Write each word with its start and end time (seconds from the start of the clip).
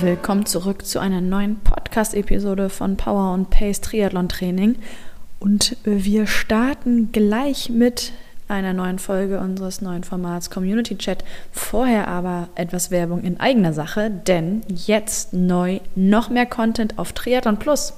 Willkommen 0.00 0.44
zurück 0.44 0.84
zu 0.84 0.98
einer 0.98 1.22
neuen 1.22 1.58
Podcast-Episode 1.60 2.68
von 2.68 2.98
Power 2.98 3.32
und 3.32 3.48
Pace 3.48 3.80
Triathlon 3.80 4.28
Training. 4.28 4.76
Und 5.40 5.76
wir 5.84 6.26
starten 6.26 7.12
gleich 7.12 7.70
mit 7.70 8.12
einer 8.46 8.74
neuen 8.74 8.98
Folge 8.98 9.38
unseres 9.38 9.80
neuen 9.80 10.04
Formats 10.04 10.50
Community 10.50 10.98
Chat. 10.98 11.24
Vorher 11.50 12.08
aber 12.08 12.48
etwas 12.56 12.90
Werbung 12.90 13.22
in 13.22 13.40
eigener 13.40 13.72
Sache, 13.72 14.10
denn 14.10 14.60
jetzt 14.68 15.32
neu 15.32 15.80
noch 15.94 16.28
mehr 16.28 16.46
Content 16.46 16.98
auf 16.98 17.14
Triathlon 17.14 17.58
Plus. 17.58 17.94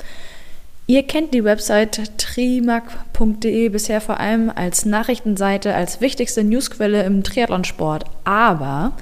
Ihr 0.87 1.03
kennt 1.03 1.35
die 1.35 1.43
Website 1.43 2.17
trimac.de 2.17 3.69
bisher 3.71 4.01
vor 4.01 4.21
allem 4.21 4.53
als 4.55 4.85
Nachrichtenseite, 4.85 5.75
als 5.75 6.01
wichtigste 6.01 6.45
Newsquelle 6.45 7.02
im 7.02 7.24
Triathlonsport. 7.24 8.05
Aber 8.23 8.93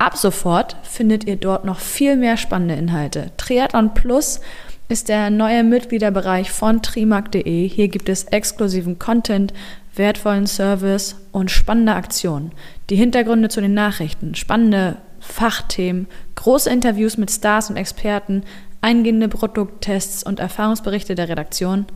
ab 0.00 0.16
sofort 0.16 0.76
findet 0.82 1.24
ihr 1.24 1.36
dort 1.36 1.64
noch 1.64 1.78
viel 1.78 2.16
mehr 2.16 2.36
spannende 2.36 2.74
Inhalte. 2.74 3.30
Triathlon 3.36 3.94
Plus 3.94 4.40
ist 4.88 5.08
der 5.08 5.30
neue 5.30 5.62
Mitgliederbereich 5.62 6.50
von 6.50 6.82
trimac.de. 6.82 7.68
Hier 7.68 7.88
gibt 7.88 8.08
es 8.08 8.24
exklusiven 8.24 8.98
Content, 8.98 9.52
wertvollen 9.94 10.46
Service 10.46 11.16
und 11.32 11.50
spannende 11.50 11.94
Aktionen. 11.94 12.52
Die 12.88 12.96
Hintergründe 12.96 13.48
zu 13.48 13.60
den 13.60 13.74
Nachrichten, 13.74 14.34
spannende 14.34 14.96
Fachthemen, 15.20 16.06
große 16.34 16.70
Interviews 16.70 17.18
mit 17.18 17.30
Stars 17.30 17.70
und 17.70 17.76
Experten, 17.76 18.42
eingehende 18.80 19.28
Produkttests 19.28 20.22
und 20.22 20.40
Erfahrungsberichte 20.40 21.14
der 21.14 21.28
Redaktion. 21.28 21.86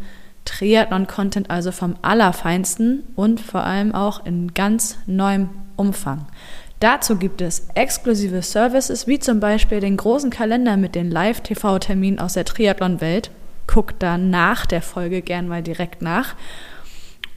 Triathlon-Content 0.45 1.49
also 1.49 1.73
vom 1.73 1.97
Allerfeinsten 2.03 3.03
und 3.17 3.41
vor 3.41 3.65
allem 3.65 3.95
auch 3.95 4.27
in 4.27 4.53
ganz 4.53 4.99
neuem 5.07 5.49
Umfang. 5.77 6.27
Dazu 6.85 7.17
gibt 7.17 7.41
es 7.41 7.67
exklusive 7.75 8.43
Services 8.43 9.07
wie 9.07 9.19
zum 9.19 9.41
Beispiel 9.41 9.81
den 9.81 9.97
großen 9.97 10.29
Kalender 10.29 10.77
mit 10.77 10.95
den 10.95 11.11
Live-TV-Terminen 11.11 12.19
aus 12.19 12.35
der 12.35 12.45
Triathlon-Welt. 12.45 13.31
Guckt 13.67 14.03
da 14.03 14.19
nach 14.19 14.67
der 14.67 14.83
Folge 14.83 15.23
gern 15.23 15.49
mal 15.49 15.63
direkt 15.63 16.03
nach. 16.03 16.35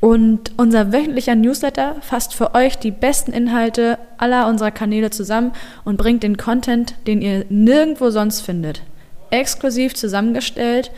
Und 0.02 0.52
unser 0.58 0.92
wöchentlicher 0.92 1.36
Newsletter 1.36 1.96
fasst 2.02 2.34
für 2.34 2.56
euch 2.56 2.78
die 2.78 2.92
besten 2.92 3.32
Inhalte 3.32 3.98
aller 4.18 4.50
unserer 4.50 4.72
Kanäle 4.72 5.12
zusammen 5.12 5.54
und 5.86 5.96
bringt 5.96 6.24
den 6.24 6.36
Content, 6.36 6.96
den 7.08 7.22
ihr 7.22 7.46
nirgendwo 7.48 8.10
sonst 8.10 8.42
findet, 8.42 8.84
exklusiv 9.30 9.96
zusammengestellt 9.96 10.92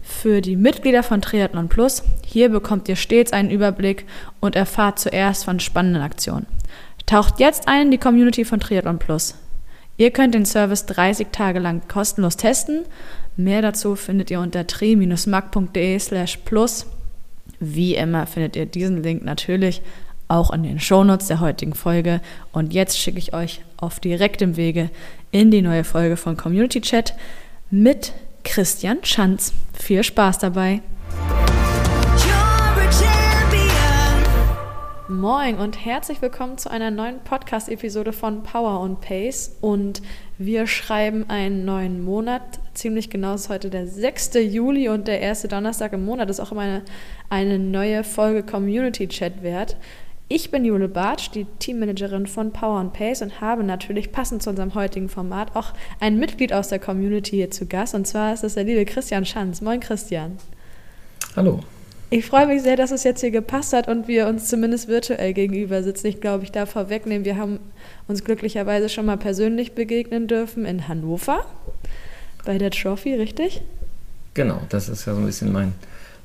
für 0.00 0.42
die 0.42 0.54
Mitglieder 0.54 1.02
von 1.02 1.22
Triathlon 1.22 1.68
Plus. 1.68 2.04
Hier 2.24 2.50
bekommt 2.50 2.88
ihr 2.88 2.94
stets 2.94 3.32
einen 3.32 3.50
Überblick 3.50 4.06
und 4.38 4.54
erfahrt 4.54 5.00
zuerst 5.00 5.44
von 5.44 5.58
spannenden 5.58 6.04
Aktionen. 6.04 6.46
Taucht 7.06 7.40
jetzt 7.40 7.68
ein 7.68 7.86
in 7.86 7.90
die 7.92 7.98
Community 7.98 8.44
von 8.44 8.60
Triathlon 8.60 8.98
Plus. 8.98 9.36
Ihr 9.96 10.10
könnt 10.10 10.34
den 10.34 10.44
Service 10.44 10.86
30 10.86 11.28
Tage 11.32 11.58
lang 11.58 11.82
kostenlos 11.88 12.36
testen. 12.36 12.84
Mehr 13.36 13.62
dazu 13.62 13.96
findet 13.96 14.30
ihr 14.30 14.40
unter 14.40 14.66
tri-mac.de 14.66 15.98
slash 15.98 16.38
plus 16.38 16.86
wie 17.58 17.94
immer 17.94 18.26
findet 18.26 18.56
ihr 18.56 18.66
diesen 18.66 19.02
Link 19.02 19.24
natürlich 19.24 19.82
auch 20.28 20.52
in 20.52 20.64
den 20.64 20.80
Shownotes 20.80 21.28
der 21.28 21.40
heutigen 21.40 21.74
Folge. 21.74 22.20
Und 22.52 22.74
jetzt 22.74 22.98
schicke 22.98 23.18
ich 23.18 23.32
euch 23.32 23.60
auf 23.76 24.00
direktem 24.00 24.56
Wege 24.56 24.90
in 25.30 25.50
die 25.50 25.62
neue 25.62 25.84
Folge 25.84 26.16
von 26.16 26.36
Community 26.36 26.80
Chat 26.80 27.14
mit 27.70 28.12
Christian 28.44 28.98
Schanz. 29.02 29.52
Viel 29.72 30.02
Spaß 30.02 30.38
dabei! 30.38 30.82
Moin 35.16 35.56
und 35.58 35.82
herzlich 35.82 36.20
willkommen 36.20 36.58
zu 36.58 36.70
einer 36.70 36.90
neuen 36.90 37.20
Podcast-Episode 37.20 38.12
von 38.12 38.42
Power 38.42 38.80
und 38.80 39.00
Pace. 39.00 39.56
Und 39.62 40.02
wir 40.36 40.66
schreiben 40.66 41.24
einen 41.30 41.64
neuen 41.64 42.04
Monat. 42.04 42.42
Ziemlich 42.74 43.08
genau 43.08 43.34
ist 43.34 43.48
heute 43.48 43.70
der 43.70 43.86
6. 43.86 44.32
Juli 44.34 44.90
und 44.90 45.08
der 45.08 45.22
erste 45.22 45.48
Donnerstag 45.48 45.94
im 45.94 46.04
Monat 46.04 46.28
ist 46.28 46.38
auch 46.38 46.52
immer 46.52 46.60
eine, 46.60 46.82
eine 47.30 47.58
neue 47.58 48.04
Folge 48.04 48.42
Community 48.42 49.08
Chat 49.08 49.42
wert. 49.42 49.78
Ich 50.28 50.50
bin 50.50 50.66
Jule 50.66 50.88
Bartsch, 50.88 51.30
die 51.30 51.46
Teammanagerin 51.60 52.26
von 52.26 52.52
Power 52.52 52.78
and 52.78 52.92
Pace 52.92 53.22
und 53.22 53.40
habe 53.40 53.64
natürlich 53.64 54.12
passend 54.12 54.42
zu 54.42 54.50
unserem 54.50 54.74
heutigen 54.74 55.08
Format 55.08 55.56
auch 55.56 55.72
ein 55.98 56.18
Mitglied 56.18 56.52
aus 56.52 56.68
der 56.68 56.78
Community 56.78 57.36
hier 57.36 57.50
zu 57.50 57.64
Gast. 57.64 57.94
Und 57.94 58.06
zwar 58.06 58.34
ist 58.34 58.44
es 58.44 58.52
der 58.52 58.64
liebe 58.64 58.84
Christian 58.84 59.24
Schanz. 59.24 59.62
Moin 59.62 59.80
Christian. 59.80 60.36
Hallo. 61.34 61.60
Ich 62.08 62.26
freue 62.26 62.46
mich 62.46 62.62
sehr, 62.62 62.76
dass 62.76 62.92
es 62.92 63.02
jetzt 63.02 63.20
hier 63.20 63.32
gepasst 63.32 63.72
hat 63.72 63.88
und 63.88 64.06
wir 64.06 64.28
uns 64.28 64.48
zumindest 64.48 64.86
virtuell 64.86 65.32
gegenüber 65.32 65.82
sitzen. 65.82 66.06
Ich 66.06 66.20
glaube, 66.20 66.44
ich 66.44 66.52
darf 66.52 66.70
vorwegnehmen, 66.70 67.24
wir 67.24 67.36
haben 67.36 67.58
uns 68.06 68.22
glücklicherweise 68.22 68.88
schon 68.88 69.06
mal 69.06 69.16
persönlich 69.16 69.72
begegnen 69.72 70.28
dürfen 70.28 70.64
in 70.64 70.86
Hannover 70.86 71.44
bei 72.44 72.58
der 72.58 72.70
Trophy, 72.70 73.14
richtig? 73.14 73.60
Genau, 74.34 74.60
das 74.68 74.88
ist 74.88 75.06
ja 75.06 75.14
so 75.14 75.20
ein 75.20 75.26
bisschen 75.26 75.52
mein, 75.52 75.72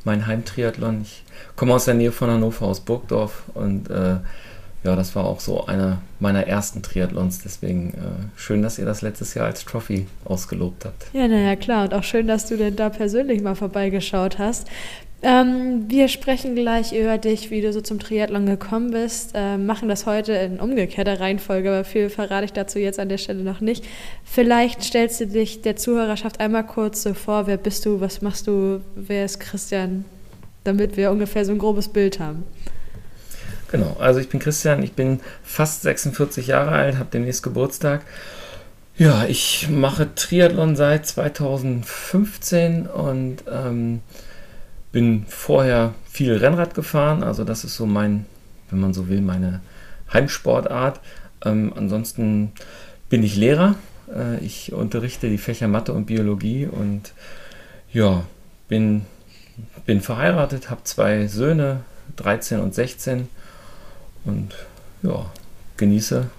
mein 0.03 0.28
Heimtriathlon. 0.28 1.02
Ich 1.02 1.24
komme 1.56 1.74
aus 1.74 1.86
der 1.86 1.96
Nähe 1.96 2.12
von 2.12 2.30
Hannover, 2.30 2.68
aus 2.68 2.81
Burgdorf 2.81 3.44
und 3.56 3.90
äh, 3.90 4.18
ja, 4.84 4.96
das 4.96 5.16
war 5.16 5.25
auch 5.25 5.40
so 5.40 5.66
einer 5.66 6.02
meiner 6.20 6.47
ersten 6.47 6.81
Triathlons. 6.81 7.40
Deswegen 7.44 7.94
äh, 7.94 8.40
schön, 8.40 8.64
dass 8.64 8.80
ihr 8.80 8.86
das 8.86 9.02
letztes 9.02 9.36
Jahr 9.36 9.46
als 9.46 9.64
Trophy 9.64 10.08
ausgelobt 10.25 10.86
habt. 10.86 11.06
Ja, 11.14 11.28
naja, 11.28 11.56
klar. 11.56 11.86
Und 11.86 11.94
auch 11.94 12.03
schön, 12.03 12.28
dass 12.28 12.47
du 12.47 12.58
denn 12.58 12.75
da 12.75 12.90
persönlich 12.90 13.41
mal 13.41 13.56
vorbeigeschaut 13.56 14.40
hast. 14.40 14.68
Ähm, 15.24 15.86
wir 15.88 16.08
sprechen 16.08 16.56
gleich 16.56 16.94
über 16.94 17.20
dich, 17.20 17.52
wie 17.52 17.62
du 17.62 17.72
so 17.72 17.82
zum 17.82 18.00
Triathlon 18.00 18.48
gekommen 18.48 18.90
bist, 18.90 19.34
äh, 19.36 19.56
machen 19.58 19.88
das 19.88 20.08
heute 20.08 20.34
in 20.34 20.59
umgekehrter 20.59 21.20
Reihenfolge, 21.20 21.70
aber 21.70 21.84
viel 21.84 22.09
verrate 22.09 22.46
ich 22.46 22.54
dazu 22.54 22.80
jetzt 22.80 23.00
an 23.00 23.08
der 23.08 23.20
Stelle 23.20 23.44
noch 23.44 23.62
nicht. 23.62 23.86
Vielleicht 24.24 24.82
stellst 24.84 25.22
du 25.22 25.28
dich 25.28 25.62
der 25.62 25.76
Zuhörerschaft 25.76 26.40
einmal 26.40 26.66
kurz 26.66 27.04
so 27.04 27.14
vor, 27.14 27.46
wer 27.46 27.58
bist 27.58 27.86
du, 27.86 28.02
was 28.02 28.24
machst 28.24 28.48
du, 28.48 28.82
wer 28.96 29.26
ist 29.26 29.40
Christian, 29.40 30.06
damit 30.64 30.98
wir 30.98 31.12
ungefähr 31.12 31.46
so 31.46 31.52
ein 31.52 31.59
grobes 31.59 31.90
Bild 31.90 32.20
haben. 32.20 32.44
Genau, 33.72 33.96
also 34.00 34.20
ich 34.20 34.28
bin 34.28 34.40
Christian, 34.40 34.82
ich 34.82 34.94
bin 34.94 35.20
fast 35.44 35.84
46 35.84 36.48
Jahre 36.48 36.72
alt, 36.72 36.98
habe 36.98 37.09
demnächst 37.14 37.44
Geburtstag. 37.44 38.02
Ja, 38.98 39.26
ich 39.26 39.70
mache 39.70 40.14
Triathlon 40.16 40.76
seit 40.76 41.06
2015 41.06 42.88
und 42.88 43.44
ähm, 43.50 44.02
bin 44.91 45.25
vorher 45.28 45.94
viel 46.09 46.35
Rennrad 46.35 46.74
gefahren, 46.74 47.24
also 47.24 47.44
das 47.44 47.63
ist 47.63 47.75
so 47.75 47.85
mein, 47.85 48.25
wenn 48.69 48.79
man 48.79 48.94
so 48.94 49.07
will, 49.07 49.22
meine 49.22 49.62
Heimsportart. 50.12 51.00
Ähm, 51.44 51.74
ansonsten 51.75 52.52
bin 53.09 53.24
ich 53.24 53.35
Lehrer. 53.35 53.75
Äh, 54.13 54.44
ich 54.44 54.74
unterrichte 54.74 55.29
die 55.29 55.38
Fächer 55.38 55.68
Mathe 55.68 55.94
und 55.94 56.06
Biologie 56.06 56.68
und 56.68 57.13
ja, 57.91 58.24
bin, 58.68 59.06
bin 59.85 60.02
verheiratet, 60.02 60.69
habe 60.69 60.84
zwei 60.84 61.28
Söhne, 61.28 61.81
13 62.18 62.59
und 62.59 62.75
16 62.75 63.28
und 64.25 64.53
ja, 65.03 65.25
genieße 65.78 66.29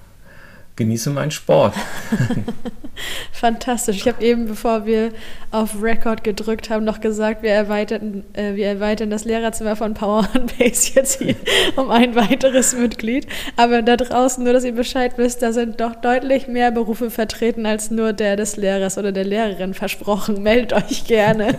genieße 0.76 1.10
meinen 1.10 1.30
Sport. 1.30 1.74
Fantastisch. 3.32 3.96
Ich 3.96 4.06
habe 4.06 4.22
eben, 4.22 4.46
bevor 4.46 4.86
wir 4.86 5.12
auf 5.50 5.82
Record 5.82 6.24
gedrückt 6.24 6.70
haben, 6.70 6.84
noch 6.84 7.00
gesagt, 7.00 7.42
wir 7.42 7.50
erweitern, 7.50 8.24
äh, 8.32 8.54
wir 8.54 8.66
erweitern 8.66 9.10
das 9.10 9.24
Lehrerzimmer 9.24 9.76
von 9.76 9.94
Power 9.94 10.28
and 10.34 10.56
Base 10.58 10.92
jetzt 10.94 11.20
hier 11.20 11.34
um 11.76 11.90
ein 11.90 12.14
weiteres 12.14 12.74
Mitglied. 12.74 13.26
Aber 13.56 13.82
da 13.82 13.96
draußen, 13.96 14.42
nur 14.44 14.52
dass 14.52 14.64
ihr 14.64 14.74
Bescheid 14.74 15.14
wisst, 15.16 15.42
da 15.42 15.52
sind 15.52 15.80
doch 15.80 15.94
deutlich 15.96 16.48
mehr 16.48 16.70
Berufe 16.70 17.10
vertreten 17.10 17.66
als 17.66 17.90
nur 17.90 18.12
der 18.12 18.36
des 18.36 18.56
Lehrers 18.56 18.98
oder 18.98 19.12
der 19.12 19.24
Lehrerin. 19.24 19.74
Versprochen, 19.74 20.42
meldet 20.42 20.72
euch 20.72 21.04
gerne. 21.04 21.58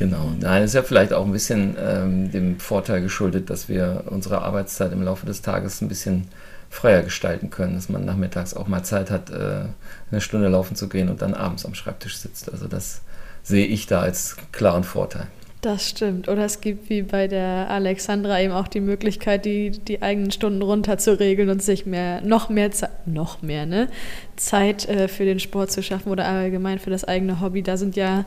Genau. 0.00 0.32
Nein, 0.40 0.62
ist 0.62 0.74
ja 0.74 0.82
vielleicht 0.82 1.12
auch 1.12 1.26
ein 1.26 1.30
bisschen 1.30 1.76
ähm, 1.78 2.32
dem 2.32 2.58
Vorteil 2.58 3.02
geschuldet, 3.02 3.50
dass 3.50 3.68
wir 3.68 4.04
unsere 4.06 4.40
Arbeitszeit 4.40 4.92
im 4.92 5.02
Laufe 5.02 5.26
des 5.26 5.42
Tages 5.42 5.82
ein 5.82 5.88
bisschen 5.88 6.26
freier 6.70 7.02
gestalten 7.02 7.50
können, 7.50 7.74
dass 7.74 7.90
man 7.90 8.06
nachmittags 8.06 8.54
auch 8.54 8.66
mal 8.66 8.82
Zeit 8.82 9.10
hat, 9.10 9.28
äh, 9.28 9.64
eine 10.10 10.20
Stunde 10.22 10.48
laufen 10.48 10.74
zu 10.74 10.88
gehen 10.88 11.10
und 11.10 11.20
dann 11.20 11.34
abends 11.34 11.66
am 11.66 11.74
Schreibtisch 11.74 12.16
sitzt. 12.16 12.50
Also 12.50 12.66
das 12.66 13.02
sehe 13.42 13.66
ich 13.66 13.88
da 13.88 14.00
als 14.00 14.38
klaren 14.52 14.84
Vorteil. 14.84 15.26
Das 15.60 15.86
stimmt. 15.86 16.30
Oder 16.30 16.46
es 16.46 16.62
gibt 16.62 16.88
wie 16.88 17.02
bei 17.02 17.28
der 17.28 17.68
Alexandra 17.68 18.40
eben 18.40 18.54
auch 18.54 18.68
die 18.68 18.80
Möglichkeit, 18.80 19.44
die, 19.44 19.68
die 19.68 20.00
eigenen 20.00 20.30
Stunden 20.30 20.62
runter 20.62 20.96
zu 20.96 21.20
regeln 21.20 21.50
und 21.50 21.62
sich 21.62 21.84
mehr, 21.84 22.22
noch 22.22 22.48
mehr 22.48 22.70
Zeit, 22.70 23.06
noch 23.06 23.42
mehr, 23.42 23.66
ne? 23.66 23.90
Zeit 24.36 24.88
äh, 24.88 25.08
für 25.08 25.26
den 25.26 25.40
Sport 25.40 25.70
zu 25.70 25.82
schaffen 25.82 26.08
oder 26.08 26.24
allgemein 26.24 26.78
für 26.78 26.88
das 26.88 27.04
eigene 27.04 27.42
Hobby. 27.42 27.62
Da 27.62 27.76
sind 27.76 27.96
ja 27.96 28.24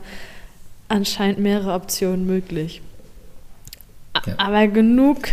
anscheinend 0.88 1.38
mehrere 1.38 1.72
Optionen 1.72 2.26
möglich. 2.26 2.82
Ja. 4.26 4.34
Aber 4.38 4.68
genug 4.68 5.28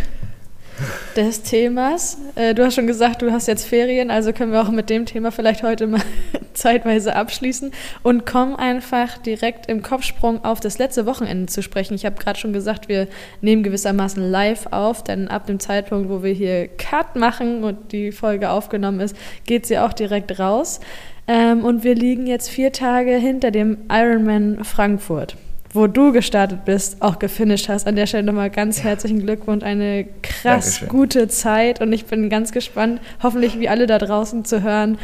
des 1.16 1.42
Themas. 1.42 2.18
Äh, 2.34 2.54
du 2.54 2.64
hast 2.64 2.74
schon 2.74 2.86
gesagt, 2.86 3.22
du 3.22 3.30
hast 3.30 3.46
jetzt 3.46 3.66
Ferien, 3.66 4.10
also 4.10 4.32
können 4.32 4.52
wir 4.52 4.62
auch 4.62 4.70
mit 4.70 4.90
dem 4.90 5.06
Thema 5.06 5.30
vielleicht 5.30 5.62
heute 5.62 5.86
mal 5.86 6.00
zeitweise 6.54 7.14
abschließen 7.14 7.72
und 8.02 8.26
kommen 8.26 8.56
einfach 8.56 9.18
direkt 9.18 9.66
im 9.66 9.82
Kopfsprung 9.82 10.44
auf 10.44 10.60
das 10.60 10.78
letzte 10.78 11.06
Wochenende 11.06 11.46
zu 11.46 11.62
sprechen. 11.62 11.94
Ich 11.94 12.04
habe 12.04 12.16
gerade 12.16 12.38
schon 12.38 12.52
gesagt, 12.52 12.88
wir 12.88 13.08
nehmen 13.40 13.62
gewissermaßen 13.62 14.22
live 14.30 14.66
auf, 14.70 15.04
denn 15.04 15.28
ab 15.28 15.46
dem 15.46 15.60
Zeitpunkt, 15.60 16.08
wo 16.08 16.22
wir 16.22 16.32
hier 16.32 16.68
Cut 16.68 17.16
machen 17.16 17.64
und 17.64 17.92
die 17.92 18.12
Folge 18.12 18.50
aufgenommen 18.50 19.00
ist, 19.00 19.16
geht 19.46 19.66
sie 19.66 19.78
auch 19.78 19.92
direkt 19.92 20.38
raus. 20.38 20.80
Ähm, 21.28 21.64
und 21.64 21.84
wir 21.84 21.94
liegen 21.94 22.26
jetzt 22.26 22.48
vier 22.48 22.72
Tage 22.72 23.12
hinter 23.16 23.50
dem 23.50 23.78
Ironman 23.90 24.64
Frankfurt, 24.64 25.36
wo 25.72 25.86
du 25.86 26.12
gestartet 26.12 26.64
bist, 26.64 27.00
auch 27.00 27.18
gefinisht 27.18 27.68
hast. 27.68 27.86
An 27.86 27.96
der 27.96 28.06
Stelle 28.06 28.24
nochmal 28.24 28.50
ganz 28.50 28.78
ja. 28.78 28.84
herzlichen 28.84 29.20
Glückwunsch, 29.20 29.62
eine 29.62 30.06
krass 30.22 30.42
Dankeschön. 30.42 30.88
gute 30.88 31.28
Zeit. 31.28 31.80
Und 31.80 31.92
ich 31.92 32.06
bin 32.06 32.28
ganz 32.28 32.52
gespannt, 32.52 33.00
hoffentlich 33.22 33.58
wie 33.60 33.68
alle 33.68 33.86
da 33.86 33.98
draußen 33.98 34.44
zu 34.44 34.62
hören, 34.62 34.98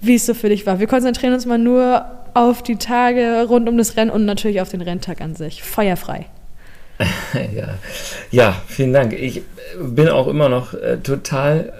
wie 0.00 0.14
es 0.14 0.26
so 0.26 0.34
für 0.34 0.48
dich 0.48 0.64
war. 0.66 0.80
Wir 0.80 0.86
konzentrieren 0.86 1.34
uns 1.34 1.44
mal 1.44 1.58
nur 1.58 2.06
auf 2.34 2.62
die 2.62 2.76
Tage 2.76 3.46
rund 3.48 3.68
um 3.68 3.76
das 3.76 3.96
Rennen 3.96 4.10
und 4.10 4.24
natürlich 4.24 4.60
auf 4.60 4.68
den 4.68 4.80
Renntag 4.80 5.20
an 5.20 5.34
sich. 5.34 5.62
Feuerfrei. 5.62 6.26
ja. 7.54 7.74
ja, 8.30 8.62
vielen 8.66 8.92
Dank. 8.92 9.12
Ich 9.12 9.42
bin 9.80 10.08
auch 10.08 10.26
immer 10.28 10.48
noch 10.48 10.74
äh, 10.74 10.96
total 10.98 11.72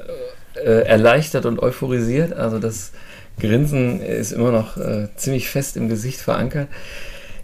äh, 0.55 0.87
erleichtert 0.87 1.47
und 1.47 1.61
euphorisiert. 1.61 2.33
Also 2.33 2.59
das 2.59 2.93
Grinsen 3.41 4.01
ist 4.01 4.33
immer 4.33 4.53
noch 4.53 4.77
äh, 4.77 5.09
ziemlich 5.17 5.49
fest 5.49 5.77
im 5.77 5.89
Gesicht 5.89 6.21
verankert. 6.21 6.69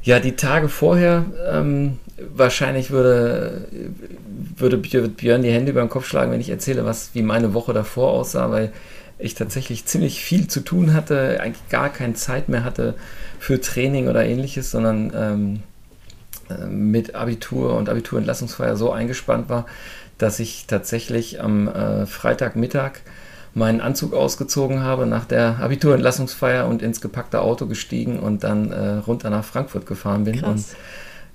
Ja, 0.03 0.21
die 0.21 0.37
Tage 0.37 0.69
vorher, 0.69 1.25
ähm, 1.51 1.99
wahrscheinlich 2.19 2.91
würde, 2.91 3.67
würde 4.57 4.77
Björn 4.77 5.43
die 5.43 5.51
Hände 5.51 5.73
über 5.73 5.81
den 5.81 5.89
Kopf 5.89 6.07
schlagen, 6.07 6.31
wenn 6.31 6.41
ich 6.41 6.51
erzähle, 6.51 6.85
was, 6.85 7.11
wie 7.15 7.23
meine 7.23 7.55
Woche 7.55 7.73
davor 7.73 8.11
aussah, 8.11 8.51
weil 8.51 8.73
ich 9.19 9.35
tatsächlich 9.35 9.87
ziemlich 9.87 10.23
viel 10.23 10.49
zu 10.49 10.61
tun 10.61 10.93
hatte, 10.93 11.41
eigentlich 11.41 11.69
gar 11.71 11.89
keine 11.89 12.15
Zeit 12.15 12.49
mehr 12.49 12.65
hatte 12.65 12.95
für 13.39 13.61
Training 13.61 14.09
oder 14.09 14.25
ähnliches, 14.25 14.71
sondern 14.71 15.13
ähm, 15.17 15.63
äh, 16.51 16.67
mit 16.67 17.15
Abitur 17.15 17.75
und 17.77 17.89
Abiturentlassungsfeier 17.89 18.77
so 18.77 18.93
eingespannt 18.93 19.49
war, 19.49 19.67
dass 20.19 20.41
ich 20.41 20.67
tatsächlich 20.67 21.41
am 21.41 21.69
äh, 21.69 22.07
Freitagmittag 22.07 23.01
meinen 23.55 23.81
Anzug 23.81 24.15
ausgezogen 24.15 24.83
habe 24.83 25.07
nach 25.07 25.25
der 25.25 25.59
Abiturentlassungsfeier 25.61 26.67
und 26.67 26.83
ins 26.83 27.01
gepackte 27.01 27.41
Auto 27.41 27.67
gestiegen 27.67 28.19
und 28.19 28.43
dann 28.45 28.73
äh, 28.73 28.97
runter 28.97 29.31
nach 29.31 29.45
Frankfurt 29.45 29.87
gefahren 29.87 30.25
bin 30.25 30.41
Krass. 30.41 30.51
und 30.51 30.65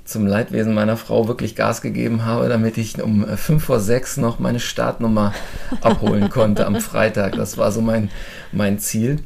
zum 0.04 0.26
Leidwesen 0.26 0.74
meiner 0.74 0.98
Frau 0.98 1.28
wirklich 1.28 1.56
Gas 1.56 1.82
gegeben 1.82 2.26
habe, 2.26 2.50
damit 2.50 2.78
ich 2.78 3.02
um 3.02 3.26
5 3.26 3.50
äh, 3.50 3.66
vor 3.66 3.80
6 3.80 4.18
noch 4.18 4.40
meine 4.40 4.60
Startnummer 4.60 5.34
abholen 5.82 6.30
konnte 6.30 6.66
am 6.66 6.78
Freitag. 6.78 7.36
Das 7.36 7.58
war 7.58 7.72
so 7.72 7.82
mein, 7.82 8.10
mein 8.52 8.80
Ziel. 8.80 9.20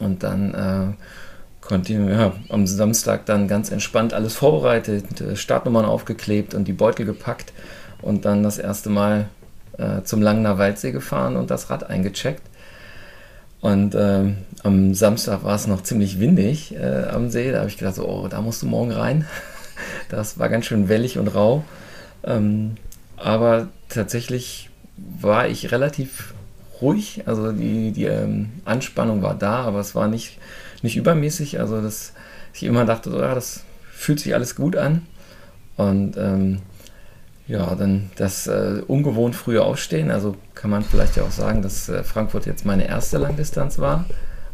Und 0.00 0.24
dann 0.24 0.54
äh, 0.54 1.04
konnte 1.60 1.92
ich 1.92 1.98
ja, 1.98 2.32
am 2.48 2.66
Samstag 2.66 3.24
dann 3.26 3.46
ganz 3.46 3.70
entspannt 3.70 4.12
alles 4.12 4.34
vorbereitet, 4.34 5.20
äh, 5.20 5.36
Startnummern 5.36 5.84
aufgeklebt 5.84 6.54
und 6.54 6.66
die 6.66 6.72
Beutel 6.72 7.06
gepackt 7.06 7.52
und 8.02 8.24
dann 8.24 8.42
das 8.42 8.58
erste 8.58 8.90
Mal 8.90 9.28
äh, 9.78 10.02
zum 10.02 10.22
Langener 10.22 10.58
Waldsee 10.58 10.92
gefahren 10.92 11.36
und 11.36 11.50
das 11.50 11.70
Rad 11.70 11.88
eingecheckt. 11.88 12.42
Und 13.60 13.94
äh, 13.94 14.24
am 14.62 14.94
Samstag 14.94 15.42
war 15.42 15.54
es 15.54 15.66
noch 15.66 15.82
ziemlich 15.82 16.20
windig 16.20 16.74
äh, 16.74 17.06
am 17.10 17.30
See. 17.30 17.50
Da 17.50 17.60
habe 17.60 17.68
ich 17.68 17.78
gedacht, 17.78 17.94
so, 17.94 18.06
oh, 18.06 18.28
da 18.28 18.42
musst 18.42 18.62
du 18.62 18.66
morgen 18.66 18.92
rein. 18.92 19.26
das 20.10 20.38
war 20.38 20.48
ganz 20.48 20.66
schön 20.66 20.88
wellig 20.88 21.18
und 21.18 21.28
rau. 21.28 21.64
Ähm, 22.24 22.74
aber 23.16 23.68
tatsächlich 23.88 24.68
war 24.96 25.48
ich 25.48 25.72
relativ 25.72 26.34
ruhig. 26.82 27.22
Also 27.26 27.52
die, 27.52 27.92
die 27.92 28.04
ähm, 28.04 28.50
Anspannung 28.66 29.22
war 29.22 29.34
da, 29.34 29.62
aber 29.62 29.80
es 29.80 29.94
war 29.94 30.08
nicht, 30.08 30.38
nicht 30.82 30.96
übermäßig. 30.96 31.58
Also 31.58 31.80
dass 31.80 32.12
ich 32.52 32.64
immer 32.64 32.84
dachte, 32.84 33.10
so, 33.10 33.18
ja, 33.18 33.34
das 33.34 33.64
fühlt 33.92 34.20
sich 34.20 34.34
alles 34.34 34.56
gut 34.56 34.76
an. 34.76 35.06
Und 35.76 36.16
ähm, 36.18 36.60
ja, 37.46 37.74
dann 37.74 38.10
das 38.16 38.46
äh, 38.46 38.82
ungewohnt 38.86 39.36
frühe 39.36 39.62
Aufstehen. 39.62 40.10
Also 40.10 40.36
kann 40.54 40.70
man 40.70 40.82
vielleicht 40.82 41.16
ja 41.16 41.24
auch 41.24 41.30
sagen, 41.30 41.62
dass 41.62 41.88
äh, 41.88 42.02
Frankfurt 42.02 42.46
jetzt 42.46 42.64
meine 42.64 42.88
erste 42.88 43.18
Langdistanz 43.18 43.78
war. 43.78 44.06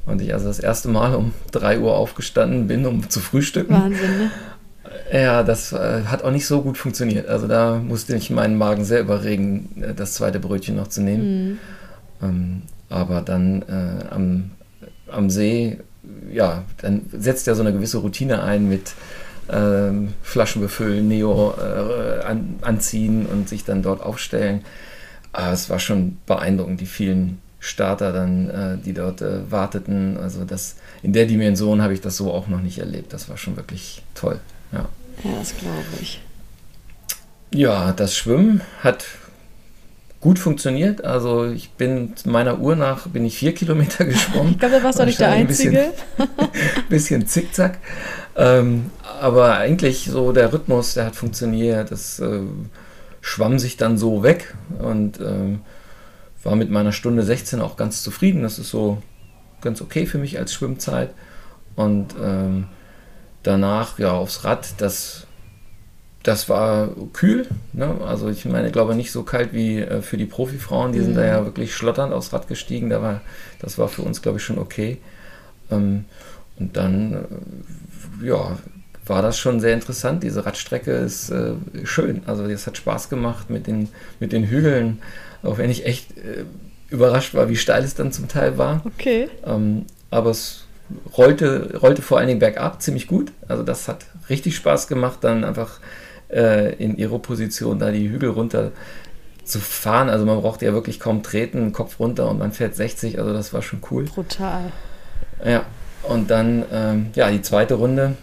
Und 0.07 0.21
ich 0.21 0.33
also 0.33 0.47
das 0.47 0.59
erste 0.59 0.89
Mal 0.89 1.15
um 1.15 1.33
3 1.53 1.79
Uhr 1.81 1.97
aufgestanden 1.97 2.67
bin, 2.67 2.87
um 2.87 3.09
zu 3.09 3.21
frühstücken. 3.21 3.75
Wahnsinn, 3.75 4.19
ne? 4.19 4.31
Ja, 5.13 5.43
das 5.43 5.73
äh, 5.73 6.03
hat 6.07 6.25
auch 6.25 6.31
nicht 6.31 6.47
so 6.47 6.63
gut 6.63 6.79
funktioniert. 6.79 7.29
Also 7.29 7.47
da 7.47 7.77
musste 7.77 8.17
ich 8.17 8.31
meinen 8.31 8.57
Magen 8.57 8.85
sehr 8.85 9.01
überregen, 9.01 9.83
äh, 9.83 9.95
das 9.95 10.15
zweite 10.15 10.41
Brötchen 10.41 10.77
noch 10.77 10.89
zu 10.89 11.01
nehmen. 11.01 11.51
Mhm. 11.51 11.59
Ähm, 12.23 12.63
aber 12.89 13.21
dann 13.21 13.63
äh, 13.63 14.13
am, 14.13 14.51
am 15.11 15.31
See, 15.31 15.79
ja, 16.33 16.65
dann 16.81 17.03
setzt 17.13 17.47
ja 17.47 17.55
so 17.55 17.63
eine 17.63 17.73
gewisse 17.73 17.99
Routine 17.99 18.43
ein 18.43 18.69
mit 18.69 18.95
ähm, 19.51 20.15
Flaschen 20.23 20.63
befüllen, 20.63 21.09
Neo 21.09 21.55
äh, 21.59 22.25
an, 22.25 22.57
anziehen 22.63 23.27
und 23.27 23.49
sich 23.49 23.65
dann 23.65 23.83
dort 23.83 24.03
aufstellen. 24.03 24.63
Aber 25.33 25.53
es 25.53 25.71
war 25.71 25.79
schon 25.79 26.19
beeindruckend, 26.27 26.81
die 26.81 26.87
vielen 26.87 27.39
Starter 27.61 28.13
dann, 28.13 28.51
äh, 28.51 28.79
die 28.79 28.95
dort 28.95 29.21
äh, 29.21 29.51
warteten. 29.51 30.17
Also 30.17 30.45
das, 30.45 30.77
in 31.03 31.13
der 31.13 31.27
Dimension 31.27 31.83
habe 31.83 31.93
ich 31.93 32.01
das 32.01 32.17
so 32.17 32.33
auch 32.33 32.49
noch 32.49 32.61
nicht 32.61 32.79
erlebt. 32.79 33.13
Das 33.13 33.29
war 33.29 33.37
schon 33.37 33.57
wirklich 33.57 34.03
toll. 34.15 34.41
Ja, 34.73 34.89
ja 35.23 35.39
das 35.39 35.57
glaube 35.57 35.85
ich. 36.01 36.23
Ja, 37.53 37.93
das 37.93 38.17
Schwimmen 38.17 38.63
hat 38.83 39.05
gut 40.21 40.39
funktioniert. 40.39 41.05
Also 41.05 41.47
ich 41.47 41.71
bin 41.73 42.15
meiner 42.25 42.61
Uhr 42.61 42.77
nach 42.77 43.07
bin 43.09 43.25
ich 43.25 43.37
vier 43.39 43.55
Kilometer 43.55 44.05
geschwommen. 44.07 44.53
ich 44.53 44.59
glaube, 44.59 44.77
da 44.77 44.83
warst 44.83 44.99
du 44.99 45.05
nicht 45.05 45.21
der 45.21 45.31
Einzige. 45.31 45.81
Ein 45.81 46.29
bisschen, 46.29 46.89
bisschen 46.89 47.27
zickzack. 47.27 47.79
Ähm, 48.37 48.91
aber 49.21 49.57
eigentlich 49.57 50.07
so 50.07 50.33
der 50.33 50.53
Rhythmus, 50.53 50.95
der 50.95 51.07
hat 51.07 51.17
funktioniert. 51.17 51.91
Das 51.91 52.19
äh, 52.21 52.41
schwamm 53.21 53.59
sich 53.59 53.77
dann 53.77 53.99
so 53.99 54.23
weg 54.23 54.55
und 54.79 55.21
äh, 55.21 55.59
war 56.43 56.57
mit 56.57 56.71
meiner 56.71 56.93
Stunde 56.93 57.23
16 57.23 57.61
auch 57.61 57.77
ganz 57.77 58.03
zufrieden. 58.03 58.43
Das 58.43 58.59
ist 58.59 58.71
so 58.71 59.03
ganz 59.61 59.83
okay 59.83 60.07
für 60.07 60.19
mich 60.19 60.39
als 60.39 60.55
Schwimmzeit. 60.55 61.11
Und 61.77 62.15
ähm, 62.23 62.67
danach 63.43 63.99
ja 63.99 64.13
aufs 64.13 64.45
Rad, 64.45 64.75
das, 64.79 65.27
das 66.23 66.49
war 66.49 66.89
kühl. 67.13 67.47
Ne? 67.73 67.97
Also 68.07 68.29
ich 68.29 68.45
meine, 68.47 68.69
ich 68.69 68.73
glaube 68.73 68.95
nicht 68.95 69.13
so 69.13 69.23
kalt 69.23 69.53
wie 69.53 69.81
äh, 69.81 70.03
für 70.03 70.17
die 70.17 70.27
Profifrauen. 70.27 70.93
Die 70.93 70.99
mhm. 70.99 71.05
sind 71.05 71.17
da 71.17 71.25
ja 71.25 71.45
wirklich 71.45 71.75
schlotternd 71.75 72.13
aufs 72.13 72.33
Rad 72.33 72.49
gestiegen. 72.49 72.91
Da 72.91 73.03
war, 73.03 73.21
das 73.61 73.79
war 73.79 73.89
für 73.89 74.03
uns, 74.03 74.23
glaube 74.23 74.39
ich, 74.39 74.45
schon 74.45 74.59
okay. 74.59 74.99
Ähm, 75.71 76.07
und 76.59 76.77
dann 76.77 77.15
äh, 78.23 78.27
ja, 78.27 78.59
war 79.11 79.23
das 79.23 79.39
schon 79.39 79.59
sehr 79.61 79.75
interessant. 79.75 80.23
Diese 80.23 80.47
Radstrecke 80.47 80.93
ist 80.93 81.31
äh, 81.31 81.55
schön. 81.85 82.23
Also 82.27 82.45
es 82.45 82.67
hat 82.67 82.77
Spaß 82.77 83.11
gemacht 83.11 83.51
mit 83.51 83.67
den, 83.67 83.89
mit 84.21 84.33
den 84.33 84.45
Hügeln, 84.45 85.03
auch 85.43 85.59
wenn 85.59 85.69
ich 85.69 85.85
echt 85.85 86.17
äh, 86.17 86.45
überrascht 86.91 87.35
war, 87.35 87.49
wie 87.49 87.57
steil 87.57 87.83
es 87.83 87.95
dann 87.95 88.13
zum 88.13 88.29
Teil 88.29 88.57
war. 88.57 88.83
Okay. 88.85 89.29
Ähm, 89.45 89.85
aber 90.11 90.31
es 90.31 90.65
rollte, 91.19 91.77
rollte 91.83 92.03
vor 92.03 92.19
allen 92.19 92.29
Dingen 92.29 92.39
bergab 92.39 92.81
ziemlich 92.81 93.09
gut. 93.09 93.33
Also 93.49 93.65
das 93.65 93.89
hat 93.89 94.07
richtig 94.29 94.55
Spaß 94.55 94.87
gemacht, 94.87 95.19
dann 95.23 95.43
einfach 95.43 95.81
äh, 96.31 96.75
in 96.77 96.97
ihre 96.97 97.19
Position 97.19 97.81
da 97.81 97.91
die 97.91 98.09
Hügel 98.09 98.31
runter 98.31 98.71
zu 99.43 99.59
fahren. 99.59 100.09
Also 100.09 100.25
man 100.25 100.41
braucht 100.41 100.63
ja 100.63 100.73
wirklich 100.73 101.01
kaum 101.01 101.25
treten, 101.25 101.73
Kopf 101.73 101.99
runter 101.99 102.31
und 102.31 102.39
man 102.39 102.53
fährt 102.53 102.77
60. 102.77 103.19
Also 103.19 103.33
das 103.33 103.53
war 103.53 103.63
schon 103.63 103.81
cool. 103.91 104.05
Brutal. 104.05 104.71
Ja, 105.45 105.65
und 106.05 106.31
dann, 106.31 106.65
ähm, 106.73 107.07
ja, 107.15 107.29
die 107.29 107.43
zweite 107.43 107.75
Runde, 107.75 108.15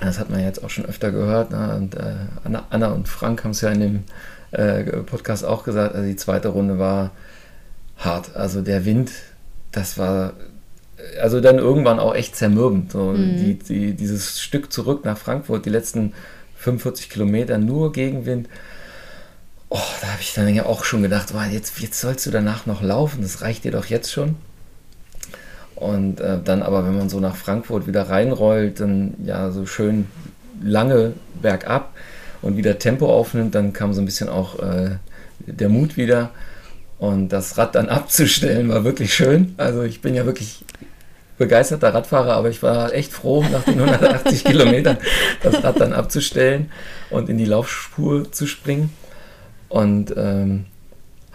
das 0.00 0.18
hat 0.18 0.30
man 0.30 0.40
jetzt 0.40 0.62
auch 0.62 0.70
schon 0.70 0.86
öfter 0.86 1.10
gehört, 1.10 1.50
ne? 1.50 1.74
und 1.76 1.94
äh, 1.94 2.14
Anna, 2.44 2.66
Anna, 2.70 2.88
und 2.88 3.08
Frank 3.08 3.44
haben 3.44 3.52
es 3.52 3.60
ja 3.62 3.70
in 3.70 3.80
dem 3.80 4.04
äh, 4.50 4.82
Podcast 5.02 5.44
auch 5.44 5.64
gesagt, 5.64 5.94
also 5.94 6.06
die 6.06 6.16
zweite 6.16 6.48
Runde 6.48 6.78
war 6.78 7.12
hart. 7.96 8.36
Also 8.36 8.60
der 8.60 8.84
Wind, 8.84 9.10
das 9.72 9.96
war 9.98 10.34
also 11.20 11.40
dann 11.40 11.58
irgendwann 11.58 11.98
auch 11.98 12.14
echt 12.14 12.36
zermürbend. 12.36 12.92
So 12.92 13.12
mhm. 13.12 13.36
die, 13.36 13.54
die, 13.54 13.94
dieses 13.94 14.40
Stück 14.40 14.72
zurück 14.72 15.04
nach 15.04 15.18
Frankfurt, 15.18 15.66
die 15.66 15.70
letzten 15.70 16.12
45 16.56 17.10
Kilometer 17.10 17.58
nur 17.58 17.92
Gegenwind. 17.92 18.48
Oh, 19.68 19.78
da 20.00 20.08
habe 20.08 20.22
ich 20.22 20.32
dann 20.34 20.52
ja 20.54 20.64
auch 20.66 20.84
schon 20.84 21.02
gedacht, 21.02 21.34
wow, 21.34 21.44
jetzt, 21.50 21.80
jetzt 21.80 22.00
sollst 22.00 22.24
du 22.26 22.30
danach 22.30 22.66
noch 22.66 22.82
laufen, 22.82 23.22
das 23.22 23.42
reicht 23.42 23.64
dir 23.64 23.72
doch 23.72 23.86
jetzt 23.86 24.12
schon. 24.12 24.36
Und 25.76 26.20
äh, 26.20 26.38
dann 26.42 26.62
aber, 26.62 26.86
wenn 26.86 26.96
man 26.96 27.08
so 27.08 27.20
nach 27.20 27.36
Frankfurt 27.36 27.86
wieder 27.86 28.08
reinrollt, 28.08 28.80
dann 28.80 29.14
ja 29.24 29.50
so 29.50 29.66
schön 29.66 30.06
lange 30.62 31.12
bergab 31.40 31.94
und 32.42 32.56
wieder 32.56 32.78
Tempo 32.78 33.12
aufnimmt, 33.12 33.54
dann 33.54 33.74
kam 33.74 33.92
so 33.92 34.00
ein 34.00 34.06
bisschen 34.06 34.28
auch 34.28 34.58
äh, 34.58 34.96
der 35.46 35.68
Mut 35.68 35.96
wieder. 35.96 36.30
Und 36.98 37.28
das 37.28 37.58
Rad 37.58 37.74
dann 37.74 37.88
abzustellen 37.90 38.68
war 38.70 38.84
wirklich 38.84 39.14
schön. 39.14 39.54
Also 39.58 39.82
ich 39.82 40.00
bin 40.00 40.14
ja 40.14 40.24
wirklich 40.24 40.64
begeisterter 41.36 41.92
Radfahrer, 41.92 42.32
aber 42.32 42.48
ich 42.48 42.62
war 42.62 42.94
echt 42.94 43.12
froh, 43.12 43.44
nach 43.52 43.62
den 43.64 43.78
180 43.78 44.44
Kilometern 44.46 44.96
das 45.42 45.62
Rad 45.62 45.78
dann 45.78 45.92
abzustellen 45.92 46.70
und 47.10 47.28
in 47.28 47.36
die 47.36 47.44
Laufspur 47.44 48.32
zu 48.32 48.46
springen. 48.46 48.90
Und 49.68 50.14
ähm, 50.16 50.64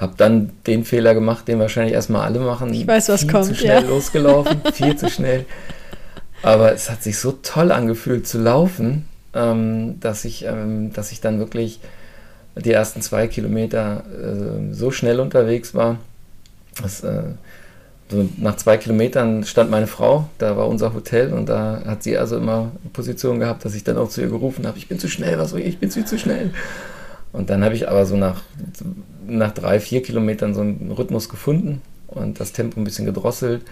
habe 0.02 0.14
dann 0.18 0.50
den 0.66 0.84
Fehler 0.84 1.14
gemacht, 1.14 1.48
den 1.48 1.60
wahrscheinlich 1.60 1.94
erstmal 1.94 2.24
alle 2.24 2.40
machen. 2.40 2.74
Ich 2.74 2.88
weiß, 2.88 3.10
was 3.10 3.22
viel 3.22 3.32
kommt. 3.32 3.46
zu 3.46 3.56
schnell 3.56 3.84
ja. 3.84 3.88
losgelaufen, 3.88 4.62
viel 4.74 4.98
zu 4.98 5.10
schnell. 5.10 5.46
Aber 6.42 6.74
es 6.74 6.90
hat 6.90 7.04
sich 7.04 7.20
so 7.20 7.34
toll 7.44 7.72
angefühlt 7.72 8.28
zu 8.28 8.40
laufen, 8.40 9.06
ähm, 9.36 10.00
dass, 10.00 10.26
ich, 10.26 10.44
ähm, 10.46 10.92
dass 10.92 11.12
ich 11.12 11.22
dann 11.22 11.38
wirklich 11.38 11.80
die 12.56 12.72
ersten 12.72 13.02
zwei 13.04 13.28
Kilometer 13.28 14.04
äh, 14.12 14.74
so 14.74 14.90
schnell 14.90 15.20
unterwegs 15.20 15.76
war. 15.76 15.98
Das, 16.82 17.04
äh, 17.04 17.22
so 18.10 18.28
nach 18.38 18.58
zwei 18.58 18.78
Kilometern 18.78 19.44
stand 19.44 19.70
meine 19.70 19.88
Frau, 19.88 20.28
da 20.40 20.58
war 20.58 20.68
unser 20.68 20.96
Hotel 20.96 21.32
und 21.32 21.48
da 21.48 21.84
hat 21.86 22.02
sie 22.02 22.18
also 22.18 22.38
immer 22.38 22.72
Position 22.92 23.40
gehabt, 23.40 23.64
dass 23.64 23.76
ich 23.76 23.84
dann 23.84 23.98
auch 23.98 24.10
zu 24.10 24.22
ihr 24.22 24.28
gerufen 24.28 24.66
habe, 24.66 24.80
ich 24.80 24.88
bin 24.88 25.00
zu 25.00 25.08
schnell, 25.08 25.38
was 25.38 25.52
soll 25.52 25.60
ich, 25.62 25.68
ich 25.68 25.78
bin 25.78 25.92
zu, 25.92 26.04
zu 26.04 26.18
schnell. 26.18 26.50
Und 27.34 27.50
dann 27.50 27.64
habe 27.64 27.76
ich 27.76 27.88
aber 27.88 28.06
so 28.06 28.18
nach, 28.18 28.42
nach 29.26 29.52
drei, 29.52 29.80
vier 29.80 30.02
Kilometern 30.02 30.54
so 30.54 30.62
einen 30.62 30.92
Rhythmus 30.92 31.30
gefunden 31.30 31.82
und 32.08 32.40
das 32.40 32.52
Tempo 32.52 32.80
ein 32.80 32.84
bisschen 32.84 33.06
gedrosselt 33.06 33.64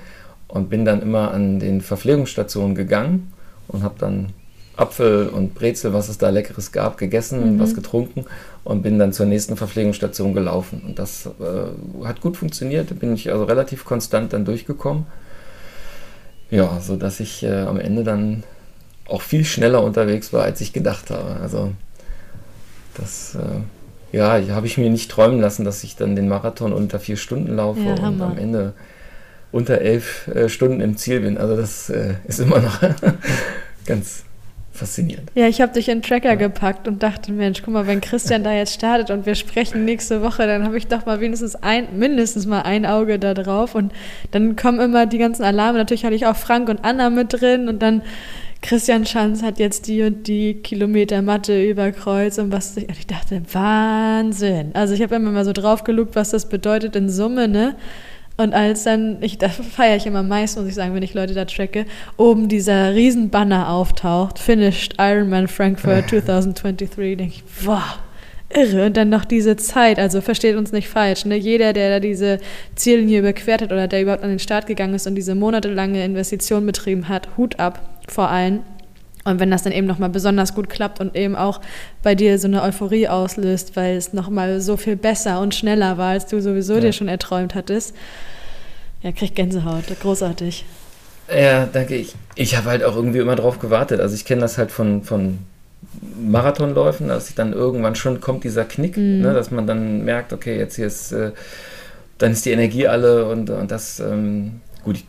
und 0.48 0.70
bin 0.70 0.86
dann 0.86 1.02
immer 1.02 1.32
an 1.32 1.60
den 1.60 1.82
Verpflegungsstationen 1.82 2.76
gegangen 2.76 3.32
und 3.68 3.84
habe 3.84 3.96
dann 4.00 4.34
Apfel 4.78 5.28
und 5.28 5.56
Brezel, 5.56 5.94
was 5.94 6.08
es 6.08 6.18
da 6.18 6.30
Leckeres 6.30 6.72
gab, 6.72 6.98
gegessen, 6.98 7.56
mhm. 7.56 7.60
was 7.60 7.76
getrunken 7.76 8.26
und 8.64 8.82
bin 8.82 8.98
dann 8.98 9.12
zur 9.12 9.26
nächsten 9.26 9.58
Verpflegungsstation 9.58 10.34
gelaufen. 10.34 10.82
Und 10.86 11.00
das 11.00 11.26
äh, 11.26 12.06
hat 12.06 12.22
gut 12.22 12.38
funktioniert, 12.38 12.98
bin 12.98 13.14
ich 13.14 13.32
also 13.32 13.44
relativ 13.44 13.84
konstant 13.84 14.32
dann 14.32 14.46
durchgekommen. 14.46 15.06
Ja, 16.50 16.80
so 16.80 16.96
dass 16.96 17.20
ich 17.20 17.44
äh, 17.44 17.62
am 17.62 17.80
Ende 17.80 18.04
dann 18.04 18.44
auch 19.08 19.22
viel 19.22 19.44
schneller 19.44 19.84
unterwegs 19.84 20.32
war, 20.32 20.44
als 20.44 20.62
ich 20.62 20.72
gedacht 20.72 21.10
habe. 21.12 21.42
Also 21.42 21.72
das 22.96 23.36
äh, 23.36 24.18
ja, 24.18 24.42
habe 24.50 24.68
ich 24.68 24.78
mir 24.78 24.90
nicht 24.90 25.12
träumen 25.12 25.40
lassen, 25.40 25.66
dass 25.66 25.84
ich 25.84 25.96
dann 25.96 26.16
den 26.16 26.28
Marathon 26.28 26.74
unter 26.74 27.00
vier 27.00 27.18
Stunden 27.18 27.56
laufe 27.56 27.82
ja, 27.82 27.94
und 27.94 28.22
am 28.22 28.38
Ende 28.38 28.74
unter 29.52 29.80
elf 29.80 30.28
äh, 30.28 30.50
Stunden 30.50 30.82
im 30.82 30.98
Ziel 30.98 31.22
bin. 31.22 31.38
Also 31.38 31.56
das 31.56 31.90
äh, 31.90 32.16
ist 32.28 32.40
immer 32.40 32.60
noch 32.60 32.80
ganz 33.86 34.24
faszinierend. 34.72 35.30
Ja, 35.36 35.48
ich 35.48 35.62
habe 35.62 35.74
dich 35.74 35.90
in 35.90 35.98
den 35.98 36.04
Tracker 36.04 36.30
ja. 36.30 36.36
gepackt 36.36 36.88
und 36.88 37.04
dachte, 37.04 37.32
Mensch, 37.32 37.62
guck 37.64 37.74
mal, 37.74 37.86
wenn 37.86 38.02
Christian 38.02 38.44
da 38.44 38.54
jetzt 38.54 38.74
startet 38.74 39.12
und 39.12 39.26
wir 39.26 39.36
sprechen 39.36 39.86
nächste 39.86 40.22
Woche, 40.22 40.48
dann 40.48 40.64
habe 40.64 40.78
ich 40.78 40.88
doch 40.88 41.06
mal 41.06 41.20
wenigstens 41.20 41.56
ein, 41.56 41.88
mindestens 41.98 42.46
mal 42.46 42.62
ein 42.62 42.86
Auge 42.86 43.20
da 43.20 43.34
drauf 43.34 43.76
und 43.76 43.92
dann 44.32 44.56
kommen 44.56 44.80
immer 44.80 45.06
die 45.06 45.18
ganzen 45.18 45.44
Alarme. 45.44 45.78
Natürlich 45.78 46.06
hatte 46.06 46.16
ich 46.16 46.26
auch 46.26 46.36
Frank 46.36 46.70
und 46.70 46.84
Anna 46.84 47.10
mit 47.10 47.34
drin 47.34 47.68
und 47.68 47.82
dann 47.82 48.02
Christian 48.62 49.06
Schanz 49.06 49.42
hat 49.42 49.58
jetzt 49.58 49.88
die 49.88 50.04
und 50.04 50.28
die 50.28 50.56
Kilometer 50.56 51.22
Matte 51.22 51.64
über 51.64 51.92
Kreuz 51.92 52.38
und 52.38 52.52
was 52.52 52.76
ich, 52.76 52.90
ich 52.90 53.08
dachte, 53.08 53.42
Wahnsinn. 53.54 54.72
Also 54.74 54.94
ich 54.94 55.02
habe 55.02 55.16
immer 55.16 55.32
mal 55.32 55.46
so 55.46 55.54
drauf 55.54 55.84
gelugt, 55.84 56.16
was 56.16 56.32
das 56.32 56.50
bedeutet 56.50 56.96
in 56.96 57.10
Summe, 57.10 57.48
ne? 57.48 57.76
Und 58.38 58.54
als 58.54 58.84
dann, 58.84 59.18
ich, 59.22 59.38
da 59.38 59.50
feiere 59.50 59.98
ich 59.98 60.06
immer 60.06 60.24
meist, 60.24 60.58
muss 60.58 60.68
ich 60.68 60.74
sagen, 60.74 60.94
wenn 60.94 61.04
ich 61.04 61.14
Leute 61.14 61.34
da 61.34 61.44
tracke, 61.44 61.86
oben 62.16 62.48
dieser 62.48 62.94
Riesenbanner 62.96 63.70
auftaucht, 63.70 64.40
Finished 64.40 64.96
Ironman 64.98 65.50
Frankfurt 65.50 66.10
2023, 66.10 67.18
denke 67.18 67.36
ich, 67.36 67.44
wow, 67.66 68.00
irre. 68.54 68.86
Und 68.86 68.98
dann 68.98 69.10
noch 69.10 69.26
diese 69.26 69.56
Zeit, 69.56 70.00
also 70.00 70.22
versteht 70.22 70.56
uns 70.56 70.72
nicht 70.72 70.90
falsch, 70.90 71.26
ne? 71.26 71.36
jeder, 71.36 71.74
der 71.74 71.90
da 71.90 72.00
diese 72.00 72.40
Ziellinie 72.76 73.20
überquert 73.20 73.62
hat 73.62 73.72
oder 73.72 73.88
der 73.88 74.02
überhaupt 74.02 74.24
an 74.24 74.30
den 74.30 74.40
Start 74.40 74.68
gegangen 74.68 74.94
ist 74.94 75.08
und 75.08 75.16
diese 75.16 75.36
monatelange 75.36 76.04
Investition 76.04 76.66
betrieben 76.66 77.08
hat, 77.10 77.30
Hut 77.38 77.60
ab 77.60 77.82
vor 78.08 78.30
allen. 78.30 78.62
Und 79.26 79.40
wenn 79.40 79.52
das 79.52 79.64
dann 79.64 79.74
eben 79.74 79.86
nochmal 79.86 80.10
besonders 80.10 80.56
gut 80.56 80.70
klappt 80.70 81.00
und 81.00 81.16
eben 81.16 81.36
auch 81.36 81.62
bei 82.02 82.16
dir 82.16 82.40
so 82.40 82.48
eine 82.48 82.64
Euphorie 82.64 83.08
auslöst, 83.08 83.76
weil 83.76 83.98
es 83.98 84.14
nochmal 84.14 84.62
so 84.62 84.78
viel 84.78 84.96
besser 84.96 85.42
und 85.42 85.54
schneller 85.54 85.98
war, 85.98 86.12
als 86.12 86.26
du 86.26 86.42
sowieso 86.42 86.76
ja. 86.76 86.80
dir 86.80 86.94
schon 86.94 87.10
erträumt 87.10 87.54
hattest, 87.54 87.96
ja, 89.04 89.12
kriegt 89.12 89.36
Gänsehaut. 89.36 89.84
Großartig. 90.02 90.66
Ja, 91.30 91.68
danke. 91.72 91.96
Ich, 91.96 92.16
ich 92.36 92.58
habe 92.58 92.70
halt 92.70 92.84
auch 92.84 92.96
irgendwie 92.96 93.20
immer 93.20 93.36
drauf 93.36 93.60
gewartet. 93.60 94.00
Also 94.00 94.16
ich 94.16 94.26
kenne 94.26 94.42
das 94.42 94.58
halt 94.58 94.72
von, 94.72 95.04
von 95.04 95.40
Marathonläufen, 96.20 97.08
dass 97.08 97.30
ich 97.30 97.36
dann 97.36 97.54
irgendwann 97.54 97.96
schon 97.96 98.22
kommt 98.22 98.44
dieser 98.44 98.66
Knick, 98.66 98.98
mhm. 98.98 99.22
ne, 99.22 99.34
dass 99.34 99.52
man 99.52 99.68
dann 99.68 100.04
merkt, 100.04 100.34
okay, 100.34 100.58
jetzt 100.58 100.76
hier 100.76 100.88
ist, 100.88 101.12
äh, 101.12 101.32
dann 102.18 102.32
ist 102.32 102.46
die 102.46 102.52
Energie 102.52 102.88
alle 102.88 103.26
und, 103.26 103.50
und 103.50 103.72
das, 103.72 104.00
ähm, 104.00 104.62
gut, 104.84 104.98
ich 104.98 105.06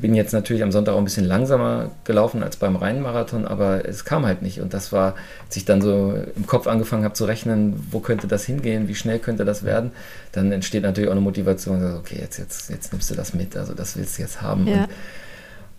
bin 0.00 0.14
jetzt 0.14 0.32
natürlich 0.32 0.62
am 0.62 0.72
Sonntag 0.72 0.92
auch 0.92 0.98
ein 0.98 1.04
bisschen 1.04 1.24
langsamer 1.24 1.90
gelaufen 2.04 2.42
als 2.42 2.56
beim 2.56 2.76
Rheinmarathon, 2.76 3.46
aber 3.46 3.88
es 3.88 4.04
kam 4.04 4.26
halt 4.26 4.42
nicht. 4.42 4.60
Und 4.60 4.74
das 4.74 4.92
war, 4.92 5.14
als 5.46 5.56
ich 5.56 5.64
dann 5.64 5.80
so 5.80 6.14
im 6.36 6.46
Kopf 6.46 6.66
angefangen 6.66 7.04
habe 7.04 7.14
zu 7.14 7.24
rechnen, 7.24 7.86
wo 7.90 8.00
könnte 8.00 8.26
das 8.26 8.44
hingehen, 8.44 8.88
wie 8.88 8.94
schnell 8.94 9.18
könnte 9.18 9.44
das 9.44 9.64
werden, 9.64 9.92
dann 10.32 10.52
entsteht 10.52 10.82
natürlich 10.82 11.08
auch 11.08 11.12
eine 11.14 11.22
Motivation, 11.22 11.96
okay, 11.96 12.18
jetzt, 12.20 12.38
jetzt, 12.38 12.68
jetzt 12.68 12.92
nimmst 12.92 13.10
du 13.10 13.14
das 13.14 13.32
mit, 13.32 13.56
also 13.56 13.72
das 13.74 13.96
willst 13.96 14.18
du 14.18 14.22
jetzt 14.22 14.42
haben. 14.42 14.66
Ja. 14.66 14.82
Und 14.82 14.88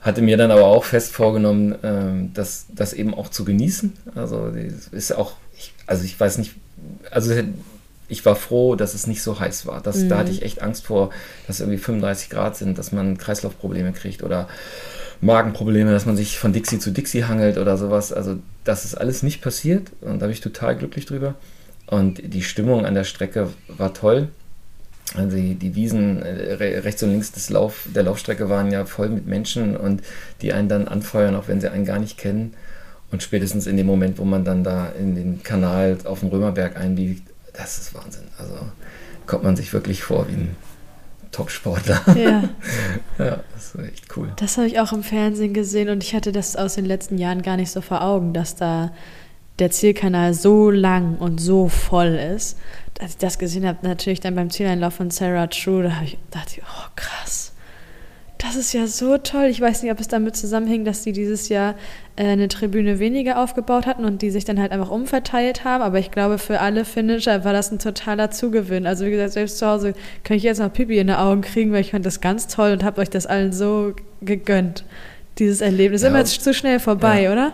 hatte 0.01 0.21
mir 0.21 0.37
dann 0.37 0.51
aber 0.51 0.65
auch 0.65 0.85
fest 0.85 1.11
vorgenommen, 1.11 1.75
ähm, 1.83 2.31
das, 2.33 2.67
das 2.69 2.93
eben 2.93 3.13
auch 3.13 3.29
zu 3.29 3.43
genießen. 3.43 3.93
Also 4.15 4.51
ist 4.91 5.11
auch, 5.15 5.33
ich, 5.57 5.73
also 5.87 6.03
ich 6.03 6.17
weiß 6.17 6.37
nicht, 6.37 6.55
also 7.11 7.33
ich 8.07 8.25
war 8.25 8.35
froh, 8.35 8.75
dass 8.75 8.93
es 8.93 9.07
nicht 9.07 9.21
so 9.21 9.39
heiß 9.39 9.65
war. 9.65 9.81
Das, 9.81 9.97
mhm. 9.97 10.09
Da 10.09 10.17
hatte 10.19 10.31
ich 10.31 10.41
echt 10.41 10.61
Angst 10.61 10.85
vor, 10.85 11.11
dass 11.47 11.59
irgendwie 11.59 11.77
35 11.77 12.29
Grad 12.29 12.55
sind, 12.55 12.77
dass 12.77 12.91
man 12.91 13.17
Kreislaufprobleme 13.17 13.91
kriegt 13.91 14.23
oder 14.23 14.47
Magenprobleme, 15.21 15.91
dass 15.91 16.05
man 16.05 16.15
sich 16.15 16.39
von 16.39 16.53
Dixie 16.53 16.79
zu 16.79 16.91
Dixie 16.91 17.25
hangelt 17.25 17.57
oder 17.57 17.77
sowas. 17.77 18.13
Also 18.13 18.37
das 18.63 18.85
ist 18.85 18.95
alles 18.95 19.21
nicht 19.21 19.41
passiert 19.41 19.91
und 20.01 20.21
da 20.21 20.27
bin 20.27 20.33
ich 20.33 20.41
total 20.41 20.77
glücklich 20.77 21.05
drüber. 21.05 21.35
Und 21.87 22.21
die 22.33 22.43
Stimmung 22.43 22.85
an 22.85 22.93
der 22.93 23.03
Strecke 23.03 23.49
war 23.67 23.93
toll. 23.93 24.29
Also 25.15 25.35
die, 25.35 25.55
die 25.55 25.75
Wiesen 25.75 26.21
äh, 26.21 26.53
rechts 26.53 27.01
und 27.03 27.11
links 27.11 27.31
des 27.31 27.49
Lauf, 27.49 27.87
der 27.93 28.03
Laufstrecke 28.03 28.49
waren 28.49 28.71
ja 28.71 28.85
voll 28.85 29.09
mit 29.09 29.27
Menschen 29.27 29.75
und 29.75 30.01
die 30.41 30.53
einen 30.53 30.69
dann 30.69 30.87
anfeuern, 30.87 31.35
auch 31.35 31.47
wenn 31.47 31.61
sie 31.61 31.71
einen 31.71 31.85
gar 31.85 31.99
nicht 31.99 32.17
kennen. 32.17 32.53
Und 33.11 33.23
spätestens 33.23 33.65
in 33.65 33.75
dem 33.75 33.87
Moment, 33.87 34.19
wo 34.19 34.23
man 34.23 34.45
dann 34.45 34.63
da 34.63 34.89
in 34.89 35.15
den 35.15 35.41
Kanal 35.41 35.97
auf 36.03 36.19
dem 36.19 36.29
Römerberg 36.29 36.77
einbiegt, 36.77 37.23
das 37.53 37.79
ist 37.79 37.95
Wahnsinn. 37.95 38.25
Also 38.37 38.53
kommt 39.25 39.43
man 39.43 39.55
sich 39.55 39.73
wirklich 39.73 40.03
vor 40.03 40.27
wie 40.27 40.33
ein 40.33 40.55
Top-Sportler. 41.31 42.01
Ja. 42.15 42.43
ja, 43.17 43.39
das 43.53 43.75
ist 43.75 43.87
echt 43.87 44.17
cool. 44.17 44.31
Das 44.35 44.57
habe 44.57 44.67
ich 44.67 44.79
auch 44.79 44.93
im 44.93 45.03
Fernsehen 45.03 45.53
gesehen 45.53 45.89
und 45.89 46.03
ich 46.03 46.13
hatte 46.13 46.31
das 46.31 46.55
aus 46.55 46.75
den 46.75 46.85
letzten 46.85 47.17
Jahren 47.17 47.41
gar 47.41 47.57
nicht 47.57 47.71
so 47.71 47.81
vor 47.81 48.03
Augen, 48.03 48.33
dass 48.33 48.55
da 48.55 48.91
der 49.59 49.71
Zielkanal 49.71 50.33
so 50.33 50.69
lang 50.69 51.17
und 51.17 51.39
so 51.39 51.67
voll 51.67 52.15
ist. 52.35 52.57
Als 52.99 53.11
ich 53.11 53.17
das 53.17 53.39
gesehen 53.39 53.65
habe, 53.65 53.79
natürlich 53.81 54.19
dann 54.19 54.35
beim 54.35 54.49
Zieleinlauf 54.49 54.93
von 54.93 55.09
Sarah 55.09 55.47
True, 55.47 55.83
da 55.83 56.01
ich, 56.03 56.17
dachte 56.31 56.57
ich, 56.57 56.63
oh 56.63 56.89
krass 56.95 57.53
das 58.39 58.55
ist 58.55 58.71
ja 58.71 58.87
so 58.87 59.17
toll. 59.17 59.47
Ich 59.47 59.59
weiß 59.59 59.83
nicht, 59.83 59.91
ob 59.91 59.99
es 59.99 60.07
damit 60.07 60.35
zusammenhing, 60.35 60.85
dass 60.85 61.01
die 61.01 61.11
dieses 61.11 61.49
Jahr 61.49 61.75
äh, 62.15 62.25
eine 62.25 62.47
Tribüne 62.47 62.97
weniger 62.97 63.43
aufgebaut 63.43 63.85
hatten 63.85 64.05
und 64.05 64.21
die 64.21 64.31
sich 64.31 64.45
dann 64.45 64.59
halt 64.59 64.71
einfach 64.71 64.89
umverteilt 64.89 65.65
haben. 65.65 65.83
Aber 65.83 65.99
ich 65.99 66.09
glaube, 66.09 66.37
für 66.37 66.61
alle 66.61 66.85
Finisher 66.85 67.43
war 67.43 67.51
das 67.51 67.69
ein 67.71 67.79
totaler 67.79 68.31
Zugewinn. 68.31 68.87
Also 68.87 69.05
wie 69.05 69.11
gesagt, 69.11 69.33
selbst 69.33 69.57
zu 69.57 69.67
Hause 69.67 69.93
kann 70.23 70.37
ich 70.37 70.43
jetzt 70.43 70.59
noch 70.59 70.71
Pipi 70.71 70.99
in 70.99 71.07
den 71.07 71.17
Augen 71.17 71.41
kriegen, 71.41 71.73
weil 71.73 71.81
ich 71.81 71.91
fand 71.91 72.05
das 72.05 72.21
ganz 72.21 72.47
toll 72.47 72.71
und 72.71 72.83
habe 72.83 73.01
euch 73.01 73.09
das 73.09 73.27
allen 73.27 73.51
so 73.51 73.93
gegönnt. 74.21 74.85
Dieses 75.37 75.59
Erlebnis. 75.59 76.01
Ja, 76.01 76.07
Immer 76.07 76.23
zu 76.23 76.53
schnell 76.53 76.79
vorbei, 76.79 77.23
ja. 77.23 77.33
oder? 77.33 77.53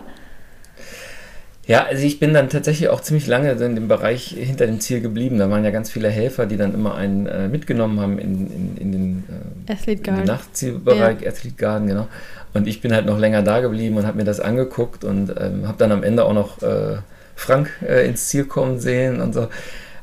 Ja, 1.66 1.84
also 1.84 2.04
ich 2.04 2.20
bin 2.20 2.32
dann 2.32 2.48
tatsächlich 2.48 2.88
auch 2.90 3.00
ziemlich 3.00 3.26
lange 3.26 3.50
in 3.50 3.74
dem 3.74 3.88
Bereich 3.88 4.28
hinter 4.28 4.66
dem 4.66 4.78
Ziel 4.78 5.00
geblieben. 5.00 5.38
Da 5.38 5.50
waren 5.50 5.64
ja 5.64 5.72
ganz 5.72 5.90
viele 5.90 6.08
Helfer, 6.08 6.46
die 6.46 6.56
dann 6.56 6.72
immer 6.72 6.94
einen 6.94 7.26
äh, 7.26 7.48
mitgenommen 7.48 7.98
haben 8.00 8.18
in, 8.18 8.46
in, 8.46 8.76
in 8.76 8.92
den, 8.92 9.24
äh, 9.28 9.72
in 10.12 10.16
den 10.16 10.24
Nachtzielbereich, 10.26 11.22
ja. 11.22 11.28
Athlete 11.28 11.56
Garden, 11.56 11.88
genau. 11.88 12.06
Und 12.54 12.68
ich 12.68 12.80
bin 12.80 12.94
halt 12.94 13.04
noch 13.04 13.18
länger 13.18 13.42
da 13.42 13.60
geblieben 13.60 13.96
und 13.96 14.06
habe 14.06 14.16
mir 14.16 14.24
das 14.24 14.38
angeguckt 14.38 15.02
und 15.02 15.34
ähm, 15.40 15.66
habe 15.66 15.76
dann 15.78 15.90
am 15.90 16.04
Ende 16.04 16.24
auch 16.24 16.32
noch 16.32 16.62
äh, 16.62 16.98
Frank 17.34 17.70
äh, 17.86 18.06
ins 18.06 18.28
Ziel 18.28 18.44
kommen 18.44 18.78
sehen 18.78 19.20
und 19.20 19.34
so. 19.34 19.48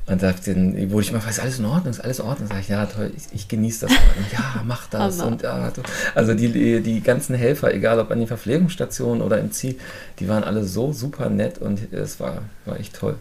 Und 0.05 0.21
da 0.21 0.33
wurde 0.35 1.01
ich 1.01 1.11
mal, 1.13 1.21
ist 1.29 1.39
alles 1.39 1.59
in 1.59 1.65
Ordnung, 1.65 1.91
ist 1.91 2.01
alles 2.01 2.19
in 2.19 2.25
Ordnung? 2.25 2.49
Sag 2.49 2.59
ich, 2.59 2.67
ja, 2.67 2.85
toll, 2.85 3.11
ich, 3.15 3.23
ich 3.33 3.47
genieße 3.47 3.85
das. 3.85 3.91
Und 3.91 4.33
ja, 4.33 4.61
mach 4.65 4.87
das. 4.87 5.21
und, 5.21 5.43
ja, 5.43 5.71
also 6.13 6.33
die, 6.33 6.81
die 6.81 7.01
ganzen 7.01 7.35
Helfer, 7.35 7.73
egal 7.73 7.99
ob 7.99 8.11
an 8.11 8.19
den 8.19 8.27
Verpflegungsstationen 8.27 9.21
oder 9.21 9.39
im 9.39 9.51
Ziel, 9.51 9.77
die 10.19 10.27
waren 10.27 10.43
alle 10.43 10.65
so 10.65 10.91
super 10.91 11.29
nett 11.29 11.59
und 11.59 11.93
es 11.93 12.19
war, 12.19 12.41
war 12.65 12.79
echt 12.79 12.95
toll. 12.95 13.15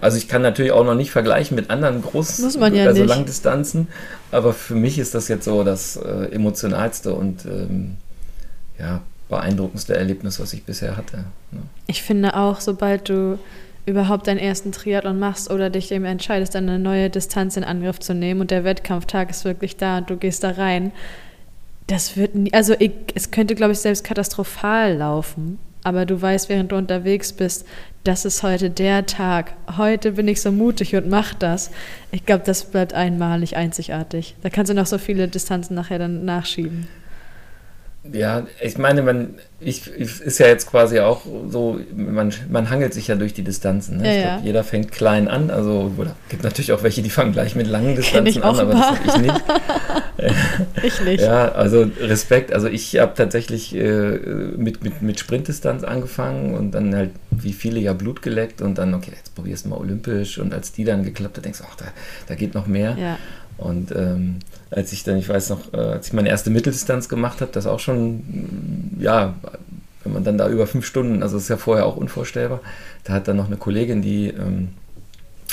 Also 0.00 0.16
ich 0.16 0.28
kann 0.28 0.42
natürlich 0.42 0.72
auch 0.72 0.84
noch 0.84 0.94
nicht 0.94 1.10
vergleichen 1.10 1.56
mit 1.56 1.70
anderen 1.70 2.02
großen, 2.02 2.44
Muss 2.44 2.56
man 2.56 2.74
ja 2.74 2.86
also 2.86 3.00
nicht. 3.00 3.08
Langdistanzen, 3.08 3.88
aber 4.30 4.52
für 4.52 4.74
mich 4.74 4.98
ist 4.98 5.14
das 5.14 5.28
jetzt 5.28 5.44
so 5.44 5.64
das 5.64 5.96
äh, 5.96 6.32
emotionalste 6.32 7.14
und 7.14 7.44
ähm, 7.46 7.96
ja, 8.78 9.00
beeindruckendste 9.28 9.96
Erlebnis, 9.96 10.38
was 10.38 10.52
ich 10.52 10.64
bisher 10.64 10.96
hatte. 10.96 11.24
Ne? 11.50 11.62
Ich 11.86 12.02
finde 12.02 12.36
auch, 12.36 12.60
sobald 12.60 13.08
du 13.08 13.38
überhaupt 13.86 14.26
deinen 14.26 14.38
ersten 14.38 14.72
Triathlon 14.72 15.18
machst 15.18 15.50
oder 15.50 15.70
dich 15.70 15.90
eben 15.90 16.04
entscheidest, 16.04 16.54
eine 16.54 16.78
neue 16.78 17.10
Distanz 17.10 17.56
in 17.56 17.64
Angriff 17.64 17.98
zu 17.98 18.14
nehmen 18.14 18.40
und 18.40 18.50
der 18.50 18.64
Wettkampftag 18.64 19.30
ist 19.30 19.44
wirklich 19.44 19.76
da 19.76 19.98
und 19.98 20.10
du 20.10 20.16
gehst 20.16 20.44
da 20.44 20.50
rein, 20.50 20.92
das 21.88 22.16
wird 22.16 22.34
nie, 22.34 22.52
also 22.52 22.74
ich, 22.78 22.92
es 23.14 23.30
könnte, 23.30 23.54
glaube 23.54 23.72
ich, 23.72 23.80
selbst 23.80 24.04
katastrophal 24.04 24.96
laufen, 24.96 25.58
aber 25.84 26.06
du 26.06 26.20
weißt, 26.20 26.48
während 26.48 26.70
du 26.70 26.76
unterwegs 26.76 27.32
bist, 27.32 27.66
das 28.04 28.24
ist 28.24 28.42
heute 28.42 28.70
der 28.70 29.06
Tag. 29.06 29.54
Heute 29.76 30.12
bin 30.12 30.28
ich 30.28 30.40
so 30.40 30.52
mutig 30.52 30.94
und 30.96 31.08
mach 31.08 31.34
das. 31.34 31.70
Ich 32.10 32.24
glaube, 32.26 32.44
das 32.44 32.64
bleibt 32.64 32.94
einmalig 32.94 33.56
einzigartig. 33.56 34.36
Da 34.42 34.50
kannst 34.50 34.70
du 34.70 34.74
noch 34.74 34.86
so 34.86 34.98
viele 34.98 35.28
Distanzen 35.28 35.74
nachher 35.74 35.98
dann 35.98 36.24
nachschieben. 36.24 36.88
Ja, 38.10 38.46
ich 38.60 38.78
meine, 38.78 39.02
man, 39.02 39.34
ich, 39.60 39.88
ich, 39.96 40.20
ist 40.20 40.38
ja 40.38 40.48
jetzt 40.48 40.68
quasi 40.68 40.98
auch 40.98 41.22
so, 41.48 41.78
man, 41.94 42.32
man 42.50 42.68
hangelt 42.68 42.92
sich 42.94 43.06
ja 43.06 43.14
durch 43.14 43.32
die 43.32 43.44
Distanzen. 43.44 43.98
Ne? 43.98 44.04
Ja, 44.04 44.10
ich 44.10 44.16
ja. 44.16 44.28
glaube, 44.34 44.46
jeder 44.46 44.64
fängt 44.64 44.90
klein 44.90 45.28
an. 45.28 45.50
Also, 45.50 45.92
oder 45.96 46.16
gibt 46.28 46.42
natürlich 46.42 46.72
auch 46.72 46.82
welche, 46.82 47.02
die 47.02 47.10
fangen 47.10 47.32
gleich 47.32 47.54
mit 47.54 47.68
langen 47.68 47.94
Distanzen 47.94 48.42
an, 48.42 48.58
aber 48.58 48.72
das 48.72 48.86
habe 48.86 48.98
ich 49.06 49.16
nicht. 49.18 49.44
Ich 50.84 51.00
nicht. 51.02 51.20
Ja, 51.20 51.50
also 51.52 51.90
Respekt. 51.98 52.52
Also 52.52 52.68
ich 52.68 52.96
habe 52.98 53.12
tatsächlich 53.16 53.74
äh, 53.74 54.18
mit, 54.56 54.84
mit, 54.84 55.02
mit 55.02 55.18
Sprintdistanz 55.18 55.82
angefangen 55.82 56.54
und 56.54 56.72
dann 56.72 56.94
halt 56.94 57.10
wie 57.30 57.52
viele 57.52 57.80
ja 57.80 57.92
Blut 57.92 58.22
geleckt 58.22 58.62
und 58.62 58.78
dann, 58.78 58.94
okay, 58.94 59.12
jetzt 59.16 59.34
probierst 59.34 59.64
du 59.64 59.70
mal 59.70 59.78
olympisch 59.78 60.38
und 60.38 60.54
als 60.54 60.72
die 60.72 60.84
dann 60.84 61.02
geklappt 61.02 61.38
hat, 61.38 61.44
denkst 61.44 61.58
du, 61.58 61.64
ach, 61.68 61.76
da, 61.76 61.86
da 62.28 62.34
geht 62.34 62.54
noch 62.54 62.66
mehr. 62.66 62.96
Ja. 62.98 63.18
Und 63.58 63.90
ähm, 63.92 64.38
als 64.72 64.92
ich 64.92 65.04
dann, 65.04 65.16
ich 65.18 65.28
weiß 65.28 65.50
noch, 65.50 65.72
äh, 65.72 65.76
als 65.76 66.08
ich 66.08 66.12
meine 66.12 66.28
erste 66.28 66.50
Mitteldistanz 66.50 67.08
gemacht 67.08 67.40
habe, 67.40 67.52
das 67.52 67.66
auch 67.66 67.80
schon, 67.80 68.96
ja, 68.98 69.34
wenn 70.04 70.12
man 70.12 70.24
dann 70.24 70.38
da 70.38 70.48
über 70.48 70.66
fünf 70.66 70.86
Stunden, 70.86 71.22
also 71.22 71.36
das 71.36 71.44
ist 71.44 71.48
ja 71.48 71.56
vorher 71.56 71.86
auch 71.86 71.96
unvorstellbar, 71.96 72.60
da 73.04 73.12
hat 73.12 73.28
dann 73.28 73.36
noch 73.36 73.46
eine 73.46 73.56
Kollegin, 73.56 74.02
die 74.02 74.28
ähm, 74.28 74.70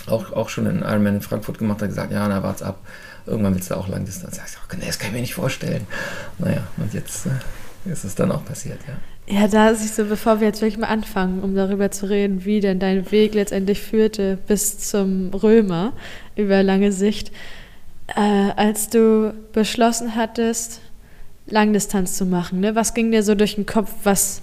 auch, 0.07 0.31
auch 0.33 0.49
schon 0.49 0.67
einen 0.67 0.81
Ironman 0.81 1.15
in 1.15 1.21
Frankfurt 1.21 1.59
gemacht 1.59 1.81
hat, 1.81 1.89
gesagt, 1.89 2.11
ja, 2.11 2.27
na, 2.27 2.41
wart's 2.41 2.63
ab, 2.63 2.79
irgendwann 3.25 3.53
willst 3.53 3.69
du 3.69 3.75
auch 3.75 3.87
Langdistanz. 3.87 4.37
Ja, 4.37 4.43
ich 4.45 4.51
sag, 4.51 4.77
nee, 4.77 4.85
das 4.87 4.97
kann 4.97 5.09
ich 5.09 5.13
mir 5.13 5.21
nicht 5.21 5.35
vorstellen. 5.35 5.85
Naja, 6.39 6.63
und 6.77 6.93
jetzt 6.93 7.25
äh, 7.25 7.91
ist 7.91 8.03
es 8.03 8.15
dann 8.15 8.31
auch 8.31 8.43
passiert, 8.45 8.79
ja. 8.87 8.93
Ja, 9.31 9.47
da 9.47 9.69
ist 9.69 9.95
so, 9.95 10.05
bevor 10.05 10.39
wir 10.39 10.47
jetzt 10.47 10.61
wirklich 10.61 10.79
mal 10.79 10.87
anfangen, 10.87 11.43
um 11.43 11.53
darüber 11.53 11.91
zu 11.91 12.09
reden, 12.09 12.45
wie 12.45 12.61
denn 12.61 12.79
dein 12.79 13.11
Weg 13.11 13.35
letztendlich 13.35 13.79
führte 13.79 14.39
bis 14.47 14.79
zum 14.79 15.29
Römer 15.35 15.93
über 16.35 16.63
lange 16.63 16.91
Sicht, 16.91 17.31
äh, 18.15 18.51
als 18.55 18.89
du 18.89 19.33
beschlossen 19.53 20.15
hattest, 20.15 20.81
Langdistanz 21.47 22.15
zu 22.15 22.25
machen, 22.25 22.59
ne? 22.59 22.75
was 22.75 22.93
ging 22.93 23.11
dir 23.11 23.23
so 23.23 23.35
durch 23.35 23.55
den 23.55 23.65
Kopf, 23.65 23.91
was, 24.03 24.41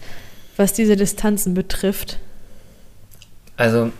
was 0.56 0.72
diese 0.72 0.96
Distanzen 0.96 1.54
betrifft? 1.54 2.18
Also 3.56 3.92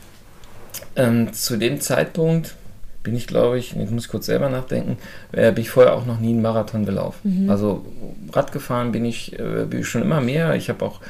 ähm, 0.97 1.33
zu 1.33 1.57
dem 1.57 1.81
Zeitpunkt 1.81 2.55
bin 3.03 3.15
ich, 3.15 3.29
glaube 3.29 3.57
ich, 3.57 3.73
jetzt 3.73 3.93
muss 3.93 4.07
ich 4.07 4.11
kurz 4.11 4.27
selber 4.27 4.49
nachdenken, 4.49 4.99
äh, 5.31 5.53
bin 5.53 5.63
ich 5.63 5.71
vorher 5.71 5.95
auch 5.95 6.07
noch 6.07 6.19
nie 6.19 6.31
einen 6.31 6.43
Marathon 6.43 6.85
gelaufen. 6.85 7.47
Also 7.49 7.85
Rad 8.33 8.51
gefahren 8.51 8.91
bin 8.91 9.05
ich, 9.05 9.39
äh, 9.39 9.65
bin 9.65 9.81
ich 9.81 9.89
schon 9.89 10.03
immer 10.03 10.21
mehr. 10.21 10.57
Ich 10.57 10.69
habe 10.69 10.85
auch 10.85 11.01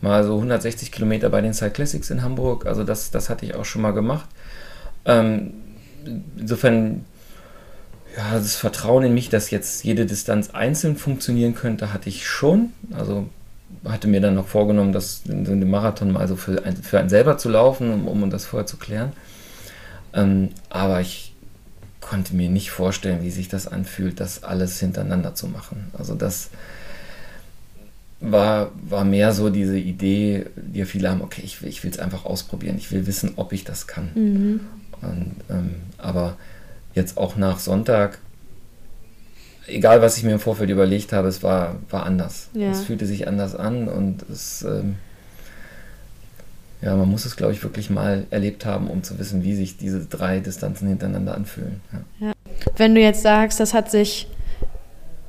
mal 0.00 0.24
so 0.24 0.34
160 0.34 0.90
Kilometer 0.90 1.30
bei 1.30 1.40
den 1.40 1.54
Cyclassics 1.54 2.10
in 2.10 2.22
Hamburg. 2.22 2.66
Also 2.66 2.82
das, 2.82 3.12
das 3.12 3.30
hatte 3.30 3.46
ich 3.46 3.54
auch 3.54 3.64
schon 3.64 3.82
mal 3.82 3.92
gemacht. 3.92 4.28
Ähm, 5.04 5.54
insofern, 6.36 7.04
ja, 8.16 8.34
das 8.34 8.56
Vertrauen 8.56 9.04
in 9.04 9.14
mich, 9.14 9.28
dass 9.28 9.50
jetzt 9.50 9.84
jede 9.84 10.06
Distanz 10.06 10.50
einzeln 10.50 10.96
funktionieren 10.96 11.54
könnte, 11.54 11.92
hatte 11.92 12.08
ich 12.08 12.26
schon. 12.26 12.72
Also 12.92 13.28
hatte 13.84 14.08
mir 14.08 14.20
dann 14.20 14.34
noch 14.34 14.46
vorgenommen, 14.46 14.92
das 14.92 15.22
einem 15.28 15.68
Marathon 15.68 16.12
mal 16.12 16.28
so 16.28 16.36
für, 16.36 16.64
ein, 16.64 16.76
für 16.76 16.98
einen 16.98 17.08
selber 17.08 17.36
zu 17.38 17.48
laufen, 17.48 17.92
um, 17.92 18.06
um 18.08 18.30
das 18.30 18.46
vorher 18.46 18.66
zu 18.66 18.76
klären. 18.76 19.12
Ähm, 20.14 20.50
aber 20.70 21.00
ich 21.00 21.34
konnte 22.00 22.36
mir 22.36 22.48
nicht 22.48 22.70
vorstellen, 22.70 23.22
wie 23.22 23.30
sich 23.30 23.48
das 23.48 23.66
anfühlt, 23.66 24.20
das 24.20 24.44
alles 24.44 24.78
hintereinander 24.78 25.34
zu 25.34 25.48
machen. 25.48 25.86
Also 25.98 26.14
das 26.14 26.50
war, 28.20 28.70
war 28.88 29.04
mehr 29.04 29.32
so 29.32 29.50
diese 29.50 29.78
Idee, 29.78 30.46
die 30.56 30.78
ja 30.80 30.84
viele 30.86 31.10
haben, 31.10 31.20
okay, 31.22 31.42
ich, 31.44 31.60
will- 31.62 31.68
ich 31.68 31.82
will 31.82 31.90
es 31.90 31.98
einfach 31.98 32.24
ausprobieren, 32.24 32.76
ich 32.78 32.92
will 32.92 33.06
wissen, 33.06 33.32
ob 33.36 33.52
ich 33.52 33.64
das 33.64 33.86
kann. 33.86 34.10
Mhm. 34.14 34.60
Und, 35.02 35.34
ähm, 35.50 35.74
aber 35.98 36.36
jetzt 36.94 37.18
auch 37.18 37.36
nach 37.36 37.58
Sonntag, 37.58 38.18
egal 39.66 40.02
was 40.02 40.16
ich 40.16 40.24
mir 40.24 40.32
im 40.32 40.40
Vorfeld 40.40 40.70
überlegt 40.70 41.12
habe, 41.12 41.28
es 41.28 41.42
war, 41.42 41.76
war 41.90 42.04
anders. 42.06 42.48
Ja. 42.54 42.70
Es 42.70 42.84
fühlte 42.84 43.06
sich 43.06 43.26
anders 43.28 43.54
an 43.54 43.88
und 43.88 44.22
es, 44.30 44.62
ähm, 44.62 44.96
ja, 46.82 46.94
man 46.96 47.08
muss 47.08 47.24
es, 47.24 47.36
glaube 47.36 47.52
ich, 47.52 47.62
wirklich 47.62 47.90
mal 47.90 48.26
erlebt 48.30 48.66
haben, 48.66 48.88
um 48.88 49.02
zu 49.02 49.18
wissen, 49.18 49.42
wie 49.42 49.54
sich 49.54 49.76
diese 49.76 50.04
drei 50.04 50.40
Distanzen 50.40 50.88
hintereinander 50.88 51.34
anfühlen. 51.34 51.80
Ja. 52.20 52.32
Wenn 52.76 52.94
du 52.94 53.00
jetzt 53.00 53.22
sagst, 53.22 53.58
das 53.60 53.74
hat 53.74 53.90
sich 53.90 54.28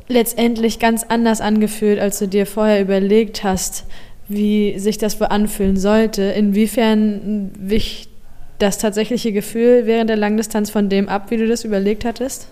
letztendlich 0.07 0.79
ganz 0.79 1.03
anders 1.03 1.41
angefühlt, 1.41 1.99
als 1.99 2.19
du 2.19 2.27
dir 2.27 2.45
vorher 2.45 2.81
überlegt 2.81 3.43
hast, 3.43 3.85
wie 4.27 4.77
sich 4.79 4.97
das 4.97 5.19
wohl 5.19 5.27
anfühlen 5.27 5.77
sollte, 5.77 6.23
inwiefern 6.23 7.51
wich 7.57 8.09
das 8.59 8.77
tatsächliche 8.77 9.31
Gefühl 9.33 9.85
während 9.85 10.09
der 10.09 10.17
Langdistanz 10.17 10.69
von 10.69 10.89
dem 10.89 11.09
ab, 11.09 11.31
wie 11.31 11.37
du 11.37 11.47
das 11.47 11.63
überlegt 11.63 12.05
hattest? 12.05 12.47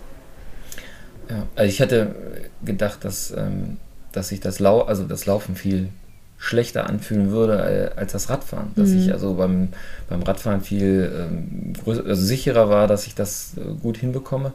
Ja, 1.29 1.47
also 1.55 1.69
ich 1.69 1.81
hatte 1.81 2.15
gedacht, 2.63 3.03
dass, 3.05 3.31
ähm, 3.31 3.77
dass 4.11 4.29
sich 4.29 4.39
das, 4.39 4.59
Lau 4.59 4.81
also 4.81 5.05
das 5.05 5.25
Laufen 5.25 5.55
viel 5.55 5.89
schlechter 6.37 6.89
anfühlen 6.89 7.31
würde 7.31 7.91
äh, 7.95 7.99
als 7.99 8.11
das 8.11 8.29
Radfahren. 8.29 8.71
Dass 8.75 8.89
Mhm. 8.89 8.99
ich 8.99 9.13
also 9.13 9.35
beim, 9.35 9.69
beim 10.09 10.23
Radfahren 10.23 10.61
viel 10.61 11.09
ähm, 11.17 11.73
größer, 11.81 12.05
also 12.05 12.21
sicherer 12.21 12.69
war, 12.69 12.87
dass 12.87 13.07
ich 13.07 13.15
das 13.15 13.53
äh, 13.57 13.61
gut 13.81 13.97
hinbekomme. 13.97 14.51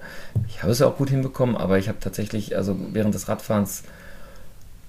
Ich 0.48 0.62
habe 0.62 0.72
es 0.72 0.80
ja 0.80 0.86
auch 0.86 0.98
gut 0.98 1.08
hinbekommen, 1.08 1.56
aber 1.56 1.78
ich 1.78 1.88
habe 1.88 1.98
tatsächlich 2.00 2.56
also 2.56 2.76
während 2.92 3.14
des 3.14 3.28
Radfahrens, 3.28 3.84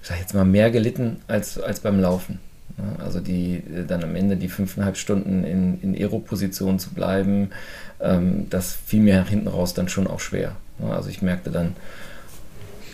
sag 0.01 0.15
ich 0.15 0.21
jetzt 0.21 0.33
mal, 0.33 0.43
mehr 0.45 0.71
gelitten 0.71 1.21
als, 1.27 1.57
als 1.57 1.79
beim 1.79 1.99
Laufen. 2.01 2.39
Also 3.03 3.19
die 3.19 3.55
äh, 3.57 3.85
dann 3.85 4.03
am 4.03 4.15
Ende 4.15 4.37
die 4.37 4.49
fünfeinhalb 4.49 4.97
Stunden 4.97 5.43
in, 5.43 5.81
in 5.81 5.95
Aero-Position 5.95 6.79
zu 6.79 6.91
bleiben, 6.91 7.49
ähm, 7.99 8.47
das 8.49 8.77
fiel 8.85 9.01
mir 9.01 9.23
hinten 9.25 9.47
raus 9.47 9.73
dann 9.73 9.89
schon 9.89 10.07
auch 10.07 10.19
schwer. 10.19 10.55
Also 10.89 11.09
ich 11.09 11.21
merkte 11.21 11.51
dann, 11.51 11.75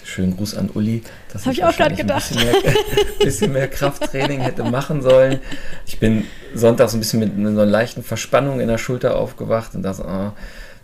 schönen 0.04 0.36
Gruß 0.38 0.56
an 0.56 0.70
Uli, 0.74 1.04
dass 1.34 1.46
Hab 1.46 1.54
ich 1.54 1.64
auch 1.64 1.76
grad 1.76 1.98
wahrscheinlich 1.98 2.00
ein 2.00 2.08
bisschen 2.08 2.38
mehr, 2.38 2.74
bisschen 3.20 3.54
mehr 3.54 3.68
Krafttraining 3.68 4.40
hätte 4.40 4.64
machen 4.64 5.02
sollen. 5.02 5.40
Ich 5.86 6.00
bin 6.00 6.26
sonntags 6.54 6.94
ein 6.94 7.00
bisschen 7.00 7.20
mit, 7.20 7.36
mit 7.36 7.54
so 7.54 7.62
einer 7.62 7.70
leichten 7.70 8.04
Verspannung 8.04 8.60
in 8.60 8.68
der 8.68 8.78
Schulter 8.78 9.18
aufgewacht 9.18 9.76
und 9.76 9.84
dachte, 9.84 10.06
ah, 10.06 10.34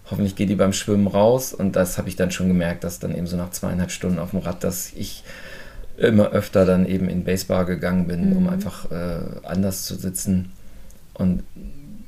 hoffentlich 0.10 0.36
geht 0.36 0.50
die 0.50 0.56
beim 0.56 0.74
Schwimmen 0.74 1.08
raus. 1.08 1.54
Und 1.54 1.76
das 1.76 1.98
habe 1.98 2.10
ich 2.10 2.16
dann 2.16 2.32
schon 2.32 2.48
gemerkt, 2.48 2.84
dass 2.84 3.00
dann 3.00 3.16
eben 3.16 3.28
so 3.28 3.38
nach 3.38 3.52
zweieinhalb 3.52 3.92
Stunden 3.92 4.20
auf 4.20 4.32
dem 4.32 4.40
Rad, 4.40 4.64
dass 4.64 4.92
ich 4.96 5.24
immer 6.02 6.32
öfter 6.32 6.66
dann 6.66 6.86
eben 6.86 7.10
in 7.10 7.24
Basebar 7.24 7.66
gegangen 7.66 8.08
bin, 8.08 8.34
um 8.36 8.44
Mhm. 8.44 8.50
einfach 8.50 8.92
äh, 8.92 9.20
anders 9.44 9.84
zu 9.86 9.96
sitzen. 9.96 10.52
Und 11.14 11.44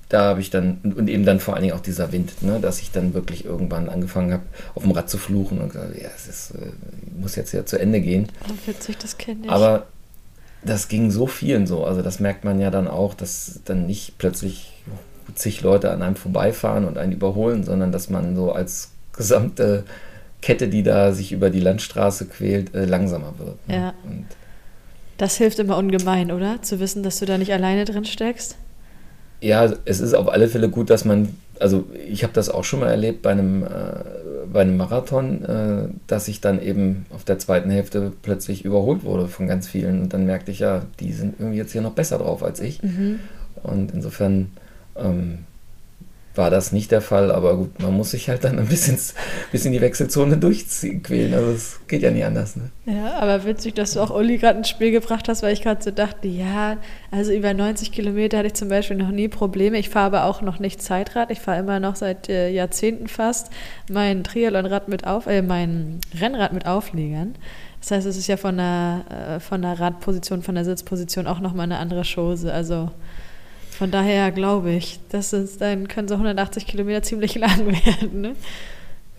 da 0.09 0.21
habe 0.29 0.41
ich 0.41 0.49
dann, 0.49 0.77
und 0.83 1.07
eben 1.09 1.25
dann 1.25 1.39
vor 1.39 1.55
allen 1.55 1.63
Dingen 1.63 1.75
auch 1.75 1.81
dieser 1.81 2.11
Wind, 2.11 2.43
ne, 2.43 2.59
dass 2.59 2.81
ich 2.81 2.91
dann 2.91 3.13
wirklich 3.13 3.45
irgendwann 3.45 3.89
angefangen 3.89 4.31
habe, 4.31 4.43
auf 4.75 4.83
dem 4.83 4.91
Rad 4.91 5.09
zu 5.09 5.17
fluchen 5.17 5.59
und 5.59 5.71
gesagt, 5.71 5.95
ja, 5.99 6.09
es 6.15 6.27
ist, 6.27 6.51
äh, 6.51 6.71
muss 7.19 7.35
jetzt 7.35 7.51
ja 7.51 7.65
zu 7.65 7.79
Ende 7.79 7.99
gehen. 8.01 8.27
Witzig, 8.65 8.97
das 8.97 9.17
kenne 9.17 9.45
ich. 9.45 9.49
Aber 9.49 9.87
das 10.63 10.87
ging 10.87 11.09
so 11.11 11.25
vielen 11.27 11.67
so. 11.67 11.83
Also 11.83 12.01
das 12.01 12.19
merkt 12.19 12.43
man 12.45 12.59
ja 12.59 12.69
dann 12.69 12.87
auch, 12.87 13.13
dass 13.15 13.59
dann 13.65 13.85
nicht 13.87 14.17
plötzlich 14.17 14.73
zig 15.35 15.61
Leute 15.61 15.89
an 15.91 16.01
einem 16.01 16.15
vorbeifahren 16.15 16.85
und 16.85 16.97
einen 16.97 17.11
überholen, 17.11 17.63
sondern 17.63 17.91
dass 17.91 18.09
man 18.09 18.35
so 18.35 18.51
als 18.51 18.91
gesamte 19.13 19.83
Kette, 20.43 20.67
die 20.67 20.83
da 20.83 21.13
sich 21.13 21.31
über 21.31 21.49
die 21.49 21.61
Landstraße 21.61 22.25
quält, 22.25 22.75
äh, 22.75 22.83
langsamer 22.85 23.33
wird. 23.37 23.67
ne? 23.67 23.75
Ja. 23.75 23.93
Und 24.03 24.25
das 25.17 25.37
hilft 25.37 25.57
immer 25.59 25.77
ungemein, 25.77 26.31
oder? 26.31 26.61
Zu 26.61 26.79
wissen, 26.81 27.01
dass 27.01 27.19
du 27.19 27.25
da 27.25 27.37
nicht 27.37 27.53
alleine 27.53 27.85
drin 27.85 28.03
steckst. 28.03 28.57
ja, 29.39 29.71
es 29.85 29.99
ist 30.01 30.13
auf 30.13 30.27
alle 30.27 30.49
Fälle 30.49 30.69
gut, 30.69 30.89
dass 30.89 31.05
man, 31.05 31.29
also 31.59 31.85
ich 32.09 32.23
habe 32.23 32.33
das 32.33 32.49
auch 32.49 32.63
schon 32.65 32.81
mal 32.81 32.89
erlebt 32.89 33.21
bei 33.21 33.31
einem, 33.31 33.63
äh, 33.63 33.67
bei 34.51 34.61
einem 34.61 34.75
Marathon, 34.75 35.45
äh, 35.45 35.87
dass 36.07 36.27
ich 36.27 36.41
dann 36.41 36.61
eben 36.61 37.05
auf 37.09 37.23
der 37.23 37.39
zweiten 37.39 37.69
Hälfte 37.69 38.11
plötzlich 38.21 38.65
überholt 38.65 39.03
wurde 39.05 39.27
von 39.27 39.47
ganz 39.47 39.67
vielen 39.69 40.01
und 40.01 40.13
dann 40.13 40.25
merkte 40.25 40.51
ich 40.51 40.59
ja, 40.59 40.81
die 40.99 41.13
sind 41.13 41.35
irgendwie 41.39 41.57
jetzt 41.57 41.71
hier 41.71 41.81
noch 41.81 41.93
besser 41.93 42.17
drauf 42.17 42.43
als 42.43 42.59
ich. 42.59 42.83
Mhm. 42.83 43.19
Und 43.63 43.93
insofern 43.93 44.51
ähm, 44.97 45.45
war 46.35 46.49
das 46.49 46.71
nicht 46.71 46.91
der 46.91 47.01
Fall, 47.01 47.31
aber 47.31 47.55
gut, 47.55 47.79
man 47.79 47.93
muss 47.93 48.11
sich 48.11 48.27
halt 48.27 48.43
dann 48.43 48.57
ein 48.57 48.67
bisschen, 48.67 48.97
bisschen 49.51 49.71
die 49.71 49.81
Wechselzone 49.81 50.37
durchziehen, 50.37 51.03
quälen. 51.03 51.33
Also 51.33 51.51
es 51.51 51.79
geht 51.87 52.01
ja 52.01 52.09
nie 52.09 52.23
anders. 52.23 52.55
Ne? 52.55 52.71
Ja, 52.85 53.19
aber 53.19 53.45
witzig, 53.45 53.75
dass 53.75 53.93
du 53.93 53.99
auch 53.99 54.09
Uli 54.09 54.37
gerade 54.37 54.57
ins 54.57 54.69
Spiel 54.69 54.91
gebracht 54.91 55.29
hast, 55.29 55.43
weil 55.43 55.53
ich 55.53 55.61
gerade 55.61 55.83
so 55.83 55.91
dachte, 55.91 56.27
ja, 56.27 56.77
also 57.11 57.31
über 57.31 57.53
90 57.53 57.91
Kilometer 57.91 58.39
hatte 58.39 58.47
ich 58.47 58.55
zum 58.55 58.69
Beispiel 58.69 58.97
noch 58.97 59.11
nie 59.11 59.27
Probleme. 59.27 59.77
Ich 59.77 59.89
fahre 59.89 60.07
aber 60.07 60.25
auch 60.25 60.41
noch 60.41 60.59
nicht 60.59 60.81
Zeitrad. 60.81 61.29
Ich 61.29 61.39
fahre 61.39 61.59
immer 61.59 61.79
noch 61.79 61.95
seit 61.95 62.29
äh, 62.29 62.49
Jahrzehnten 62.49 63.07
fast 63.07 63.51
mein 63.91 64.23
Triathlonrad 64.23 64.87
mit 64.87 65.05
auf, 65.05 65.27
äh, 65.27 65.43
mein 65.43 65.99
Rennrad 66.19 66.53
mit 66.53 66.65
Aufliegern. 66.65 67.35
Das 67.79 67.91
heißt, 67.91 68.07
es 68.07 68.17
ist 68.17 68.27
ja 68.27 68.37
von 68.37 68.57
der, 68.57 69.03
äh, 69.09 69.39
von 69.39 69.61
der 69.61 69.79
Radposition, 69.79 70.41
von 70.41 70.55
der 70.55 70.65
Sitzposition 70.65 71.27
auch 71.27 71.41
nochmal 71.41 71.65
eine 71.65 71.77
andere 71.77 72.03
Chose. 72.03 72.51
Also 72.51 72.89
von 73.83 73.91
daher 73.91 74.31
glaube 74.31 74.71
ich, 74.71 75.01
das 75.09 75.33
ist, 75.33 75.59
dann 75.59 75.89
können 75.89 76.07
so 76.07 76.13
180 76.13 76.65
Kilometer 76.65 77.03
ziemlich 77.03 77.35
lang 77.35 77.67
werden. 77.85 78.21
Ne? 78.21 78.35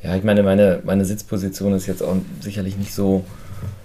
Ja, 0.02 0.16
ich 0.16 0.24
meine, 0.24 0.42
meine, 0.42 0.80
meine 0.84 1.04
Sitzposition 1.04 1.74
ist 1.74 1.86
jetzt 1.86 2.02
auch 2.02 2.16
sicherlich 2.40 2.78
nicht 2.78 2.94
so 2.94 3.26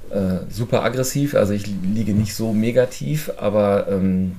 äh, 0.09 0.37
super 0.49 0.85
aggressiv. 0.85 1.35
Also 1.35 1.51
ich 1.51 1.67
liege 1.67 2.13
nicht 2.13 2.33
so 2.33 2.53
mega 2.53 2.85
tief, 2.85 3.29
aber 3.35 3.89
ähm, 3.89 4.37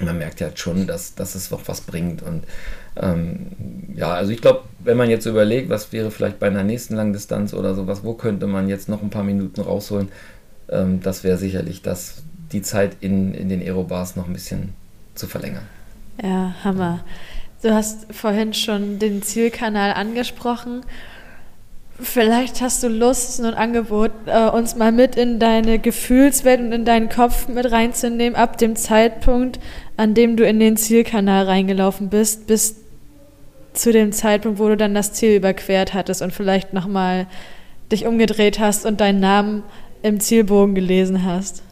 man 0.00 0.18
merkt 0.18 0.40
ja 0.40 0.48
halt 0.48 0.58
schon, 0.58 0.88
dass, 0.88 1.14
dass 1.14 1.36
es 1.36 1.52
noch 1.52 1.60
was 1.68 1.82
bringt. 1.82 2.24
Und 2.24 2.42
ähm, 2.96 3.46
ja, 3.94 4.14
also 4.14 4.32
ich 4.32 4.40
glaube, 4.40 4.62
wenn 4.80 4.96
man 4.96 5.08
jetzt 5.08 5.26
überlegt, 5.26 5.70
was 5.70 5.92
wäre 5.92 6.10
vielleicht 6.10 6.40
bei 6.40 6.48
einer 6.48 6.64
nächsten 6.64 6.96
Langdistanz 6.96 7.54
oder 7.54 7.76
sowas, 7.76 8.02
wo 8.02 8.14
könnte 8.14 8.48
man 8.48 8.68
jetzt 8.68 8.88
noch 8.88 9.00
ein 9.00 9.10
paar 9.10 9.22
Minuten 9.22 9.60
rausholen, 9.60 10.08
ähm, 10.70 10.98
das 11.04 11.22
wäre 11.22 11.38
sicherlich 11.38 11.82
das, 11.82 12.24
die 12.50 12.62
Zeit 12.62 12.96
in, 12.98 13.32
in 13.32 13.48
den 13.48 13.62
Aerobars 13.62 14.16
noch 14.16 14.26
ein 14.26 14.32
bisschen 14.32 14.74
zu 15.18 15.26
verlängern. 15.26 15.66
Ja, 16.22 16.54
Hammer. 16.64 17.04
Du 17.62 17.74
hast 17.74 18.06
vorhin 18.12 18.54
schon 18.54 18.98
den 18.98 19.22
Zielkanal 19.22 19.92
angesprochen. 19.92 20.82
Vielleicht 22.00 22.60
hast 22.60 22.84
du 22.84 22.88
Lust 22.88 23.40
und 23.40 23.46
ein 23.46 23.54
Angebot, 23.54 24.12
äh, 24.26 24.48
uns 24.48 24.76
mal 24.76 24.92
mit 24.92 25.16
in 25.16 25.40
deine 25.40 25.80
Gefühlswelt 25.80 26.60
und 26.60 26.70
in 26.70 26.84
deinen 26.84 27.08
Kopf 27.08 27.48
mit 27.48 27.70
reinzunehmen, 27.70 28.36
ab 28.36 28.56
dem 28.56 28.76
Zeitpunkt, 28.76 29.58
an 29.96 30.14
dem 30.14 30.36
du 30.36 30.46
in 30.46 30.60
den 30.60 30.76
Zielkanal 30.76 31.46
reingelaufen 31.46 32.08
bist, 32.08 32.46
bis 32.46 32.76
zu 33.72 33.92
dem 33.92 34.12
Zeitpunkt, 34.12 34.60
wo 34.60 34.68
du 34.68 34.76
dann 34.76 34.94
das 34.94 35.12
Ziel 35.12 35.36
überquert 35.36 35.92
hattest 35.92 36.22
und 36.22 36.32
vielleicht 36.32 36.72
nochmal 36.72 37.26
dich 37.90 38.06
umgedreht 38.06 38.60
hast 38.60 38.86
und 38.86 39.00
deinen 39.00 39.18
Namen 39.18 39.64
im 40.02 40.20
Zielbogen 40.20 40.76
gelesen 40.76 41.24
hast. 41.24 41.62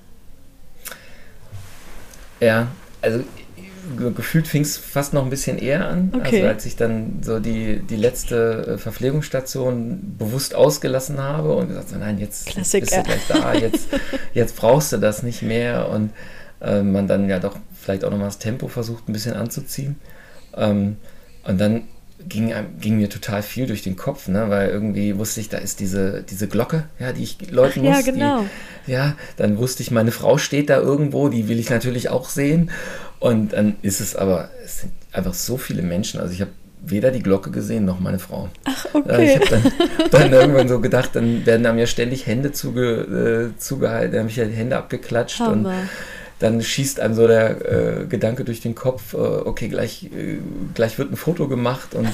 Ja, 2.41 2.69
also 3.01 3.23
gefühlt 4.15 4.49
fing 4.49 4.63
es 4.63 4.77
fast 4.77 5.13
noch 5.13 5.25
ein 5.25 5.31
bisschen 5.31 5.59
eher 5.59 5.89
an. 5.89 6.13
Okay. 6.15 6.37
Also 6.37 6.49
als 6.49 6.67
ich 6.67 6.77
dann 6.77 7.21
so 7.23 7.39
die, 7.39 7.79
die 7.79 7.97
letzte 7.97 8.75
äh, 8.75 8.79
Verpflegungsstation 8.79 10.17
bewusst 10.19 10.55
ausgelassen 10.55 11.21
habe 11.21 11.55
und 11.55 11.69
gesagt 11.69 11.91
so, 11.91 11.97
nein, 11.97 12.19
jetzt, 12.19 12.55
jetzt 12.55 12.73
bist 12.73 12.97
du 12.97 13.03
gleich 13.03 13.27
da, 13.29 13.55
jetzt, 13.55 13.89
jetzt 14.35 14.57
brauchst 14.57 14.93
du 14.93 14.99
das 14.99 15.23
nicht 15.23 15.43
mehr 15.43 15.89
und 15.89 16.11
äh, 16.61 16.83
man 16.83 17.07
dann 17.07 17.29
ja 17.29 17.39
doch 17.39 17.57
vielleicht 17.81 18.05
auch 18.05 18.11
nochmal 18.11 18.29
das 18.29 18.39
Tempo 18.39 18.69
versucht 18.69 19.09
ein 19.09 19.13
bisschen 19.13 19.35
anzuziehen. 19.35 19.97
Ähm, 20.57 20.97
und 21.45 21.61
dann 21.61 21.85
ging, 22.29 22.53
ging 22.81 22.97
mir 22.97 23.09
total 23.09 23.43
viel 23.43 23.67
durch 23.67 23.83
den 23.83 23.97
Kopf, 23.97 24.29
ne? 24.29 24.49
weil 24.49 24.69
irgendwie 24.71 25.17
wusste 25.19 25.41
ich, 25.41 25.49
da 25.49 25.59
ist 25.59 25.81
diese, 25.81 26.23
diese 26.23 26.49
Glocke, 26.49 26.85
ja, 26.99 27.13
die 27.13 27.23
ich 27.23 27.51
läuten 27.51 27.83
muss. 27.83 27.97
Ja, 27.97 28.01
genau. 28.03 28.45
Die, 28.87 28.93
ja, 28.93 29.17
dann 29.37 29.59
wusste 29.59 29.83
ich, 29.83 29.91
meine 29.91 30.13
Frau 30.13 30.39
steht 30.39 30.71
da 30.71 30.79
irgendwo, 30.79 31.29
die 31.29 31.49
will 31.49 31.59
ich 31.59 31.71
natürlich 31.71 32.09
auch 32.09 32.29
sehen. 32.29 32.71
Und 33.19 33.53
dann 33.53 33.77
ist 33.83 34.01
es 34.01 34.15
aber, 34.15 34.51
es 34.65 34.81
sind 34.81 34.93
einfach 35.13 35.35
so 35.35 35.57
viele 35.57 35.83
Menschen. 35.83 36.21
Also 36.21 36.33
ich 36.33 36.41
habe 36.41 36.51
weder 36.85 37.11
die 37.11 37.23
Glocke 37.23 37.51
gesehen 37.51 37.85
noch 37.85 38.01
meine 38.01 38.19
Frau. 38.19 38.49
Ach, 38.65 38.87
okay. 38.93 39.25
Ich 39.25 39.37
habe 39.37 39.63
dann, 40.11 40.11
dann, 40.11 40.33
irgendwann 40.33 40.69
so 40.69 40.81
gedacht, 40.81 41.11
dann 41.15 41.45
werden 41.47 41.63
da 41.63 41.73
mir 41.73 41.87
ständig 41.87 42.27
Hände 42.27 42.53
zuge, 42.53 43.53
äh, 43.55 43.59
zugehalten, 43.59 44.13
dann 44.13 44.21
habe 44.21 44.31
ich 44.31 44.37
ja 44.37 44.45
die 44.45 44.55
Hände 44.55 44.77
abgeklatscht 44.77 45.41
Hammer. 45.41 45.71
und 45.71 45.89
dann 46.39 46.63
schießt 46.63 47.01
einem 47.01 47.15
so 47.15 47.27
der 47.27 48.03
äh, 48.03 48.07
Gedanke 48.07 48.45
durch 48.45 48.61
den 48.61 48.75
Kopf, 48.75 49.15
äh, 49.15 49.17
okay, 49.17 49.69
gleich, 49.69 50.05
äh, 50.05 50.39
gleich 50.75 50.99
wird 50.99 51.11
ein 51.11 51.17
Foto 51.17 51.49
gemacht 51.49 51.95
und 51.95 52.09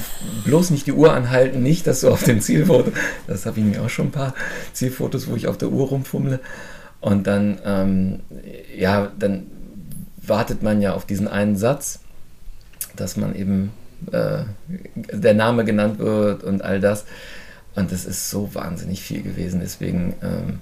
bloß 0.44 0.70
nicht 0.70 0.86
die 0.86 0.92
Uhr 0.92 1.12
anhalten, 1.12 1.62
nicht, 1.62 1.86
dass 1.86 2.02
du 2.02 2.08
auf 2.08 2.22
dem 2.22 2.40
Zielfoto, 2.40 2.92
das 3.26 3.46
habe 3.46 3.58
ich 3.58 3.66
mir 3.66 3.82
auch 3.82 3.90
schon 3.90 4.06
ein 4.06 4.12
paar 4.12 4.34
Zielfotos, 4.72 5.28
wo 5.28 5.34
ich 5.34 5.48
auf 5.48 5.58
der 5.58 5.70
Uhr 5.70 5.88
rumfummle. 5.88 6.40
Und 7.00 7.26
dann, 7.26 7.58
ähm, 7.64 8.20
ja, 8.76 9.10
dann 9.18 9.48
wartet 10.26 10.62
man 10.62 10.80
ja 10.80 10.94
auf 10.94 11.04
diesen 11.04 11.28
einen 11.28 11.56
Satz, 11.56 12.00
dass 12.96 13.16
man 13.16 13.34
eben 13.34 13.72
äh, 14.10 14.44
der 14.94 15.34
Name 15.34 15.64
genannt 15.64 15.98
wird 15.98 16.44
und 16.44 16.62
all 16.62 16.80
das. 16.80 17.04
Und 17.74 17.90
das 17.90 18.04
ist 18.04 18.30
so 18.30 18.54
wahnsinnig 18.54 19.02
viel 19.02 19.22
gewesen. 19.22 19.60
Deswegen 19.60 20.14
ähm, 20.22 20.58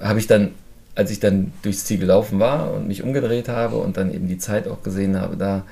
habe 0.00 0.18
ich 0.18 0.26
dann 0.26 0.50
als 0.98 1.12
ich 1.12 1.20
dann 1.20 1.52
durchs 1.62 1.84
Ziel 1.84 1.98
gelaufen 1.98 2.40
war 2.40 2.72
und 2.72 2.88
mich 2.88 3.04
umgedreht 3.04 3.48
habe 3.48 3.76
und 3.76 3.96
dann 3.96 4.12
eben 4.12 4.26
die 4.26 4.38
Zeit 4.38 4.66
auch 4.66 4.82
gesehen 4.82 5.16
habe, 5.16 5.36
da, 5.36 5.62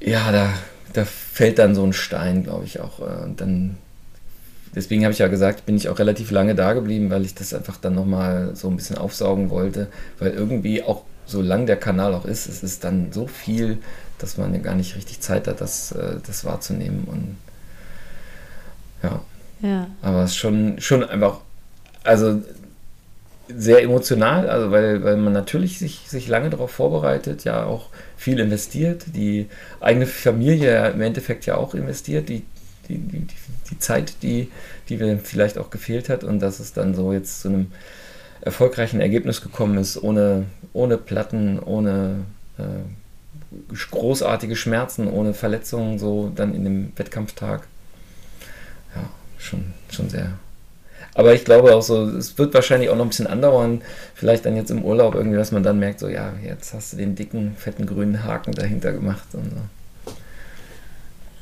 ja, 0.00 0.32
da, 0.32 0.52
da 0.94 1.04
fällt 1.04 1.60
dann 1.60 1.76
so 1.76 1.84
ein 1.84 1.92
Stein, 1.92 2.42
glaube 2.42 2.64
ich 2.64 2.80
auch. 2.80 2.98
Äh, 2.98 3.22
und 3.22 3.40
dann, 3.40 3.76
deswegen 4.74 5.04
habe 5.04 5.12
ich 5.12 5.20
ja 5.20 5.28
gesagt, 5.28 5.64
bin 5.64 5.76
ich 5.76 5.88
auch 5.88 6.00
relativ 6.00 6.32
lange 6.32 6.56
da 6.56 6.72
geblieben, 6.72 7.10
weil 7.10 7.24
ich 7.24 7.36
das 7.36 7.54
einfach 7.54 7.76
dann 7.76 7.94
nochmal 7.94 8.56
so 8.56 8.68
ein 8.68 8.74
bisschen 8.74 8.98
aufsaugen 8.98 9.48
wollte, 9.48 9.86
weil 10.18 10.32
irgendwie 10.32 10.82
auch, 10.82 11.04
so 11.26 11.40
lang 11.40 11.66
der 11.66 11.76
Kanal 11.76 12.14
auch 12.14 12.24
ist, 12.24 12.46
es 12.46 12.62
ist 12.62 12.84
dann 12.84 13.12
so 13.12 13.26
viel, 13.26 13.78
dass 14.18 14.38
man 14.38 14.54
ja 14.54 14.60
gar 14.60 14.74
nicht 14.74 14.96
richtig 14.96 15.20
Zeit 15.20 15.48
hat, 15.48 15.60
das, 15.60 15.92
äh, 15.92 16.16
das 16.26 16.44
wahrzunehmen. 16.44 17.04
Und 17.04 17.36
ja. 19.02 19.20
ja. 19.62 19.86
Aber 20.02 20.24
es 20.24 20.32
ist 20.32 20.36
schon, 20.36 20.80
schon 20.80 21.04
einfach, 21.04 21.40
also 22.04 22.40
sehr 23.48 23.82
emotional, 23.82 24.48
also 24.48 24.70
weil, 24.70 25.02
weil 25.02 25.16
man 25.16 25.32
natürlich 25.32 25.78
sich, 25.78 26.02
sich 26.06 26.28
lange 26.28 26.50
darauf 26.50 26.70
vorbereitet, 26.70 27.44
ja 27.44 27.64
auch 27.64 27.88
viel 28.16 28.38
investiert, 28.38 29.04
die 29.14 29.48
eigene 29.80 30.06
Familie 30.06 30.90
im 30.90 31.00
Endeffekt 31.00 31.46
ja 31.46 31.56
auch 31.56 31.74
investiert, 31.74 32.28
die, 32.28 32.44
die, 32.88 32.98
die, 32.98 33.26
die 33.70 33.78
Zeit, 33.78 34.22
die, 34.22 34.50
die 34.88 34.96
mir 34.96 35.18
vielleicht 35.18 35.58
auch 35.58 35.70
gefehlt 35.70 36.08
hat 36.08 36.24
und 36.24 36.40
dass 36.40 36.60
es 36.60 36.72
dann 36.72 36.94
so 36.94 37.12
jetzt 37.12 37.42
zu 37.42 37.48
einem 37.48 37.72
erfolgreichen 38.42 39.00
Ergebnis 39.00 39.40
gekommen 39.40 39.78
ist, 39.78 40.02
ohne, 40.02 40.46
ohne 40.72 40.98
Platten, 40.98 41.58
ohne 41.58 42.24
äh, 42.58 43.74
großartige 43.90 44.56
Schmerzen, 44.56 45.08
ohne 45.08 45.34
Verletzungen, 45.34 45.98
so 45.98 46.30
dann 46.34 46.54
in 46.54 46.64
dem 46.64 46.92
Wettkampftag. 46.96 47.66
Ja, 48.94 49.08
schon, 49.38 49.72
schon 49.90 50.10
sehr 50.10 50.32
aber 51.14 51.34
ich 51.34 51.44
glaube 51.44 51.74
auch 51.74 51.82
so, 51.82 52.06
es 52.06 52.38
wird 52.38 52.54
wahrscheinlich 52.54 52.88
auch 52.88 52.96
noch 52.96 53.04
ein 53.04 53.10
bisschen 53.10 53.26
andauern. 53.26 53.82
Vielleicht 54.14 54.46
dann 54.46 54.56
jetzt 54.56 54.70
im 54.70 54.82
Urlaub 54.82 55.14
irgendwie, 55.14 55.36
dass 55.36 55.52
man 55.52 55.62
dann 55.62 55.78
merkt, 55.78 56.00
so, 56.00 56.08
ja, 56.08 56.32
jetzt 56.42 56.72
hast 56.72 56.92
du 56.92 56.96
den 56.96 57.14
dicken, 57.14 57.54
fetten 57.56 57.86
grünen 57.86 58.24
Haken 58.24 58.52
dahinter 58.52 58.92
gemacht 58.92 59.26
und 59.34 59.50
so. 59.50 59.56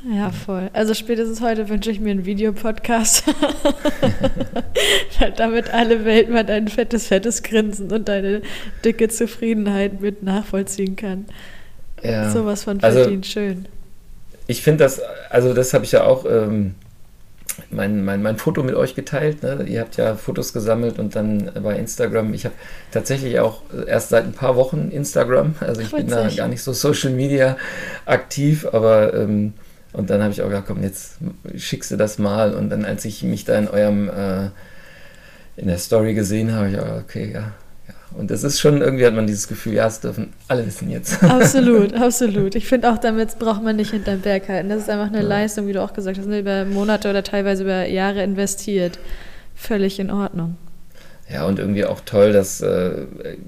Ja, 0.08 0.30
voll. 0.30 0.70
Also 0.72 0.94
spätestens 0.94 1.42
heute 1.42 1.68
wünsche 1.68 1.90
ich 1.90 2.00
mir 2.00 2.12
einen 2.12 2.24
Videopodcast, 2.24 3.24
damit 5.36 5.74
alle 5.74 6.04
Welt 6.06 6.30
mal 6.30 6.44
dein 6.44 6.68
fettes, 6.68 7.08
fettes 7.08 7.42
Grinsen 7.42 7.92
und 7.92 8.08
deine 8.08 8.40
dicke 8.84 9.08
Zufriedenheit 9.08 10.00
mit 10.00 10.22
nachvollziehen 10.22 10.96
kann. 10.96 11.26
Ja. 12.02 12.30
Sowas 12.30 12.64
von 12.64 12.82
also 12.82 13.00
verdient, 13.00 13.26
also, 13.26 13.32
schön. 13.32 13.68
Ich 14.46 14.62
finde 14.62 14.84
das, 14.84 15.02
also 15.28 15.52
das 15.52 15.74
habe 15.74 15.84
ich 15.84 15.92
ja 15.92 16.04
auch 16.04 16.24
ähm, 16.24 16.74
mein, 17.70 18.02
mein, 18.02 18.22
mein 18.22 18.38
Foto 18.38 18.62
mit 18.62 18.74
euch 18.74 18.94
geteilt. 18.94 19.42
Ne? 19.42 19.64
Ihr 19.68 19.80
habt 19.80 19.98
ja 19.98 20.16
Fotos 20.16 20.54
gesammelt 20.54 20.98
und 20.98 21.14
dann 21.14 21.50
bei 21.62 21.76
Instagram. 21.76 22.32
Ich 22.32 22.46
habe 22.46 22.54
tatsächlich 22.90 23.38
auch 23.38 23.62
erst 23.86 24.08
seit 24.08 24.24
ein 24.24 24.32
paar 24.32 24.56
Wochen 24.56 24.90
Instagram. 24.90 25.56
Also 25.60 25.82
ich 25.82 25.90
bin 25.90 26.08
da 26.08 26.28
gar 26.28 26.48
nicht 26.48 26.62
so 26.62 26.72
Social 26.72 27.10
Media 27.10 27.58
aktiv, 28.06 28.66
aber 28.72 29.12
ähm, 29.12 29.52
und 29.92 30.10
dann 30.10 30.22
habe 30.22 30.32
ich 30.32 30.42
auch 30.42 30.48
gesagt, 30.48 30.68
komm, 30.68 30.82
jetzt 30.82 31.14
schickst 31.56 31.90
du 31.90 31.96
das 31.96 32.18
mal. 32.18 32.54
Und 32.54 32.70
dann, 32.70 32.84
als 32.84 33.04
ich 33.04 33.22
mich 33.22 33.44
da 33.44 33.58
in 33.58 33.68
eurem 33.68 34.08
äh, 34.08 34.50
in 35.56 35.66
der 35.66 35.78
Story 35.78 36.14
gesehen 36.14 36.52
habe, 36.52 36.70
ich 36.70 36.78
auch, 36.78 37.00
okay, 37.00 37.32
ja, 37.32 37.52
und 38.16 38.30
das 38.30 38.42
ist 38.42 38.60
schon, 38.60 38.80
irgendwie 38.80 39.06
hat 39.06 39.14
man 39.14 39.26
dieses 39.26 39.46
Gefühl, 39.46 39.74
ja, 39.74 39.86
es 39.86 40.00
dürfen 40.00 40.32
alle 40.48 40.66
wissen 40.66 40.90
jetzt. 40.90 41.22
Absolut, 41.22 41.94
absolut. 41.94 42.56
Ich 42.56 42.66
finde 42.66 42.90
auch, 42.90 42.98
damit 42.98 43.38
braucht 43.38 43.62
man 43.62 43.76
nicht 43.76 43.92
hinterm 43.92 44.20
Berg 44.20 44.48
halten. 44.48 44.68
Das 44.68 44.82
ist 44.82 44.90
einfach 44.90 45.06
eine 45.06 45.22
ja. 45.22 45.28
Leistung, 45.28 45.68
wie 45.68 45.72
du 45.72 45.82
auch 45.82 45.92
gesagt 45.92 46.18
hast, 46.18 46.26
ne, 46.26 46.40
über 46.40 46.64
Monate 46.64 47.08
oder 47.08 47.22
teilweise 47.22 47.62
über 47.62 47.86
Jahre 47.86 48.22
investiert. 48.24 48.98
Völlig 49.54 50.00
in 50.00 50.10
Ordnung. 50.10 50.56
Ja, 51.32 51.44
und 51.44 51.60
irgendwie 51.60 51.84
auch 51.84 52.00
toll, 52.00 52.32
dass 52.32 52.60
äh, 52.60 53.06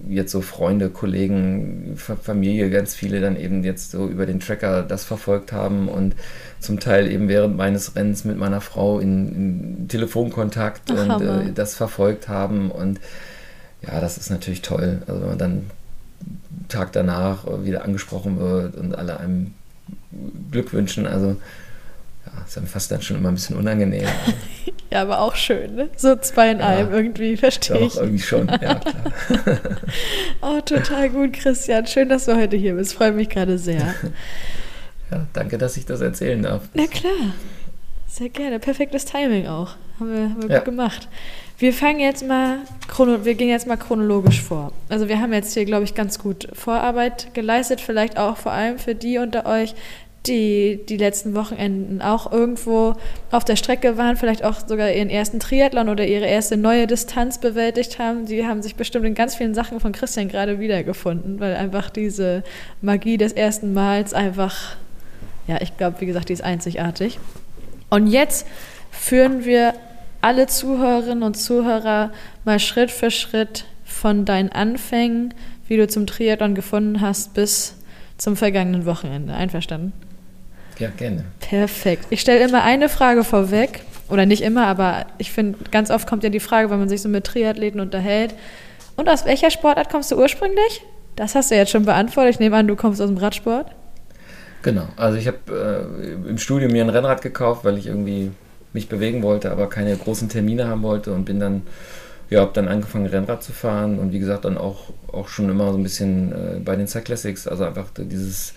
jetzt 0.09 0.31
so 0.31 0.41
Freunde, 0.41 0.89
Kollegen, 0.89 1.97
Familie, 1.97 2.71
ganz 2.71 2.95
viele 2.95 3.21
dann 3.21 3.35
eben 3.37 3.65
jetzt 3.65 3.91
so 3.91 4.07
über 4.07 4.25
den 4.25 4.39
Tracker 4.39 4.85
das 4.85 5.05
verfolgt 5.05 5.51
haben 5.53 5.89
und 5.89 6.15
zum 6.61 6.79
Teil 6.79 7.11
eben 7.11 7.29
während 7.29 7.57
meines 7.57 7.97
Rennens 7.97 8.25
mit 8.25 8.39
meiner 8.39 8.61
Frau 8.61 9.01
in, 9.01 9.35
in 9.35 9.89
Telefonkontakt 9.89 10.93
Ach, 10.93 11.21
und 11.21 11.27
äh, 11.27 11.53
das 11.53 11.75
verfolgt 11.75 12.29
haben 12.29 12.71
und 12.71 13.01
ja, 13.85 14.01
das 14.01 14.17
ist 14.17 14.31
natürlich 14.31 14.63
toll. 14.63 15.03
Also 15.09 15.21
wenn 15.21 15.29
man 15.31 15.39
dann 15.39 15.71
Tag 16.69 16.93
danach 16.93 17.47
wieder 17.65 17.85
angesprochen 17.85 18.39
wird 18.39 18.77
und 18.77 18.95
alle 18.95 19.19
einem 19.19 19.55
Glück 20.53 20.73
wünschen, 20.73 21.09
also 21.09 21.37
ja, 22.27 22.45
ist 22.47 22.57
dann 22.57 22.69
fast 22.69 22.93
dann 22.93 23.03
schon 23.03 23.17
immer 23.17 23.31
ein 23.31 23.35
bisschen 23.35 23.57
unangenehm. 23.57 24.07
ja, 24.91 25.03
aber 25.03 25.21
auch 25.21 25.35
schön, 25.35 25.75
ne? 25.75 25.89
So 25.97 26.17
zwei 26.17 26.51
in 26.51 26.59
ja, 26.59 26.67
einem 26.67 26.93
irgendwie, 26.93 27.37
verstehe 27.37 27.79
ich. 27.79 27.95
Doch, 27.95 28.03
irgendwie 28.03 28.23
schon, 28.23 28.49
ja, 28.49 28.59
klar. 28.59 28.81
oh, 30.43 30.61
total 30.61 31.11
gut, 31.11 31.33
Christian. 31.35 31.87
Schön, 31.87 32.09
dass 32.09 32.27
du 32.27 32.37
heute 32.37 32.57
hier 32.57 32.75
bist. 32.75 32.95
Freue 32.95 33.13
mich 33.13 33.29
gerade 33.29 33.59
sehr. 33.59 33.95
ja, 35.11 35.27
danke, 35.33 35.59
dass 35.59 35.77
ich 35.77 35.87
das 35.87 36.01
erzählen 36.01 36.43
darf. 36.43 36.63
Na 36.75 36.87
klar. 36.87 37.35
Sehr 38.07 38.29
gerne. 38.29 38.59
Perfektes 38.59 39.07
Timing 39.07 39.47
auch. 39.47 39.77
Haben 39.99 40.13
wir, 40.13 40.23
haben 40.23 40.43
wir 40.43 40.51
ja. 40.51 40.59
gut 40.59 40.67
gemacht. 40.67 41.09
Wir 41.63 41.73
fangen 41.73 42.01
jetzt 42.01 42.27
mal, 42.27 42.59
wir 42.99 43.35
gehen 43.35 43.49
jetzt 43.49 43.69
mal 43.69 43.77
chronologisch 43.77 44.43
vor. 44.43 44.73
Also 44.89 45.09
wir 45.09 45.21
haben 45.21 45.33
jetzt 45.33 45.55
hier, 45.55 45.65
glaube 45.65 45.85
ich, 45.85 45.95
ganz 45.95 46.19
gut 46.19 46.49
Vorarbeit 46.55 47.33
geleistet, 47.35 47.81
vielleicht 47.81 48.19
auch 48.19 48.37
vor 48.37 48.51
allem 48.51 48.81
für 48.81 48.97
die 48.97 49.19
unter 49.19 49.47
euch, 49.47 49.75
die 50.27 50.81
die 50.89 50.97
letzten 50.97 51.35
Wochenenden 51.35 52.01
auch 52.01 52.31
irgendwo 52.31 52.95
auf 53.31 53.45
der 53.45 53.57
Strecke 53.57 53.97
waren, 53.97 54.17
vielleicht 54.17 54.45
auch 54.45 54.67
sogar 54.67 54.93
ihren 54.93 55.11
ersten 55.11 55.41
Triathlon 55.41 55.89
oder 55.89 56.07
ihre 56.07 56.27
erste 56.27 56.57
neue 56.57 56.87
Distanz 56.87 57.39
bewältigt 57.39 57.99
haben. 57.99 58.27
Die 58.27 58.47
haben 58.47 58.63
sich 58.63 58.77
bestimmt 58.77 59.05
in 59.05 59.15
ganz 59.15 59.35
vielen 59.35 59.55
Sachen 59.55 59.81
von 59.81 59.93
Christian 59.93 60.29
gerade 60.29 60.61
wiedergefunden, 60.61 61.41
weil 61.41 61.57
einfach 61.57 61.91
diese 61.91 62.45
Magie 62.81 63.17
des 63.17 63.33
ersten 63.33 63.73
Mals 63.73 64.15
einfach, 64.15 64.77
ja, 65.49 65.61
ich 65.61 65.77
glaube, 65.77 66.01
wie 66.01 66.07
gesagt, 66.07 66.29
die 66.29 66.35
ist 66.35 66.45
einzigartig. 66.45 67.19
Und 67.91 68.07
jetzt 68.07 68.47
führen 68.93 69.45
wir 69.45 69.75
alle 70.21 70.47
Zuhörerinnen 70.47 71.25
und 71.25 71.35
Zuhörer 71.35 72.13
mal 72.45 72.61
Schritt 72.61 72.93
für 72.93 73.11
Schritt 73.11 73.65
von 73.85 74.25
deinen 74.25 74.51
Anfängen, 74.51 75.35
wie 75.67 75.77
du 75.77 75.89
zum 75.89 76.07
Triathlon 76.07 76.55
gefunden 76.55 77.01
hast, 77.01 77.35
bis 77.35 77.75
zum 78.19 78.37
vergangenen 78.37 78.87
Wochenende. 78.87 79.35
Einverstanden? 79.35 79.93
Ja, 80.83 80.91
gerne. 80.97 81.25
Perfekt. 81.39 82.07
Ich 82.11 82.21
stelle 82.21 82.45
immer 82.45 82.65
eine 82.65 82.89
Frage 82.89 83.23
vorweg, 83.23 83.83
oder 84.09 84.27
nicht 84.27 84.43
immer, 84.43 84.67
aber 84.67 85.07
ich 85.19 85.31
finde, 85.31 85.59
ganz 85.71 85.91
oft 85.91 86.09
kommt 86.09 86.25
ja 86.25 86.29
die 86.29 86.41
Frage, 86.41 86.71
wenn 86.71 86.81
man 86.81 86.89
sich 86.89 87.01
so 87.01 87.09
mit 87.09 87.25
Triathleten 87.25 87.81
unterhält. 87.81 88.35
Und 88.97 89.09
aus 89.09 89.25
welcher 89.25 89.51
Sportart 89.51 89.91
kommst 89.91 90.11
du 90.11 90.17
ursprünglich? 90.17 90.83
Das 91.15 91.37
hast 91.37 91.53
du 91.53 91.55
jetzt 91.55 91.71
schon 91.71 91.85
beantwortet. 91.85 92.35
Ich 92.35 92.41
nehme 92.41 92.57
an, 92.57 92.67
du 92.67 92.75
kommst 92.75 93.01
aus 93.01 93.09
dem 93.09 93.17
Radsport. 93.17 93.69
Genau. 94.63 94.89
Also 94.97 95.19
ich 95.19 95.29
habe 95.29 95.89
äh, 95.97 96.29
im 96.29 96.39
Studium 96.39 96.73
mir 96.73 96.83
ein 96.83 96.91
Rennrad 96.91 97.23
gekauft, 97.23 97.65
weil 97.65 97.79
ich 97.79 97.87
irgendwie 97.87 98.33
mich 98.73 98.89
bewegen 98.89 99.23
wollte, 99.23 99.53
aber 99.53 99.69
keine 99.69 99.97
großen 99.97 100.29
Termine 100.29 100.67
haben 100.67 100.83
wollte 100.83 101.13
und 101.13 101.25
bin 101.25 101.39
dann, 101.39 101.63
ja, 102.29 102.41
habe 102.41 102.53
dann 102.55 102.67
angefangen 102.67 103.07
Rennrad 103.07 103.43
zu 103.45 103.53
fahren 103.53 104.01
und 104.01 104.13
wie 104.13 104.19
gesagt 104.19 104.45
dann 104.45 104.59
auch, 104.59 104.91
auch 105.13 105.29
schon 105.29 105.49
immer 105.49 105.71
so 105.71 105.79
ein 105.79 105.83
bisschen 105.83 106.33
äh, 106.33 106.59
bei 106.59 106.75
den 106.75 106.89
Cyclassics, 106.89 107.47
also 107.47 107.65
einfach 107.65 107.87
dieses 107.97 108.55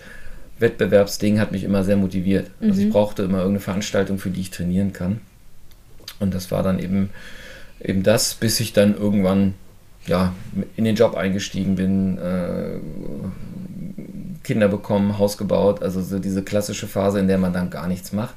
Wettbewerbsding 0.58 1.38
hat 1.38 1.52
mich 1.52 1.64
immer 1.64 1.84
sehr 1.84 1.96
motiviert. 1.96 2.50
Mhm. 2.60 2.68
Also 2.68 2.80
ich 2.80 2.86
mhm. 2.88 2.92
brauchte 2.92 3.22
immer 3.22 3.38
irgendeine 3.38 3.60
Veranstaltung, 3.60 4.18
für 4.18 4.30
die 4.30 4.40
ich 4.40 4.50
trainieren 4.50 4.92
kann. 4.92 5.20
Und 6.18 6.34
das 6.34 6.50
war 6.50 6.62
dann 6.62 6.78
eben, 6.78 7.10
eben 7.80 8.02
das, 8.02 8.34
bis 8.34 8.58
ich 8.60 8.72
dann 8.72 8.96
irgendwann 8.96 9.54
ja, 10.06 10.32
in 10.76 10.84
den 10.84 10.94
Job 10.94 11.14
eingestiegen 11.14 11.74
bin, 11.74 12.18
äh, 12.18 12.78
Kinder 14.44 14.68
bekommen, 14.68 15.18
Haus 15.18 15.36
gebaut, 15.36 15.82
also 15.82 16.00
so 16.00 16.18
diese 16.18 16.42
klassische 16.42 16.86
Phase, 16.86 17.18
in 17.18 17.26
der 17.26 17.38
man 17.38 17.52
dann 17.52 17.70
gar 17.70 17.88
nichts 17.88 18.12
macht. 18.12 18.36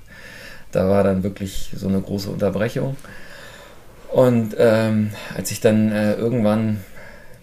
Da 0.71 0.89
war 0.89 1.03
dann 1.03 1.23
wirklich 1.23 1.71
so 1.75 1.87
eine 1.87 2.01
große 2.01 2.29
Unterbrechung. 2.29 2.95
Und 4.11 4.55
ähm, 4.57 5.11
als 5.35 5.51
ich 5.51 5.61
dann 5.61 5.91
äh, 5.91 6.15
irgendwann 6.15 6.79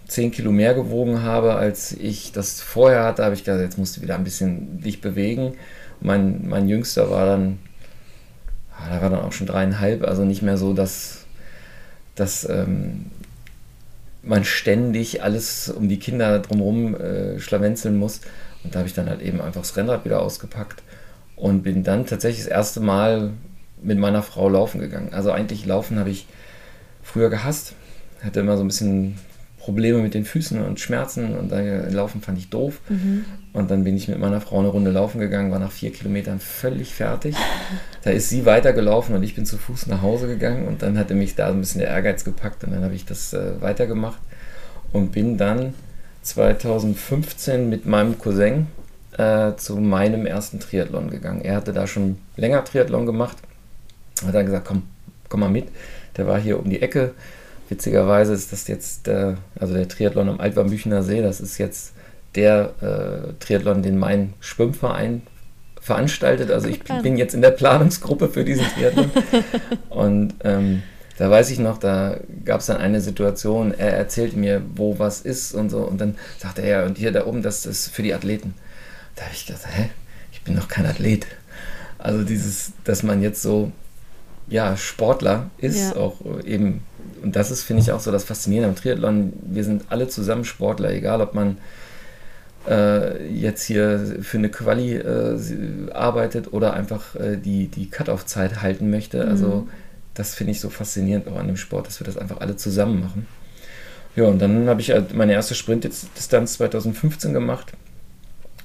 10 0.06 0.30
Kilo 0.30 0.52
mehr 0.52 0.74
gewogen 0.74 1.22
habe, 1.22 1.54
als 1.54 1.92
ich 1.92 2.32
das 2.32 2.60
vorher 2.60 3.04
hatte, 3.04 3.24
habe 3.24 3.34
ich 3.34 3.44
gedacht, 3.44 3.60
jetzt 3.60 3.78
musst 3.78 3.96
du 3.96 4.02
wieder 4.02 4.14
ein 4.14 4.24
bisschen 4.24 4.80
dich 4.80 5.00
bewegen. 5.00 5.54
Mein, 6.00 6.48
mein 6.48 6.68
Jüngster 6.68 7.10
war 7.10 7.26
dann, 7.26 7.58
ah, 8.72 8.88
da 8.90 9.02
war 9.02 9.10
dann 9.10 9.20
auch 9.20 9.32
schon 9.32 9.46
dreieinhalb, 9.46 10.04
also 10.04 10.24
nicht 10.24 10.42
mehr 10.42 10.58
so, 10.58 10.74
dass, 10.74 11.24
dass 12.14 12.48
ähm, 12.48 13.06
man 14.22 14.44
ständig 14.44 15.22
alles 15.22 15.68
um 15.68 15.88
die 15.88 15.98
Kinder 15.98 16.38
drumherum 16.38 16.94
äh, 16.94 17.40
schlawenzeln 17.40 17.96
muss. 17.96 18.20
Und 18.62 18.74
da 18.74 18.80
habe 18.80 18.88
ich 18.88 18.94
dann 18.94 19.08
halt 19.08 19.22
eben 19.22 19.40
einfach 19.40 19.62
das 19.62 19.76
Rennrad 19.76 20.04
wieder 20.04 20.20
ausgepackt 20.20 20.82
und 21.36 21.62
bin 21.62 21.82
dann 21.84 22.06
tatsächlich 22.06 22.44
das 22.44 22.52
erste 22.52 22.80
Mal 22.80 23.32
mit 23.82 23.98
meiner 23.98 24.22
Frau 24.22 24.48
laufen 24.48 24.80
gegangen. 24.80 25.12
Also 25.12 25.30
eigentlich 25.30 25.66
laufen 25.66 25.98
habe 25.98 26.10
ich 26.10 26.26
früher 27.02 27.30
gehasst. 27.30 27.74
Hatte 28.22 28.40
immer 28.40 28.56
so 28.56 28.64
ein 28.64 28.68
bisschen 28.68 29.18
Probleme 29.66 29.98
mit 29.98 30.14
den 30.14 30.24
Füßen 30.24 30.62
und 30.64 30.78
Schmerzen 30.78 31.36
und 31.36 31.50
daher 31.50 31.90
Laufen 31.90 32.20
fand 32.20 32.38
ich 32.38 32.50
doof. 32.50 32.80
Mhm. 32.88 33.24
Und 33.52 33.68
dann 33.68 33.82
bin 33.82 33.96
ich 33.96 34.06
mit 34.06 34.20
meiner 34.20 34.40
Frau 34.40 34.60
eine 34.60 34.68
Runde 34.68 34.92
laufen 34.92 35.18
gegangen, 35.18 35.50
war 35.50 35.58
nach 35.58 35.72
vier 35.72 35.90
Kilometern 35.92 36.38
völlig 36.38 36.94
fertig. 36.94 37.34
Da 38.02 38.10
ist 38.10 38.28
sie 38.28 38.46
weitergelaufen 38.46 39.16
und 39.16 39.24
ich 39.24 39.34
bin 39.34 39.44
zu 39.44 39.58
Fuß 39.58 39.88
nach 39.88 40.02
Hause 40.02 40.28
gegangen 40.28 40.68
und 40.68 40.82
dann 40.82 40.96
hatte 40.96 41.14
mich 41.14 41.34
da 41.34 41.48
ein 41.48 41.58
bisschen 41.58 41.80
der 41.80 41.90
Ehrgeiz 41.90 42.22
gepackt 42.22 42.62
und 42.62 42.70
dann 42.70 42.84
habe 42.84 42.94
ich 42.94 43.06
das 43.06 43.32
äh, 43.32 43.60
weitergemacht 43.60 44.20
und 44.92 45.10
bin 45.10 45.36
dann 45.36 45.74
2015 46.22 47.68
mit 47.68 47.86
meinem 47.86 48.20
Cousin 48.20 48.68
äh, 49.18 49.56
zu 49.56 49.78
meinem 49.78 50.26
ersten 50.26 50.60
Triathlon 50.60 51.10
gegangen. 51.10 51.40
Er 51.40 51.56
hatte 51.56 51.72
da 51.72 51.88
schon 51.88 52.18
länger 52.36 52.64
Triathlon 52.64 53.04
gemacht, 53.04 53.36
hat 54.24 54.32
dann 54.32 54.46
gesagt, 54.46 54.68
komm, 54.68 54.84
komm 55.28 55.40
mal 55.40 55.50
mit. 55.50 55.66
Der 56.16 56.28
war 56.28 56.38
hier 56.38 56.60
um 56.60 56.70
die 56.70 56.80
Ecke 56.80 57.14
Witzigerweise 57.68 58.32
ist 58.32 58.52
das 58.52 58.68
jetzt, 58.68 59.08
äh, 59.08 59.34
also 59.58 59.74
der 59.74 59.88
Triathlon 59.88 60.28
am 60.28 60.40
Altwarmbüchener 60.40 61.02
See, 61.02 61.22
das 61.22 61.40
ist 61.40 61.58
jetzt 61.58 61.94
der 62.34 62.72
äh, 62.80 63.32
Triathlon, 63.40 63.82
den 63.82 63.98
mein 63.98 64.34
Schwimmverein 64.40 65.22
veranstaltet. 65.80 66.50
Also 66.50 66.68
ich 66.68 66.82
bin 66.82 67.16
jetzt 67.16 67.34
in 67.34 67.42
der 67.42 67.50
Planungsgruppe 67.50 68.28
für 68.28 68.44
diesen 68.44 68.66
Triathlon. 68.66 69.10
Und 69.88 70.34
ähm, 70.44 70.82
da 71.18 71.30
weiß 71.30 71.50
ich 71.50 71.58
noch, 71.58 71.78
da 71.78 72.18
gab 72.44 72.60
es 72.60 72.66
dann 72.66 72.76
eine 72.76 73.00
Situation, 73.00 73.72
er 73.72 73.96
erzählte 73.96 74.36
mir, 74.38 74.62
wo 74.74 74.98
was 74.98 75.20
ist 75.20 75.54
und 75.54 75.70
so. 75.70 75.78
Und 75.78 76.00
dann 76.00 76.16
sagte 76.38 76.62
er, 76.62 76.80
ja, 76.80 76.86
und 76.86 76.98
hier 76.98 77.10
da 77.10 77.26
oben, 77.26 77.42
das 77.42 77.64
ist 77.64 77.88
für 77.88 78.02
die 78.02 78.12
Athleten. 78.12 78.54
Da 79.14 79.22
habe 79.22 79.32
ich 79.34 79.46
gedacht, 79.46 79.62
hä? 79.66 79.88
Ich 80.30 80.42
bin 80.42 80.56
doch 80.56 80.68
kein 80.68 80.84
Athlet. 80.84 81.26
Also 81.98 82.22
dieses, 82.22 82.72
dass 82.84 83.02
man 83.02 83.22
jetzt 83.22 83.40
so, 83.40 83.72
ja, 84.48 84.76
Sportler 84.76 85.50
ist, 85.56 85.94
ja. 85.94 85.96
auch 85.96 86.16
eben 86.44 86.82
und 87.26 87.34
das 87.34 87.50
ist, 87.50 87.64
finde 87.64 87.82
ich, 87.82 87.90
auch 87.90 87.98
so 87.98 88.12
das 88.12 88.22
Faszinierende 88.22 88.68
am 88.68 88.76
Triathlon. 88.76 89.32
Wir 89.42 89.64
sind 89.64 89.86
alle 89.90 90.06
zusammen 90.06 90.44
Sportler, 90.44 90.92
egal 90.92 91.20
ob 91.20 91.34
man 91.34 91.58
äh, 92.68 93.26
jetzt 93.26 93.64
hier 93.64 94.18
für 94.22 94.38
eine 94.38 94.48
Quali 94.48 94.94
äh, 94.94 95.36
arbeitet 95.92 96.52
oder 96.52 96.74
einfach 96.74 97.16
äh, 97.16 97.36
die, 97.36 97.66
die 97.66 97.90
Cut-Off-Zeit 97.90 98.62
halten 98.62 98.90
möchte. 98.90 99.24
Mhm. 99.24 99.28
Also 99.28 99.68
das 100.14 100.36
finde 100.36 100.52
ich 100.52 100.60
so 100.60 100.70
faszinierend 100.70 101.26
auch 101.26 101.36
an 101.36 101.48
dem 101.48 101.56
Sport, 101.56 101.88
dass 101.88 101.98
wir 101.98 102.04
das 102.04 102.16
einfach 102.16 102.38
alle 102.38 102.56
zusammen 102.56 103.00
machen. 103.00 103.26
Ja, 104.14 104.26
und 104.26 104.40
dann 104.40 104.68
habe 104.68 104.80
ich 104.80 104.92
halt 104.92 105.12
meine 105.12 105.32
erste 105.32 105.56
Sprintdistanz 105.56 106.52
2015 106.52 107.32
gemacht 107.32 107.72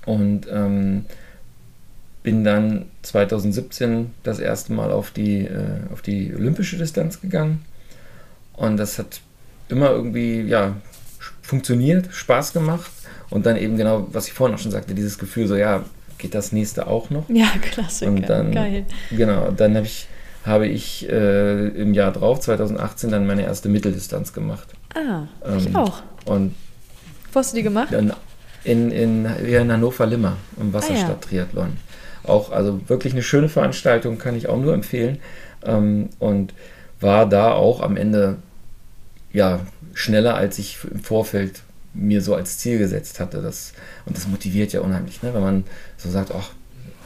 und 0.05 0.45
ähm, 0.51 1.05
bin 2.21 2.43
dann 2.43 2.85
2017 3.01 4.11
das 4.21 4.37
erste 4.37 4.71
Mal 4.71 4.91
auf 4.91 5.09
die, 5.09 5.47
äh, 5.47 5.79
auf 5.91 6.03
die 6.03 6.31
olympische 6.35 6.77
Distanz 6.77 7.21
gegangen 7.21 7.65
und 8.53 8.77
das 8.77 8.99
hat 8.99 9.21
immer 9.69 9.91
irgendwie, 9.91 10.41
ja, 10.41 10.75
funktioniert, 11.41 12.13
Spaß 12.13 12.53
gemacht. 12.53 12.91
Und 13.29 13.45
dann 13.45 13.57
eben 13.57 13.77
genau, 13.77 14.07
was 14.11 14.27
ich 14.27 14.33
vorhin 14.33 14.55
auch 14.55 14.59
schon 14.59 14.71
sagte, 14.71 14.93
dieses 14.93 15.17
Gefühl 15.17 15.47
so, 15.47 15.55
ja, 15.55 15.83
geht 16.17 16.35
das 16.35 16.51
nächste 16.51 16.87
auch 16.87 17.09
noch? 17.09 17.27
Ja, 17.29 17.47
klasse. 17.61 18.07
Und 18.07 18.29
dann, 18.29 18.51
Geil. 18.51 18.85
Genau, 19.09 19.51
dann 19.51 19.75
habe 19.75 19.85
ich, 19.85 20.07
habe 20.45 20.67
ich 20.67 21.09
äh, 21.09 21.67
im 21.69 21.93
Jahr 21.93 22.11
drauf, 22.11 22.39
2018, 22.41 23.09
dann 23.09 23.25
meine 23.25 23.43
erste 23.43 23.69
Mitteldistanz 23.69 24.33
gemacht. 24.33 24.67
Ah, 24.93 25.23
ähm, 25.45 25.57
ich 25.57 25.75
auch. 25.75 26.03
Und 26.25 26.55
Wo 27.31 27.39
hast 27.39 27.53
du 27.53 27.57
die 27.57 27.63
gemacht? 27.63 27.93
In, 27.93 28.11
in, 28.63 28.91
in, 28.91 29.25
in 29.25 29.71
Hannover-Limmer 29.71 30.37
im 30.59 30.73
Wasserstadt-Triathlon. 30.73 31.65
Ah, 31.65 32.27
ja. 32.27 32.29
Auch, 32.29 32.51
also 32.51 32.79
wirklich 32.87 33.13
eine 33.13 33.23
schöne 33.23 33.49
Veranstaltung, 33.49 34.17
kann 34.19 34.35
ich 34.35 34.47
auch 34.47 34.59
nur 34.59 34.73
empfehlen. 34.73 35.19
Ähm, 35.65 36.09
und 36.19 36.53
war 37.01 37.27
da 37.27 37.51
auch 37.53 37.81
am 37.81 37.97
Ende 37.97 38.37
ja 39.33 39.59
schneller, 39.93 40.35
als 40.35 40.59
ich 40.59 40.77
im 40.89 41.01
Vorfeld 41.01 41.61
mir 41.93 42.21
so 42.21 42.35
als 42.35 42.57
Ziel 42.57 42.77
gesetzt 42.77 43.19
hatte. 43.19 43.41
Das, 43.41 43.73
und 44.05 44.15
das 44.15 44.27
motiviert 44.27 44.71
ja 44.73 44.81
unheimlich, 44.81 45.21
ne? 45.23 45.33
wenn 45.33 45.41
man 45.41 45.63
so 45.97 46.09
sagt, 46.09 46.31
ach, 46.31 46.51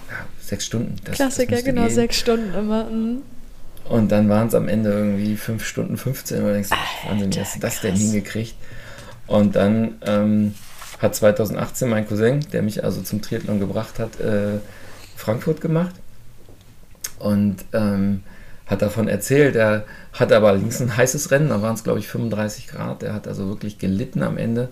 ja, 0.10 0.18
sechs 0.40 0.66
Stunden. 0.66 0.96
Das, 1.04 1.16
Klassiker, 1.16 1.56
das 1.56 1.64
genau, 1.64 1.84
gehen. 1.84 1.96
sechs 1.96 2.18
Stunden 2.18 2.54
immer. 2.54 2.86
Mhm. 2.86 3.22
Und 3.86 4.12
dann 4.12 4.30
waren 4.30 4.48
es 4.48 4.56
am 4.56 4.68
Ende 4.68 4.92
irgendwie 4.92 5.36
fünf 5.36 5.66
Stunden 5.66 5.98
15 5.98 6.44
und 6.44 6.54
denkst, 6.54 6.72
Alter, 6.72 7.10
Wahnsinn, 7.10 7.34
wie 7.34 7.40
hast 7.40 7.56
du 7.56 7.60
das 7.60 7.82
denn 7.82 7.96
hingekriegt? 7.96 8.56
Und 9.28 9.56
dann 9.56 9.96
ähm, 10.06 10.56
hat 11.00 11.16
2018 11.16 11.90
mein 11.90 12.08
Cousin, 12.08 12.40
der 12.52 12.64
mich 12.64 12.84
also 12.84 13.02
zum 13.02 13.22
Triathlon 13.22 13.60
gebracht 13.60 14.00
hat, 14.00 14.20
äh, 14.20 14.60
Frankfurt 15.16 15.62
gemacht. 15.62 15.96
Und 17.20 17.58
ähm, 17.74 18.24
hat 18.66 18.82
davon 18.82 19.08
erzählt. 19.08 19.56
Er 19.56 19.86
hatte 20.14 20.36
aber 20.36 20.54
links 20.54 20.82
ein 20.82 20.96
heißes 20.96 21.32
Rennen, 21.32 21.50
da 21.50 21.62
waren 21.62 21.76
es 21.76 21.84
glaube 21.84 22.00
ich 22.00 22.08
35 22.08 22.68
Grad. 22.68 23.04
Er 23.04 23.14
hat 23.14 23.28
also 23.28 23.48
wirklich 23.48 23.78
gelitten 23.78 24.24
am 24.24 24.38
Ende. 24.38 24.70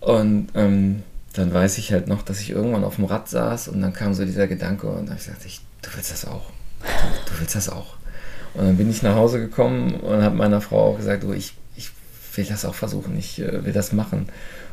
Und 0.00 0.48
ähm, 0.54 1.02
dann 1.34 1.52
weiß 1.52 1.78
ich 1.78 1.92
halt 1.92 2.08
noch, 2.08 2.22
dass 2.22 2.40
ich 2.40 2.50
irgendwann 2.50 2.84
auf 2.84 2.96
dem 2.96 3.04
Rad 3.04 3.28
saß 3.28 3.68
und 3.68 3.80
dann 3.82 3.92
kam 3.92 4.14
so 4.14 4.24
dieser 4.24 4.48
Gedanke 4.48 4.86
und 4.86 4.96
dann 4.96 5.10
habe 5.10 5.20
ich 5.20 5.26
gesagt, 5.26 5.44
ich, 5.44 5.60
du 5.82 5.90
willst 5.94 6.10
das 6.10 6.24
auch. 6.24 6.50
Du, 6.80 7.32
du, 7.32 7.40
willst 7.40 7.54
das 7.54 7.68
auch. 7.68 7.96
Und 8.54 8.66
dann 8.66 8.76
bin 8.76 8.90
ich 8.90 9.02
nach 9.02 9.14
Hause 9.14 9.38
gekommen 9.38 9.94
und 10.00 10.22
habe 10.22 10.34
meiner 10.34 10.60
Frau 10.60 10.92
auch 10.92 10.96
gesagt, 10.96 11.22
du, 11.22 11.32
ich, 11.32 11.54
ich 11.76 11.90
will 12.34 12.46
das 12.46 12.64
auch 12.64 12.74
versuchen, 12.74 13.16
ich 13.16 13.40
äh, 13.40 13.64
will 13.64 13.72
das 13.72 13.92
machen. 13.92 14.28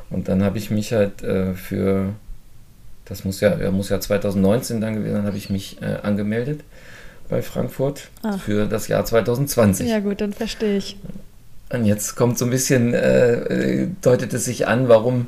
Und 0.09 0.29
dann 0.29 0.43
habe 0.43 0.57
ich 0.57 0.71
mich 0.71 0.93
halt 0.93 1.21
äh, 1.21 1.53
für, 1.53 2.13
das 3.05 3.25
muss 3.25 3.41
ja, 3.41 3.57
ja, 3.59 3.69
muss 3.69 3.89
ja 3.89 3.99
2019 3.99 4.79
dann 4.79 4.95
gewesen 4.95 5.15
sein, 5.15 5.25
habe 5.25 5.37
ich 5.37 5.49
mich 5.49 5.81
äh, 5.81 5.97
angemeldet 6.01 6.61
bei 7.29 7.41
Frankfurt 7.41 8.09
ah. 8.23 8.37
für 8.37 8.65
das 8.65 8.87
Jahr 8.87 9.05
2020. 9.05 9.89
Ja 9.89 9.99
gut, 9.99 10.21
dann 10.21 10.33
verstehe 10.33 10.77
ich. 10.77 10.97
Und 11.69 11.85
jetzt 11.85 12.15
kommt 12.15 12.37
so 12.37 12.45
ein 12.45 12.51
bisschen, 12.51 12.93
äh, 12.93 13.87
deutet 14.01 14.33
es 14.33 14.45
sich 14.45 14.67
an, 14.67 14.87
warum 14.87 15.27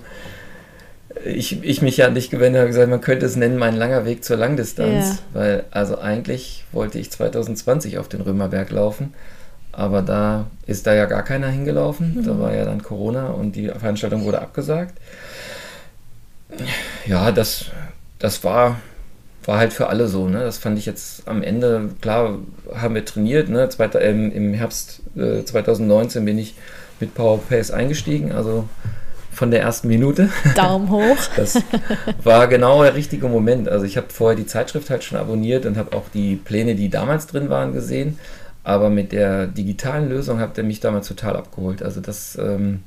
ich, 1.26 1.64
ich 1.64 1.82
mich 1.82 1.98
ja 1.98 2.10
nicht 2.10 2.32
gewendet 2.32 2.62
habe, 2.62 2.70
gesagt, 2.70 2.90
man 2.90 3.02
könnte 3.02 3.26
es 3.26 3.36
nennen, 3.36 3.58
mein 3.58 3.76
langer 3.76 4.06
Weg 4.06 4.24
zur 4.24 4.38
Langdistanz. 4.38 5.06
Ja. 5.06 5.18
Weil, 5.34 5.64
also 5.72 6.00
eigentlich 6.00 6.66
wollte 6.72 7.00
ich 7.00 7.12
2020 7.12 7.98
auf 7.98 8.08
den 8.08 8.22
Römerberg 8.22 8.70
laufen, 8.72 9.14
aber 9.72 10.02
da 10.02 10.48
ist 10.66 10.88
da 10.88 10.94
ja 10.94 11.06
gar 11.06 11.24
keiner 11.24 11.48
hingelaufen. 11.50 12.16
Mhm. 12.16 12.26
Da 12.26 12.40
war 12.40 12.54
ja 12.54 12.66
dann 12.66 12.84
Corona 12.84 13.28
und 13.28 13.56
die 13.56 13.68
Veranstaltung 13.68 14.24
wurde 14.24 14.42
abgesagt. 14.42 14.94
Ja, 17.06 17.32
das, 17.32 17.66
das 18.18 18.44
war 18.44 18.80
war 19.46 19.58
halt 19.58 19.74
für 19.74 19.88
alle 19.88 20.08
so. 20.08 20.28
Ne? 20.28 20.40
Das 20.40 20.58
fand 20.58 20.78
ich 20.78 20.86
jetzt 20.86 21.28
am 21.28 21.42
Ende, 21.42 21.90
klar, 22.02 22.38
haben 22.74 22.96
wir 22.96 23.06
trainiert. 23.06 23.50
Ne? 23.50 23.70
Zweiter, 23.70 24.02
ähm, 24.02 24.32
Im 24.32 24.54
Herbst 24.54 25.02
äh, 25.16 25.44
2019 25.44 26.26
bin 26.26 26.38
ich 26.38 26.56
mit 27.00 27.16
Power 27.16 27.40
Pace 27.40 27.72
eingestiegen, 27.72 28.32
also 28.32 28.68
von 29.32 29.52
der 29.52 29.62
ersten 29.62 29.88
Minute. 29.88 30.30
Daumen 30.56 30.90
hoch. 30.90 31.18
Das 31.38 31.62
war 32.24 32.48
genau 32.48 32.84
der 32.84 32.96
richtige 32.96 33.28
Moment. 33.28 33.70
Also 33.70 33.86
ich 33.86 33.96
habe 33.96 34.08
vorher 34.10 34.36
die 34.36 34.46
Zeitschrift 34.46 34.90
halt 34.90 35.04
schon 35.04 35.18
abonniert 35.18 35.66
und 35.66 35.78
habe 35.78 35.96
auch 35.96 36.10
die 36.14 36.36
Pläne, 36.36 36.76
die 36.76 36.90
damals 36.90 37.28
drin 37.28 37.50
waren, 37.50 37.74
gesehen. 37.74 38.20
Aber 38.64 38.90
mit 38.90 39.14
der 39.14 39.48
digitalen 39.48 40.10
Lösung 40.10 40.40
hat 40.40 40.58
er 40.58 40.66
mich 40.66 40.82
damals 40.82 41.08
total 41.08 41.38
abgeholt. 41.38 41.82
Also 41.82 42.02
das, 42.02 42.38
ähm, 42.38 42.84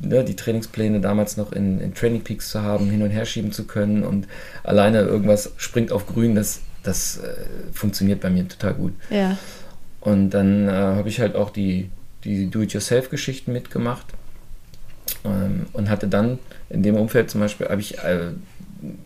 ne, 0.00 0.24
die 0.24 0.36
Trainingspläne 0.36 1.00
damals 1.00 1.36
noch 1.36 1.52
in, 1.52 1.80
in 1.80 1.94
Training 1.94 2.22
Peaks 2.22 2.50
zu 2.50 2.62
haben, 2.62 2.90
hin 2.90 3.02
und 3.02 3.10
her 3.10 3.24
schieben 3.24 3.52
zu 3.52 3.64
können 3.64 4.02
und 4.02 4.26
alleine 4.62 5.00
irgendwas 5.00 5.52
springt 5.56 5.92
auf 5.92 6.06
grün, 6.06 6.34
das, 6.34 6.60
das 6.82 7.18
äh, 7.18 7.72
funktioniert 7.72 8.20
bei 8.20 8.30
mir 8.30 8.48
total 8.48 8.74
gut. 8.74 8.92
Ja. 9.10 9.36
Und 10.00 10.30
dann 10.30 10.68
äh, 10.68 10.72
habe 10.72 11.08
ich 11.08 11.20
halt 11.20 11.36
auch 11.36 11.50
die, 11.50 11.90
die 12.24 12.50
Do-it-yourself-Geschichten 12.50 13.52
mitgemacht 13.52 14.06
ähm, 15.24 15.66
und 15.72 15.90
hatte 15.90 16.08
dann 16.08 16.38
in 16.70 16.82
dem 16.82 16.96
Umfeld 16.96 17.30
zum 17.30 17.40
Beispiel, 17.40 17.68
habe 17.68 17.80
ich, 17.80 17.98
äh, 17.98 18.30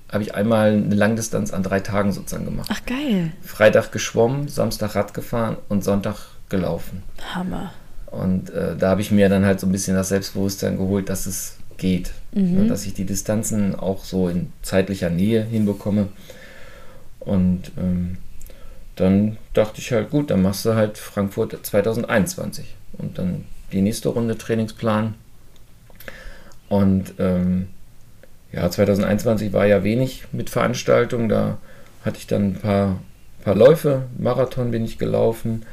hab 0.09 0.21
ich 0.21 0.35
einmal 0.35 0.73
eine 0.73 0.95
Langdistanz 0.95 1.53
an 1.53 1.65
drei 1.65 1.81
Tagen 1.81 2.13
sozusagen 2.13 2.45
gemacht. 2.45 2.71
Ach 2.73 2.85
geil. 2.87 3.33
Freitag 3.43 3.91
geschwommen, 3.91 4.49
Samstag 4.49 4.95
Rad 4.95 5.15
gefahren 5.15 5.57
und 5.69 5.83
Sonntag 5.83 6.17
gelaufen. 6.49 7.03
Hammer. 7.35 7.73
Und 8.15 8.51
äh, 8.51 8.77
da 8.77 8.91
habe 8.91 9.01
ich 9.01 9.11
mir 9.11 9.29
dann 9.29 9.45
halt 9.45 9.61
so 9.61 9.67
ein 9.67 9.73
bisschen 9.73 9.97
das 9.97 10.09
Selbstbewusstsein 10.09 10.77
geholt, 10.77 11.09
dass 11.09 11.27
es 11.27 11.57
geht. 11.77 12.13
Mhm. 12.33 12.55
Ne, 12.55 12.67
dass 12.69 12.87
ich 12.87 12.95
die 12.95 13.05
Distanzen 13.05 13.75
auch 13.75 14.05
so 14.05 14.29
in 14.29 14.53
zeitlicher 14.63 15.11
Nähe 15.11 15.43
hinbekomme. 15.45 16.09
Und 17.21 17.73
ähm, 17.77 18.19
dann 18.97 19.37
dachte 19.53 19.81
ich 19.81 19.93
halt, 19.93 20.11
gut, 20.11 20.31
dann 20.31 20.43
machst 20.43 20.65
du 20.65 20.75
halt 20.75 20.99
Frankfurt 20.99 21.59
2021. 21.65 22.75
Und 22.99 23.19
dann 23.19 23.45
die 23.73 23.83
nächste 23.83 24.11
Runde 24.11 24.39
Trainingsplan. 24.39 25.15
Und 26.69 27.15
ähm, 27.19 27.69
ja, 28.53 28.71
2021 28.71 29.53
war 29.53 29.67
ja 29.67 29.83
wenig 29.83 30.25
mit 30.31 30.51
Veranstaltungen. 30.51 31.29
Da 31.29 31.59
hatte 32.05 32.19
ich 32.19 32.27
dann 32.27 32.43
ein 32.43 32.55
paar, 32.55 33.01
paar 33.43 33.57
Läufe. 33.57 34.03
Marathon 34.17 34.71
bin 34.71 34.85
ich 34.85 34.99
gelaufen. 34.99 35.65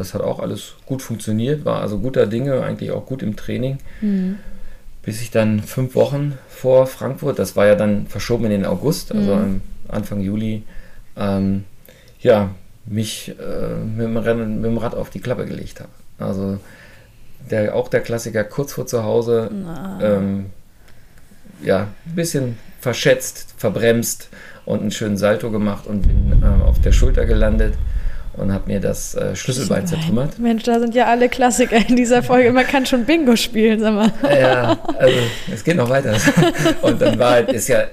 Das 0.00 0.14
hat 0.14 0.22
auch 0.22 0.38
alles 0.40 0.76
gut 0.86 1.02
funktioniert, 1.02 1.66
war 1.66 1.82
also 1.82 1.98
guter 1.98 2.26
Dinge, 2.26 2.62
eigentlich 2.62 2.90
auch 2.90 3.04
gut 3.04 3.22
im 3.22 3.36
Training. 3.36 3.76
Mhm. 4.00 4.38
Bis 5.02 5.20
ich 5.20 5.30
dann 5.30 5.60
fünf 5.62 5.94
Wochen 5.94 6.38
vor 6.48 6.86
Frankfurt, 6.86 7.38
das 7.38 7.54
war 7.54 7.66
ja 7.66 7.74
dann 7.74 8.06
verschoben 8.06 8.46
in 8.46 8.50
den 8.50 8.64
August, 8.64 9.12
also 9.14 9.34
Mhm. 9.34 9.60
Anfang 9.88 10.22
Juli, 10.22 10.62
ähm, 11.18 11.64
ja, 12.20 12.48
mich 12.86 13.34
äh, 13.38 13.84
mit, 13.84 14.06
dem 14.06 14.16
Rennen, 14.16 14.62
mit 14.62 14.70
dem 14.70 14.78
Rad 14.78 14.94
auf 14.94 15.10
die 15.10 15.20
Klappe 15.20 15.44
gelegt 15.44 15.80
habe. 15.80 15.90
Also 16.18 16.58
der, 17.50 17.74
auch 17.74 17.88
der 17.88 18.00
Klassiker 18.00 18.42
kurz 18.44 18.72
vor 18.72 18.86
zu 18.86 19.04
Hause, 19.04 19.50
Na. 19.52 19.98
ähm, 20.02 20.46
ja, 21.62 21.88
ein 22.06 22.14
bisschen 22.14 22.56
verschätzt, 22.80 23.52
verbremst 23.58 24.30
und 24.64 24.80
einen 24.80 24.92
schönen 24.92 25.18
Salto 25.18 25.50
gemacht 25.50 25.86
und 25.86 26.02
bin 26.08 26.42
äh, 26.42 26.64
auf 26.64 26.80
der 26.80 26.92
Schulter 26.92 27.26
gelandet 27.26 27.74
und 28.40 28.52
habe 28.52 28.64
mir 28.66 28.80
das 28.80 29.14
äh, 29.14 29.36
Schlüsselbein 29.36 29.86
zertrümmert. 29.86 30.38
Mensch, 30.38 30.62
da 30.64 30.80
sind 30.80 30.94
ja 30.94 31.06
alle 31.06 31.28
Klassiker 31.28 31.76
in 31.88 31.96
dieser 31.96 32.22
Folge. 32.22 32.52
Man 32.52 32.66
kann 32.66 32.86
schon 32.86 33.04
Bingo 33.04 33.36
spielen, 33.36 33.80
sag 33.80 33.94
mal. 33.94 34.12
Ja, 34.22 34.78
also 34.98 35.16
es 35.52 35.62
geht 35.64 35.76
noch 35.76 35.88
weiter. 35.90 36.14
Und 36.82 37.00
dann 37.00 37.18
war 37.18 37.32
halt, 37.32 37.52
ist 37.52 37.68
ja, 37.68 37.84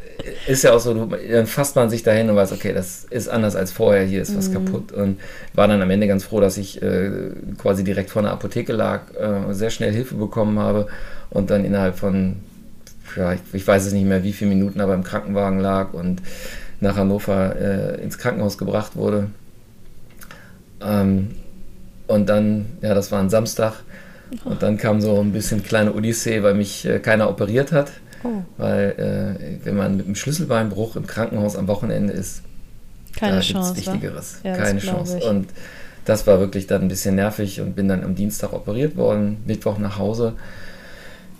ist 0.47 0.63
ja 0.63 0.73
auch 0.73 0.79
so, 0.79 0.93
du- 0.93 1.15
dann 1.31 1.45
fasst 1.47 1.75
man 1.75 1.89
sich 1.89 2.03
dahin 2.03 2.29
und 2.29 2.35
weiß, 2.35 2.51
okay, 2.51 2.73
das 2.73 3.05
ist 3.09 3.27
anders 3.29 3.55
als 3.55 3.71
vorher, 3.71 4.03
hier 4.03 4.21
ist 4.21 4.35
was 4.37 4.51
kaputt. 4.51 4.91
Und 4.91 5.19
war 5.53 5.67
dann 5.67 5.81
am 5.81 5.89
Ende 5.89 6.07
ganz 6.07 6.23
froh, 6.23 6.39
dass 6.41 6.57
ich 6.57 6.81
äh, 6.81 7.09
quasi 7.57 7.83
direkt 7.83 8.09
vor 8.09 8.21
einer 8.21 8.31
Apotheke 8.31 8.73
lag, 8.73 9.01
äh, 9.19 9.53
sehr 9.53 9.69
schnell 9.69 9.91
Hilfe 9.93 10.15
bekommen 10.15 10.59
habe 10.59 10.87
und 11.29 11.49
dann 11.49 11.63
innerhalb 11.65 11.97
von, 11.97 12.37
ja, 13.15 13.33
ich, 13.33 13.39
ich 13.53 13.67
weiß 13.67 13.85
es 13.85 13.93
nicht 13.93 14.05
mehr, 14.05 14.23
wie 14.23 14.33
viele 14.33 14.49
Minuten, 14.49 14.81
aber 14.81 14.93
im 14.95 15.03
Krankenwagen 15.03 15.59
lag 15.59 15.93
und 15.93 16.21
nach 16.79 16.95
Hannover 16.97 17.55
äh, 17.55 18.01
ins 18.03 18.17
Krankenhaus 18.17 18.57
gebracht 18.57 18.95
wurde. 18.95 19.27
Ähm, 20.81 21.35
und 22.07 22.29
dann, 22.29 22.65
ja, 22.81 22.93
das 22.93 23.11
war 23.11 23.19
ein 23.19 23.29
Samstag. 23.29 23.73
Und 24.43 24.61
dann 24.61 24.77
kam 24.77 25.01
so 25.01 25.19
ein 25.19 25.31
bisschen 25.31 25.63
kleine 25.63 25.93
Odyssee, 25.93 26.43
weil 26.43 26.53
mich 26.53 26.85
äh, 26.85 26.99
keiner 26.99 27.29
operiert 27.29 27.71
hat. 27.71 27.91
Oh, 28.23 28.41
Weil, 28.57 29.37
äh, 29.39 29.65
wenn 29.65 29.75
man 29.75 29.95
mit 29.95 30.05
einem 30.05 30.15
Schlüsselbeinbruch 30.15 30.95
im 30.95 31.05
Krankenhaus 31.05 31.55
am 31.55 31.67
Wochenende 31.67 32.13
ist, 32.13 32.41
keine 33.15 33.37
da 33.37 33.41
Chance. 33.41 33.77
Wichtigeres. 33.77 34.39
Ja, 34.43 34.55
Keine 34.55 34.79
Chance. 34.79 35.17
ich. 35.19 35.23
Und 35.25 35.49
das 36.05 36.25
war 36.27 36.39
wirklich 36.39 36.67
dann 36.67 36.83
ein 36.83 36.87
bisschen 36.87 37.15
nervig 37.15 37.61
und 37.61 37.75
bin 37.75 37.87
dann 37.87 38.03
am 38.03 38.15
Dienstag 38.15 38.53
operiert 38.53 38.95
worden, 38.95 39.37
Mittwoch 39.45 39.77
nach 39.77 39.97
Hause. 39.97 40.33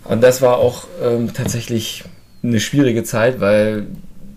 Und 0.04 0.22
das 0.22 0.42
war 0.42 0.58
auch 0.58 0.86
ähm, 1.02 1.32
tatsächlich 1.32 2.04
eine 2.42 2.60
schwierige 2.60 3.04
Zeit, 3.04 3.40
weil 3.40 3.86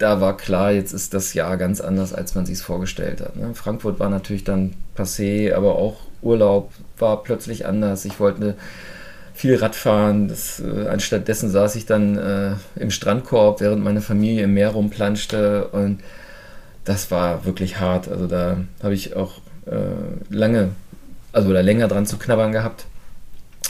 da 0.02 0.20
war 0.20 0.36
klar, 0.36 0.72
jetzt 0.72 0.94
ist 0.94 1.14
das 1.14 1.34
Jahr 1.34 1.58
ganz 1.58 1.80
anders, 1.80 2.14
als 2.14 2.34
man 2.34 2.46
sich 2.46 2.56
es 2.56 2.62
vorgestellt 2.62 3.22
hat. 3.22 3.36
Ne? 3.36 3.54
Frankfurt 3.54 4.00
war 4.00 4.10
natürlich 4.10 4.44
dann 4.44 4.74
passé, 4.98 5.54
aber 5.54 5.76
auch 5.76 5.98
Urlaub 6.22 6.72
war 6.98 7.22
plötzlich 7.24 7.66
anders. 7.66 8.06
Ich 8.06 8.20
wollte 8.20 8.56
viel 9.34 9.56
Radfahren. 9.56 10.28
Das, 10.28 10.60
äh, 10.60 10.88
anstatt 10.88 11.28
dessen 11.28 11.50
saß 11.50 11.76
ich 11.76 11.86
dann 11.86 12.18
äh, 12.18 12.54
im 12.76 12.90
Strandkorb, 12.90 13.62
während 13.62 13.84
meine 13.84 14.02
Familie 14.02 14.46
im 14.46 14.54
Meer 14.56 14.70
rumplanschte. 14.70 15.68
Und 15.68 16.00
das 16.84 17.12
war 17.12 17.46
wirklich 17.46 17.80
hart. 17.80 18.08
Also 18.08 18.26
da 18.26 18.58
habe 18.82 18.96
ich 18.96 19.16
auch 19.16 19.34
äh, 19.68 20.34
lange, 20.34 20.70
also 21.32 21.50
oder 21.50 21.62
länger 21.62 21.88
dran 21.88 22.08
zu 22.08 22.18
knabbern 22.18 22.52
gehabt. 22.52 22.86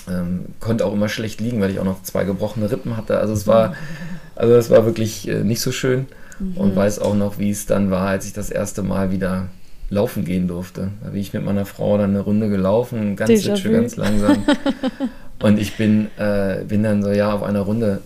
Ähm, 0.10 0.46
konnte 0.62 0.86
auch 0.86 0.94
immer 0.94 1.10
schlecht 1.10 1.42
liegen, 1.42 1.60
weil 1.62 1.72
ich 1.72 1.80
auch 1.80 1.86
noch 1.86 2.04
zwei 2.04 2.24
gebrochene 2.24 2.72
Rippen 2.72 2.96
hatte. 2.96 3.20
Also 3.20 3.34
es 3.34 3.48
war, 3.48 3.76
also 4.36 4.54
es 4.56 4.70
war 4.70 4.86
wirklich 4.86 5.28
äh, 5.28 5.44
nicht 5.44 5.60
so 5.60 5.74
schön. 5.74 6.08
Und 6.56 6.76
weiß 6.76 7.00
auch 7.00 7.16
noch, 7.16 7.38
wie 7.38 7.52
es 7.52 7.66
dann 7.66 7.92
war, 7.92 8.08
als 8.08 8.26
ich 8.26 8.34
das 8.34 8.50
erste 8.50 8.82
Mal 8.82 9.12
wieder 9.12 9.50
laufen 9.90 10.26
gehen 10.26 10.48
durfte. 10.48 10.90
Da 11.04 11.10
bin 11.10 11.20
ich 11.20 11.34
mit 11.34 11.44
meiner 11.44 11.66
Frau 11.66 11.98
dann 11.98 12.12
eine 12.12 12.22
Runde 12.22 12.50
gelaufen, 12.50 13.16
ganz 13.16 13.44
hübsch, 13.44 13.64
ganz 13.64 13.98
langsam. 13.98 14.44
Und 15.42 15.60
ich 15.60 15.76
bin, 15.76 16.08
äh, 16.18 16.64
bin 16.68 16.84
dann 16.84 17.04
so, 17.04 17.12
ja, 17.12 17.34
auf 17.34 17.44
einer 17.44 17.62
Runde, 17.62 18.02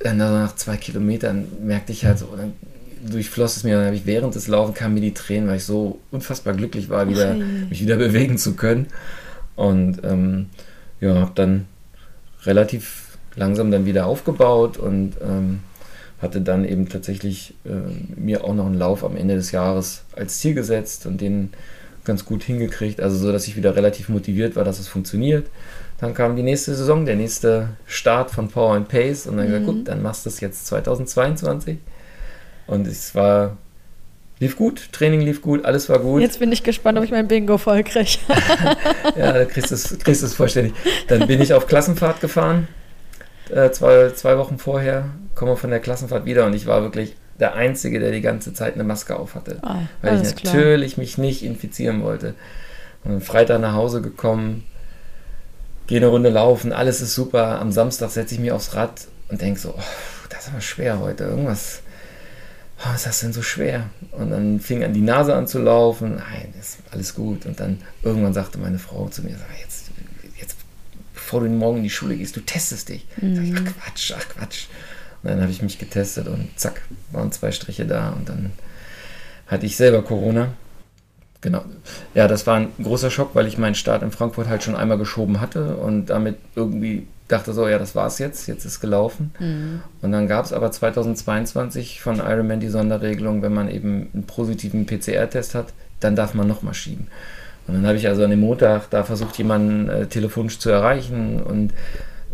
dann 0.00 0.18
nach 0.18 0.54
zwei 0.54 0.76
Kilometern 0.76 1.46
merkte 1.64 1.92
ich 1.92 2.04
halt 2.04 2.18
so, 2.18 2.28
dann 2.36 2.52
durchfloss 3.10 3.56
es 3.56 3.64
mir, 3.64 3.76
dann 3.76 3.86
habe 3.86 3.96
ich 3.96 4.06
während 4.06 4.34
des 4.34 4.48
Laufen 4.48 4.74
kamen 4.74 4.94
mir 4.94 5.00
die 5.00 5.14
Tränen, 5.14 5.48
weil 5.48 5.56
ich 5.56 5.64
so 5.64 5.98
unfassbar 6.10 6.54
glücklich 6.54 6.88
war, 6.88 7.08
wieder, 7.08 7.34
Ui. 7.36 7.44
mich 7.70 7.80
wieder 7.80 7.96
bewegen 7.96 8.38
zu 8.38 8.54
können. 8.54 8.86
Und 9.56 10.00
ähm, 10.04 10.46
ja, 11.00 11.14
habe 11.14 11.32
dann 11.34 11.66
relativ 12.44 13.16
langsam 13.34 13.70
dann 13.70 13.86
wieder 13.86 14.06
aufgebaut 14.06 14.76
und 14.78 15.14
ähm, 15.22 15.60
hatte 16.20 16.40
dann 16.40 16.64
eben 16.64 16.88
tatsächlich 16.88 17.54
äh, 17.64 17.70
mir 18.20 18.44
auch 18.44 18.54
noch 18.54 18.66
einen 18.66 18.74
Lauf 18.78 19.04
am 19.04 19.16
Ende 19.16 19.36
des 19.36 19.52
Jahres 19.52 20.02
als 20.16 20.38
Ziel 20.40 20.54
gesetzt 20.54 21.06
und 21.06 21.20
den 21.20 21.50
ganz 22.04 22.24
gut 22.24 22.42
hingekriegt, 22.42 23.00
also 23.00 23.16
so, 23.18 23.30
dass 23.32 23.46
ich 23.46 23.56
wieder 23.56 23.76
relativ 23.76 24.08
motiviert 24.08 24.56
war, 24.56 24.64
dass 24.64 24.78
es 24.80 24.88
funktioniert. 24.88 25.46
Dann 26.00 26.14
kam 26.14 26.36
die 26.36 26.42
nächste 26.42 26.74
Saison, 26.74 27.04
der 27.06 27.16
nächste 27.16 27.70
Start 27.86 28.30
von 28.30 28.48
Power 28.48 28.74
and 28.76 28.88
Pace 28.88 29.26
und 29.26 29.36
dann 29.36 29.46
gesagt, 29.46 29.62
Mhm. 29.62 29.66
gut, 29.66 29.88
dann 29.88 30.00
machst 30.02 30.24
du 30.24 30.30
es 30.30 30.40
jetzt 30.40 30.66
2022. 30.68 31.76
Und 32.66 32.86
es 32.86 33.14
war, 33.14 33.56
lief 34.38 34.56
gut, 34.56 34.90
Training 34.92 35.20
lief 35.20 35.42
gut, 35.42 35.64
alles 35.64 35.88
war 35.88 35.98
gut. 35.98 36.20
Jetzt 36.22 36.38
bin 36.38 36.50
ich 36.52 36.62
gespannt, 36.62 36.98
ob 36.98 37.04
ich 37.04 37.10
mein 37.10 37.28
Bingo 37.28 37.58
voll 37.58 37.82
kriege. 37.84 38.18
Ja, 39.16 39.32
da 39.32 39.44
kriegst 39.44 39.70
du 39.70 39.74
es 39.74 39.98
kriegst 39.98 40.22
du 40.22 40.26
es 40.26 40.34
vollständig. 40.34 40.74
Dann 41.08 41.26
bin 41.26 41.40
ich 41.42 41.52
auf 41.54 41.66
Klassenfahrt 41.66 42.20
gefahren, 42.20 42.68
äh, 43.50 43.70
zwei, 43.70 44.10
zwei 44.10 44.38
Wochen 44.38 44.58
vorher, 44.58 45.06
komme 45.34 45.56
von 45.56 45.70
der 45.70 45.80
Klassenfahrt 45.80 46.24
wieder 46.24 46.46
und 46.46 46.54
ich 46.54 46.66
war 46.66 46.82
wirklich 46.82 47.16
der 47.38 47.54
Einzige, 47.54 48.00
der 48.00 48.10
die 48.10 48.20
ganze 48.20 48.52
Zeit 48.52 48.74
eine 48.74 48.84
Maske 48.84 49.16
auf 49.16 49.34
hatte. 49.34 49.58
Ah, 49.62 49.82
Weil 50.02 50.14
ich 50.14 50.20
alles 50.20 50.34
klar. 50.36 50.54
natürlich 50.54 50.96
mich 50.98 51.18
nicht 51.18 51.44
infizieren 51.44 52.02
wollte. 52.02 52.34
Und 53.04 53.12
am 53.12 53.20
Freitag 53.20 53.60
nach 53.60 53.74
Hause 53.74 54.02
gekommen, 54.02 54.64
gehe 55.86 55.98
eine 55.98 56.08
Runde 56.08 56.30
laufen, 56.30 56.72
alles 56.72 57.00
ist 57.00 57.14
super. 57.14 57.60
Am 57.60 57.72
Samstag 57.72 58.10
setze 58.10 58.34
ich 58.34 58.40
mich 58.40 58.52
aufs 58.52 58.74
Rad 58.74 59.06
und 59.28 59.40
denke 59.40 59.60
so, 59.60 59.70
oh, 59.70 59.82
das 60.28 60.46
ist 60.46 60.48
aber 60.50 60.60
schwer 60.60 60.98
heute. 60.98 61.24
Irgendwas, 61.24 61.82
oh, 62.80 62.88
was 62.88 62.96
ist 62.96 63.06
das 63.06 63.20
denn 63.20 63.32
so 63.32 63.42
schwer? 63.42 63.84
Und 64.12 64.30
dann 64.30 64.58
fing 64.58 64.82
an 64.82 64.92
die 64.92 65.00
Nase 65.00 65.34
an 65.34 65.46
zu 65.46 65.60
laufen. 65.60 66.16
Nein, 66.16 66.52
ist 66.58 66.78
alles 66.90 67.14
gut. 67.14 67.46
Und 67.46 67.60
dann 67.60 67.80
irgendwann 68.02 68.34
sagte 68.34 68.58
meine 68.58 68.78
Frau 68.78 69.08
zu 69.08 69.22
mir, 69.22 69.36
bevor 71.28 71.42
du 71.42 71.50
morgen 71.50 71.78
in 71.78 71.82
die 71.82 71.90
Schule 71.90 72.16
gehst, 72.16 72.36
du 72.36 72.40
testest 72.40 72.88
dich. 72.88 73.04
Sag 73.20 73.44
ich, 73.44 73.54
ach 73.54 73.84
Quatsch, 73.84 74.14
ach 74.16 74.28
Quatsch. 74.30 74.64
Und 75.22 75.28
dann 75.28 75.42
habe 75.42 75.50
ich 75.50 75.60
mich 75.60 75.78
getestet 75.78 76.26
und 76.26 76.48
zack, 76.56 76.80
waren 77.12 77.30
zwei 77.32 77.52
Striche 77.52 77.84
da 77.84 78.10
und 78.10 78.30
dann 78.30 78.52
hatte 79.46 79.66
ich 79.66 79.76
selber 79.76 80.02
Corona. 80.02 80.54
Genau. 81.42 81.66
Ja, 82.14 82.28
das 82.28 82.46
war 82.46 82.56
ein 82.56 82.68
großer 82.82 83.10
Schock, 83.10 83.34
weil 83.34 83.46
ich 83.46 83.58
meinen 83.58 83.74
Start 83.74 84.02
in 84.02 84.10
Frankfurt 84.10 84.48
halt 84.48 84.62
schon 84.62 84.74
einmal 84.74 84.96
geschoben 84.96 85.38
hatte 85.38 85.76
und 85.76 86.06
damit 86.06 86.38
irgendwie 86.54 87.06
dachte 87.28 87.52
so, 87.52 87.68
ja, 87.68 87.78
das 87.78 87.94
war's 87.94 88.18
jetzt, 88.18 88.48
jetzt 88.48 88.64
ist 88.64 88.80
gelaufen. 88.80 89.34
Mhm. 89.38 89.82
Und 90.00 90.12
dann 90.12 90.28
gab 90.28 90.46
es 90.46 90.54
aber 90.54 90.72
2022 90.72 92.00
von 92.00 92.20
Ironman 92.20 92.60
die 92.60 92.68
Sonderregelung, 92.68 93.42
wenn 93.42 93.52
man 93.52 93.68
eben 93.68 94.08
einen 94.14 94.24
positiven 94.24 94.86
PCR-Test 94.86 95.54
hat, 95.54 95.74
dann 96.00 96.16
darf 96.16 96.32
man 96.32 96.48
nochmal 96.48 96.72
schieben. 96.72 97.08
Und 97.68 97.74
dann 97.74 97.86
habe 97.86 97.98
ich 97.98 98.08
also 98.08 98.24
an 98.24 98.30
dem 98.30 98.40
Montag 98.40 98.90
da 98.90 99.04
versucht, 99.04 99.36
jemanden 99.38 99.88
äh, 99.88 100.06
telefonisch 100.06 100.58
zu 100.58 100.70
erreichen 100.70 101.42
und 101.42 101.72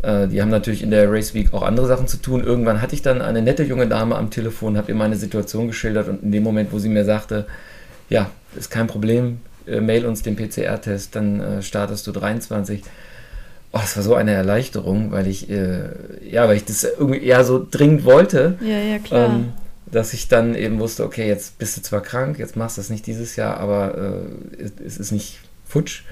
äh, 0.03 0.29
die 0.29 0.41
haben 0.41 0.51
natürlich 0.51 0.83
in 0.83 0.91
der 0.91 1.11
Race 1.11 1.35
Week 1.35 1.53
auch 1.53 1.63
andere 1.63 1.87
Sachen 1.87 2.07
zu 2.07 2.19
tun. 2.19 2.45
Irgendwann 2.45 2.81
hatte 2.81 2.95
ich 2.95 3.03
dann 3.03 3.21
eine 3.21 3.43
nette 3.43 3.65
junge 3.65 3.89
Dame 3.89 4.17
am 4.17 4.31
Telefon, 4.31 4.77
habe 4.77 4.93
ihr 4.93 4.95
meine 4.95 5.17
Situation 5.17 5.67
geschildert 5.67 6.09
und 6.09 6.23
in 6.23 6.31
dem 6.31 6.43
Moment, 6.43 6.73
wo 6.73 6.79
sie 6.79 6.89
mir 6.89 7.05
sagte, 7.05 7.47
ja, 8.09 8.31
ist 8.57 8.71
kein 8.71 8.87
Problem, 8.87 9.41
äh, 9.67 9.81
mail 9.81 10.07
uns 10.07 10.23
den 10.23 10.37
PCR-Test, 10.37 11.17
dann 11.17 11.41
äh, 11.41 11.63
startest 11.63 12.07
du 12.07 12.13
23. 12.13 12.83
Oh, 13.73 13.79
das 13.81 13.97
war 13.97 14.05
so 14.05 14.15
eine 14.15 14.33
Erleichterung, 14.33 15.11
weil 15.11 15.27
ich, 15.27 15.51
äh, 15.51 15.89
ja, 16.23 16.47
weil 16.47 16.57
ich 16.57 16.65
das 16.65 16.85
irgendwie 16.85 17.25
eher 17.25 17.45
so 17.45 17.67
dringend 17.69 18.05
wollte. 18.05 18.57
Ja, 18.61 18.79
ja, 18.79 18.99
klar. 18.99 19.31
Ähm, 19.31 19.53
dass 19.87 20.13
ich 20.15 20.29
dann 20.29 20.55
eben 20.55 20.79
wusste, 20.79 21.05
okay, 21.05 21.27
jetzt 21.29 21.59
bist 21.59 21.77
du 21.77 21.83
zwar 21.83 22.01
krank, 22.01 22.39
jetzt 22.39 22.57
machst 22.57 22.77
du 22.77 22.81
das 22.81 22.91
nicht 22.91 23.07
dieses 23.07 23.37
Jahr, 23.37 23.59
aber 23.59 23.97
äh, 24.59 24.63
es, 24.63 24.73
es, 24.85 24.97
ist 24.99 25.13
nicht 25.13 25.41
futsch. 25.67 26.03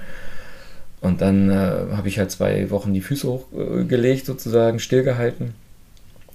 Und 1.01 1.21
dann 1.21 1.49
äh, 1.49 1.53
habe 1.95 2.07
ich 2.07 2.17
halt 2.17 2.31
zwei 2.31 2.69
Wochen 2.69 2.93
die 2.93 3.01
Füße 3.01 3.27
hochgelegt, 3.27 4.25
sozusagen, 4.25 4.79
stillgehalten. 4.79 5.53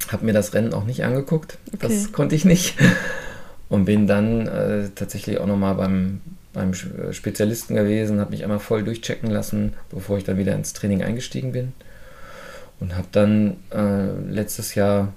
Habe 0.09 0.27
mir 0.27 0.33
das 0.33 0.55
Rennen 0.55 0.75
auch 0.75 0.85
nicht 0.85 1.05
angeguckt. 1.05 1.59
Okay. 1.73 1.89
Das 1.89 2.13
konnte 2.13 2.35
ich 2.35 2.45
nicht. 2.45 2.77
Und 3.69 3.85
bin 3.85 4.07
dann 4.07 4.47
äh, 4.47 4.89
tatsächlich 4.95 5.39
auch 5.39 5.47
nochmal 5.47 5.75
beim, 5.75 6.21
beim 6.55 6.73
äh, 6.73 7.13
Spezialisten 7.13 7.75
gewesen, 7.75 8.19
habe 8.19 8.31
mich 8.31 8.43
einmal 8.43 8.61
voll 8.61 8.83
durchchecken 8.83 9.31
lassen, 9.31 9.75
bevor 9.91 10.17
ich 10.17 10.25
dann 10.25 10.39
wieder 10.39 10.55
ins 10.55 10.73
Training 10.73 11.03
eingestiegen 11.03 11.53
bin. 11.53 11.73
Und 12.81 12.97
habe 12.97 13.09
dann 13.13 13.57
äh, 13.71 14.07
letztes 14.31 14.75
Jahr 14.75 15.13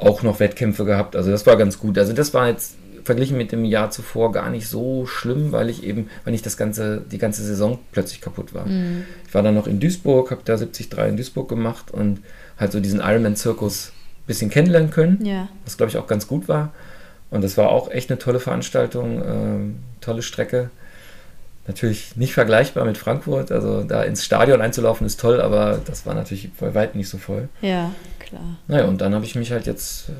auch 0.00 0.22
noch 0.22 0.40
Wettkämpfe 0.40 0.84
gehabt. 0.84 1.14
Also 1.14 1.30
das 1.30 1.46
war 1.46 1.56
ganz 1.56 1.78
gut. 1.78 1.98
Also 1.98 2.12
das 2.12 2.34
war 2.34 2.48
jetzt 2.48 2.76
verglichen 3.04 3.36
mit 3.36 3.52
dem 3.52 3.64
Jahr 3.64 3.90
zuvor 3.90 4.32
gar 4.32 4.50
nicht 4.50 4.68
so 4.68 5.06
schlimm, 5.06 5.52
weil 5.52 5.70
ich 5.70 5.84
eben, 5.84 6.10
weil 6.24 6.32
nicht 6.32 6.44
das 6.46 6.56
ganze, 6.56 7.00
die 7.00 7.18
ganze 7.18 7.42
Saison 7.42 7.78
plötzlich 7.92 8.20
kaputt 8.20 8.54
war. 8.54 8.66
Mhm. 8.66 9.04
Ich 9.26 9.34
war 9.34 9.42
dann 9.42 9.54
noch 9.54 9.66
in 9.66 9.80
Duisburg, 9.80 10.30
habe 10.30 10.42
da 10.44 10.56
73 10.56 10.98
in 11.08 11.16
Duisburg 11.16 11.48
gemacht 11.48 11.90
und 11.90 12.20
halt 12.58 12.72
so 12.72 12.80
diesen 12.80 13.00
Ironman-Zirkus 13.00 13.88
ein 13.88 14.26
bisschen 14.26 14.50
kennenlernen 14.50 14.90
können, 14.90 15.24
ja. 15.24 15.48
was 15.64 15.76
glaube 15.76 15.90
ich 15.90 15.96
auch 15.96 16.06
ganz 16.06 16.26
gut 16.26 16.48
war. 16.48 16.72
Und 17.30 17.42
das 17.42 17.56
war 17.56 17.70
auch 17.70 17.90
echt 17.90 18.10
eine 18.10 18.18
tolle 18.18 18.40
Veranstaltung, 18.40 19.22
äh, 19.22 20.00
tolle 20.00 20.22
Strecke. 20.22 20.70
Natürlich 21.66 22.16
nicht 22.16 22.34
vergleichbar 22.34 22.84
mit 22.84 22.98
Frankfurt, 22.98 23.52
also 23.52 23.84
da 23.84 24.02
ins 24.02 24.24
Stadion 24.24 24.60
einzulaufen 24.60 25.06
ist 25.06 25.20
toll, 25.20 25.40
aber 25.40 25.80
das 25.84 26.06
war 26.06 26.14
natürlich 26.14 26.52
bei 26.54 26.74
weitem 26.74 26.98
nicht 26.98 27.08
so 27.08 27.18
voll. 27.18 27.48
Ja, 27.60 27.92
klar. 28.30 28.56
Naja, 28.68 28.84
und 28.86 29.00
dann 29.00 29.14
habe 29.14 29.24
ich 29.24 29.34
mich 29.34 29.52
halt 29.52 29.66
jetzt 29.66 30.08
äh, 30.08 30.12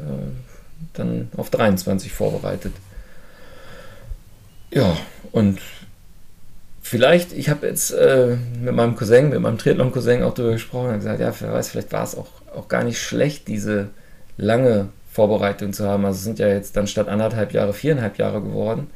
dann 0.93 1.29
auf 1.37 1.51
23 1.51 2.13
vorbereitet. 2.13 2.73
Ja, 4.71 4.97
und 5.33 5.59
vielleicht, 6.83 7.33
ich 7.33 7.49
habe 7.49 7.67
jetzt 7.67 7.91
äh, 7.93 8.37
mit 8.61 8.75
meinem 8.75 8.97
Cousin, 8.97 9.31
mit 9.31 9.41
meinem 9.41 9.59
Triathlon-Cousin 9.59 10.23
auch 10.23 10.35
darüber 10.35 10.53
gesprochen 10.53 10.91
und 10.91 10.97
gesagt, 10.97 11.21
ja, 11.21 11.33
wer 11.41 11.53
weiß, 11.53 11.71
vielleicht 11.71 11.93
war 11.93 12.05
es 12.05 12.17
auch, 12.17 12.29
auch 12.55 12.69
gar 12.69 12.85
nicht 12.85 13.01
schlecht, 13.01 13.49
diese 13.49 13.89
lange 14.37 14.89
Vorbereitung 15.11 15.73
zu 15.73 15.87
haben. 15.89 16.05
Also 16.05 16.19
es 16.19 16.25
sind 16.25 16.39
ja 16.39 16.49
jetzt 16.49 16.77
dann 16.77 16.87
statt 16.87 17.09
anderthalb 17.09 17.53
Jahre 17.53 17.73
viereinhalb 17.73 18.19
Jahre 18.19 18.41
geworden. 18.41 18.89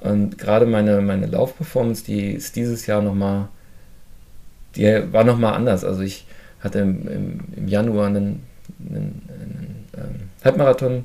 Und 0.00 0.38
gerade 0.38 0.66
meine, 0.66 1.00
meine 1.00 1.26
Laufperformance, 1.26 2.04
die 2.04 2.32
ist 2.32 2.56
dieses 2.56 2.86
Jahr 2.86 3.02
nochmal, 3.02 3.48
die 4.76 5.12
war 5.12 5.24
nochmal 5.24 5.54
anders. 5.54 5.84
Also 5.84 6.02
ich 6.02 6.26
hatte 6.60 6.80
im, 6.80 7.08
im, 7.08 7.40
im 7.56 7.68
Januar 7.68 8.06
einen, 8.06 8.42
einen, 8.78 9.22
einen 9.28 9.84
ähm, 9.96 10.14
Halbmarathon 10.44 11.04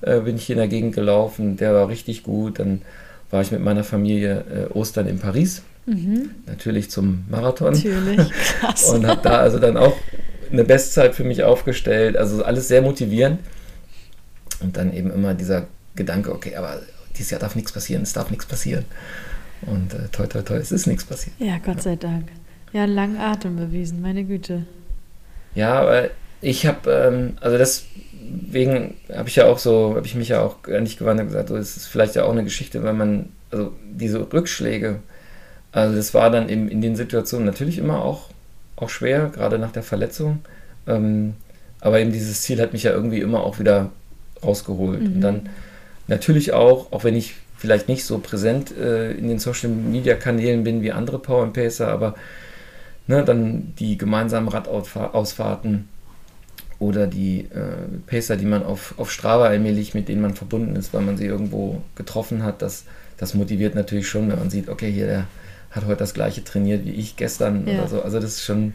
äh, 0.00 0.20
bin 0.20 0.36
ich 0.36 0.46
hier 0.46 0.54
in 0.54 0.60
der 0.60 0.68
Gegend 0.68 0.94
gelaufen, 0.94 1.56
der 1.56 1.74
war 1.74 1.88
richtig 1.88 2.22
gut. 2.22 2.58
Dann 2.58 2.82
war 3.30 3.42
ich 3.42 3.50
mit 3.50 3.62
meiner 3.62 3.84
Familie 3.84 4.44
äh, 4.70 4.72
Ostern 4.72 5.06
in 5.06 5.18
Paris, 5.18 5.62
mhm. 5.86 6.30
natürlich 6.46 6.90
zum 6.90 7.24
Marathon. 7.28 7.72
Natürlich, 7.72 8.30
krass. 8.60 8.90
Und 8.90 9.06
habe 9.06 9.20
da 9.22 9.38
also 9.38 9.58
dann 9.58 9.76
auch 9.76 9.96
eine 10.52 10.64
Bestzeit 10.64 11.14
für 11.14 11.24
mich 11.24 11.42
aufgestellt. 11.42 12.16
Also 12.16 12.44
alles 12.44 12.68
sehr 12.68 12.82
motivierend. 12.82 13.40
Und 14.60 14.76
dann 14.76 14.92
eben 14.92 15.10
immer 15.10 15.34
dieser 15.34 15.66
Gedanke, 15.96 16.32
okay, 16.32 16.56
aber 16.56 16.80
dieses 17.16 17.30
Jahr 17.30 17.40
darf 17.40 17.54
nichts 17.54 17.72
passieren, 17.72 18.02
es 18.02 18.12
darf 18.12 18.30
nichts 18.30 18.46
passieren. 18.46 18.84
Und 19.62 19.94
äh, 19.94 20.08
toi, 20.12 20.26
toi, 20.26 20.42
toi, 20.42 20.56
es 20.56 20.72
ist 20.72 20.86
nichts 20.86 21.04
passiert. 21.04 21.34
Ja, 21.38 21.58
Gott 21.58 21.82
sei 21.82 21.96
Dank. 21.96 22.28
Ja, 22.72 22.84
langen 22.84 23.16
Atem 23.16 23.56
bewiesen, 23.56 24.00
meine 24.02 24.24
Güte. 24.24 24.66
Ja, 25.54 25.80
aber 25.80 26.10
ich 26.40 26.66
habe, 26.66 26.90
ähm, 26.90 27.32
also 27.40 27.58
deswegen 27.58 28.94
habe 29.12 29.28
ich 29.28 29.36
ja 29.36 29.46
auch 29.46 29.58
so, 29.58 29.94
habe 29.96 30.06
ich 30.06 30.14
mich 30.14 30.28
ja 30.28 30.42
auch 30.42 30.56
nicht 30.66 30.98
gewandt 30.98 31.20
und 31.20 31.28
gesagt, 31.28 31.48
so, 31.48 31.56
es 31.56 31.76
ist 31.76 31.86
vielleicht 31.86 32.14
ja 32.14 32.24
auch 32.24 32.32
eine 32.32 32.44
Geschichte, 32.44 32.82
weil 32.82 32.94
man, 32.94 33.30
also 33.50 33.72
diese 33.90 34.32
Rückschläge, 34.32 35.00
also 35.72 35.96
das 35.96 36.14
war 36.14 36.30
dann 36.30 36.48
in, 36.48 36.68
in 36.68 36.80
den 36.80 36.96
Situationen 36.96 37.46
natürlich 37.46 37.78
immer 37.78 38.04
auch, 38.04 38.30
auch 38.76 38.90
schwer, 38.90 39.30
gerade 39.34 39.58
nach 39.58 39.72
der 39.72 39.82
Verletzung. 39.82 40.40
Ähm, 40.86 41.34
aber 41.80 42.00
eben 42.00 42.12
dieses 42.12 42.42
Ziel 42.42 42.60
hat 42.60 42.72
mich 42.72 42.84
ja 42.84 42.92
irgendwie 42.92 43.20
immer 43.20 43.42
auch 43.42 43.58
wieder 43.58 43.90
rausgeholt. 44.42 45.00
Mhm. 45.00 45.06
Und 45.06 45.20
dann 45.20 45.48
natürlich 46.06 46.52
auch, 46.52 46.92
auch 46.92 47.04
wenn 47.04 47.16
ich 47.16 47.34
vielleicht 47.56 47.88
nicht 47.88 48.04
so 48.04 48.18
präsent 48.18 48.76
äh, 48.76 49.12
in 49.12 49.28
den 49.28 49.38
Social 49.38 49.70
Media 49.70 50.14
Kanälen 50.14 50.64
bin 50.64 50.82
wie 50.82 50.92
andere 50.92 51.18
Power 51.18 51.42
and 51.42 51.54
Pacer, 51.54 51.88
aber 51.88 52.14
ne, 53.06 53.24
dann 53.24 53.74
die 53.78 53.98
gemeinsamen 53.98 54.48
Radausfahrten 54.48 55.88
oder 56.78 57.06
die 57.06 57.40
äh, 57.40 57.98
Pacer, 58.06 58.36
die 58.36 58.46
man 58.46 58.62
auf, 58.62 58.94
auf 58.98 59.10
Strava 59.10 59.46
allmählich, 59.46 59.94
mit 59.94 60.08
denen 60.08 60.22
man 60.22 60.34
verbunden 60.34 60.76
ist, 60.76 60.92
weil 60.92 61.02
man 61.02 61.16
sie 61.16 61.26
irgendwo 61.26 61.82
getroffen 61.94 62.42
hat, 62.42 62.62
das, 62.62 62.84
das 63.16 63.34
motiviert 63.34 63.74
natürlich 63.74 64.08
schon, 64.08 64.28
wenn 64.28 64.38
man 64.38 64.50
sieht, 64.50 64.68
okay, 64.68 64.90
hier, 64.90 65.06
der 65.06 65.26
hat 65.70 65.86
heute 65.86 65.98
das 65.98 66.14
gleiche 66.14 66.44
trainiert 66.44 66.84
wie 66.84 66.92
ich 66.92 67.16
gestern 67.16 67.66
ja. 67.66 67.78
oder 67.78 67.88
so. 67.88 68.02
Also 68.02 68.20
das 68.20 68.32
ist 68.32 68.44
schon, 68.44 68.74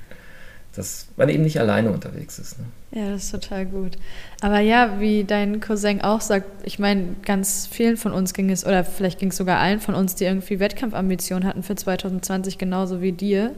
dass 0.76 1.08
man 1.18 1.30
eben 1.30 1.44
nicht 1.44 1.60
alleine 1.60 1.92
unterwegs 1.92 2.40
ist. 2.40 2.58
Ne? 2.60 2.66
Ja, 2.92 3.12
das 3.12 3.26
ist 3.26 3.32
total 3.32 3.66
gut. 3.66 3.98
Aber 4.42 4.60
ja, 4.60 5.00
wie 5.00 5.24
dein 5.24 5.60
Cousin 5.60 6.02
auch 6.02 6.22
sagt, 6.22 6.46
ich 6.64 6.80
meine, 6.80 7.16
ganz 7.26 7.68
vielen 7.72 7.98
von 7.98 8.12
uns 8.12 8.34
ging 8.34 8.50
es, 8.50 8.66
oder 8.66 8.84
vielleicht 8.84 9.20
ging 9.20 9.30
es 9.30 9.38
sogar 9.38 9.60
allen 9.60 9.80
von 9.80 9.96
uns, 9.96 10.16
die 10.16 10.26
irgendwie 10.26 10.60
Wettkampfambitionen 10.60 11.48
hatten 11.48 11.64
für 11.64 11.76
2020, 11.76 12.58
genauso 12.58 13.02
wie 13.02 13.12
dir 13.12 13.54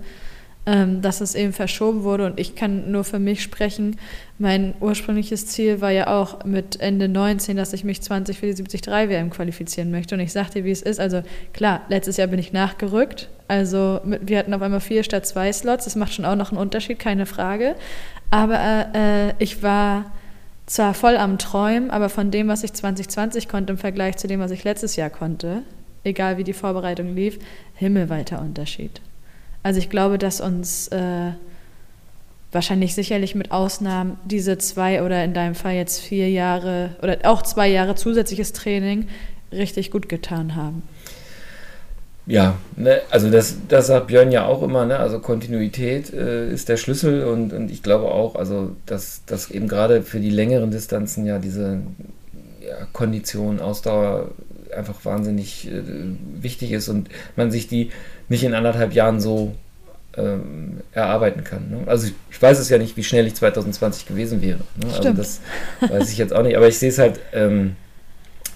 ähm, 0.65 1.01
dass 1.01 1.21
es 1.21 1.33
eben 1.33 1.53
verschoben 1.53 2.03
wurde. 2.03 2.25
Und 2.25 2.39
ich 2.39 2.55
kann 2.55 2.91
nur 2.91 3.03
für 3.03 3.19
mich 3.19 3.41
sprechen. 3.41 3.97
Mein 4.37 4.73
ursprüngliches 4.79 5.47
Ziel 5.47 5.81
war 5.81 5.91
ja 5.91 6.07
auch 6.07 6.45
mit 6.45 6.79
Ende 6.79 7.07
19, 7.07 7.57
dass 7.57 7.73
ich 7.73 7.83
mich 7.83 8.01
20 8.01 8.37
für 8.37 8.45
die 8.45 8.53
73 8.53 9.09
WM 9.09 9.29
qualifizieren 9.29 9.91
möchte. 9.91 10.15
Und 10.15 10.21
ich 10.21 10.31
sagte, 10.31 10.63
wie 10.63 10.71
es 10.71 10.81
ist. 10.81 10.99
Also 10.99 11.23
klar, 11.53 11.81
letztes 11.89 12.17
Jahr 12.17 12.27
bin 12.27 12.39
ich 12.39 12.53
nachgerückt. 12.53 13.29
Also 13.47 14.01
wir 14.03 14.37
hatten 14.37 14.53
auf 14.53 14.61
einmal 14.61 14.79
vier 14.79 15.03
statt 15.03 15.25
zwei 15.25 15.51
Slots. 15.51 15.85
Das 15.85 15.95
macht 15.95 16.13
schon 16.13 16.25
auch 16.25 16.35
noch 16.35 16.51
einen 16.51 16.61
Unterschied, 16.61 16.99
keine 16.99 17.25
Frage. 17.25 17.75
Aber 18.29 18.87
äh, 18.93 19.33
ich 19.39 19.63
war 19.63 20.11
zwar 20.67 20.93
voll 20.93 21.17
am 21.17 21.37
Träumen, 21.37 21.91
aber 21.91 22.07
von 22.07 22.31
dem, 22.31 22.47
was 22.47 22.63
ich 22.63 22.71
2020 22.71 23.49
konnte 23.49 23.73
im 23.73 23.77
Vergleich 23.77 24.17
zu 24.17 24.27
dem, 24.27 24.39
was 24.39 24.51
ich 24.51 24.63
letztes 24.63 24.95
Jahr 24.95 25.09
konnte, 25.09 25.63
egal 26.03 26.37
wie 26.37 26.45
die 26.45 26.53
Vorbereitung 26.53 27.13
lief, 27.13 27.39
himmelweiter 27.75 28.41
Unterschied. 28.41 29.01
Also 29.63 29.79
ich 29.79 29.89
glaube, 29.89 30.17
dass 30.17 30.41
uns 30.41 30.87
äh, 30.89 31.31
wahrscheinlich 32.51 32.95
sicherlich 32.95 33.35
mit 33.35 33.51
Ausnahmen 33.51 34.17
diese 34.25 34.57
zwei 34.57 35.03
oder 35.03 35.23
in 35.23 35.33
deinem 35.33 35.55
Fall 35.55 35.75
jetzt 35.75 35.99
vier 35.99 36.29
Jahre 36.29 36.95
oder 37.01 37.19
auch 37.23 37.41
zwei 37.43 37.67
Jahre 37.67 37.95
zusätzliches 37.95 38.53
Training 38.53 39.07
richtig 39.51 39.91
gut 39.91 40.09
getan 40.09 40.55
haben. 40.55 40.83
Ja, 42.27 42.55
ne, 42.75 43.01
also 43.09 43.29
das, 43.29 43.55
das 43.67 43.87
sagt 43.87 44.07
Björn 44.07 44.31
ja 44.31 44.45
auch 44.45 44.61
immer, 44.61 44.85
ne? 44.85 44.97
also 44.97 45.19
Kontinuität 45.19 46.13
äh, 46.13 46.51
ist 46.51 46.69
der 46.69 46.77
Schlüssel 46.77 47.25
und, 47.25 47.51
und 47.51 47.71
ich 47.71 47.81
glaube 47.81 48.05
auch, 48.05 48.35
also 48.35 48.75
dass, 48.85 49.23
dass 49.25 49.49
eben 49.49 49.67
gerade 49.67 50.03
für 50.03 50.19
die 50.19 50.29
längeren 50.29 50.71
Distanzen 50.71 51.25
ja 51.25 51.39
diese 51.39 51.81
ja, 52.61 52.85
Kondition, 52.93 53.59
Ausdauer 53.59 54.29
einfach 54.73 55.05
wahnsinnig 55.05 55.67
äh, 55.67 55.81
wichtig 56.41 56.71
ist 56.71 56.89
und 56.89 57.09
man 57.35 57.51
sich 57.51 57.67
die 57.67 57.91
nicht 58.29 58.43
in 58.43 58.53
anderthalb 58.53 58.93
Jahren 58.93 59.19
so 59.19 59.53
ähm, 60.17 60.81
erarbeiten 60.91 61.43
kann. 61.43 61.69
Ne? 61.69 61.83
Also 61.85 62.07
ich, 62.07 62.13
ich, 62.29 62.41
weiß 62.41 62.59
es 62.59 62.69
ja 62.69 62.77
nicht, 62.77 62.97
wie 62.97 63.03
schnell 63.03 63.27
ich 63.27 63.35
2020 63.35 64.05
gewesen 64.05 64.41
wäre. 64.41 64.59
Ne? 64.75 64.93
Also 64.93 65.13
das 65.13 65.41
weiß 65.79 66.11
ich 66.11 66.17
jetzt 66.17 66.33
auch 66.33 66.43
nicht, 66.43 66.57
aber 66.57 66.67
ich 66.67 66.77
sehe 66.77 66.89
es 66.89 66.97
halt, 66.97 67.19
ähm, 67.33 67.75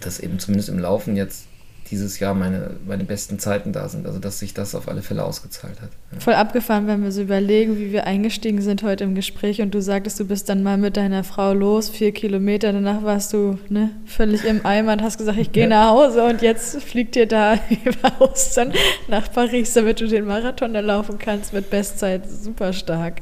dass 0.01 0.19
eben 0.19 0.39
zumindest 0.39 0.69
im 0.69 0.79
Laufen 0.79 1.15
jetzt 1.15 1.47
dieses 1.91 2.19
Jahr 2.19 2.33
meine, 2.33 2.71
meine 2.87 3.03
besten 3.03 3.37
Zeiten 3.37 3.71
da 3.71 3.87
sind. 3.87 4.07
Also 4.07 4.19
dass 4.19 4.39
sich 4.39 4.53
das 4.53 4.73
auf 4.73 4.87
alle 4.87 5.01
Fälle 5.01 5.23
ausgezahlt 5.23 5.81
hat. 5.81 5.89
Ja. 6.11 6.19
Voll 6.19 6.33
abgefahren, 6.33 6.87
wenn 6.87 7.03
wir 7.03 7.11
so 7.11 7.21
überlegen, 7.21 7.77
wie 7.77 7.91
wir 7.91 8.07
eingestiegen 8.07 8.61
sind 8.61 8.81
heute 8.83 9.03
im 9.03 9.13
Gespräch 9.13 9.61
und 9.61 9.73
du 9.73 9.81
sagtest, 9.81 10.19
du 10.19 10.25
bist 10.25 10.49
dann 10.49 10.63
mal 10.63 10.77
mit 10.77 10.97
deiner 10.97 11.23
Frau 11.23 11.53
los, 11.53 11.89
vier 11.89 12.11
Kilometer, 12.11 12.73
danach 12.73 13.03
warst 13.03 13.33
du 13.33 13.59
ne, 13.69 13.91
völlig 14.05 14.45
im 14.45 14.65
Eimer 14.65 14.93
und 14.93 15.03
hast 15.03 15.17
gesagt, 15.17 15.37
ich 15.37 15.51
gehe 15.51 15.67
nach 15.67 15.89
Hause 15.89 16.23
und 16.25 16.41
jetzt 16.41 16.81
fliegt 16.81 17.15
dir 17.15 17.27
da 17.27 17.55
über 17.85 18.19
Ostern 18.19 18.73
nach 19.07 19.31
Paris, 19.31 19.73
damit 19.73 20.01
du 20.01 20.07
den 20.07 20.25
Marathon 20.25 20.73
erlaufen 20.73 21.19
kannst 21.19 21.53
mit 21.53 21.69
Bestzeit. 21.69 22.23
Super 22.29 22.73
stark. 22.73 23.21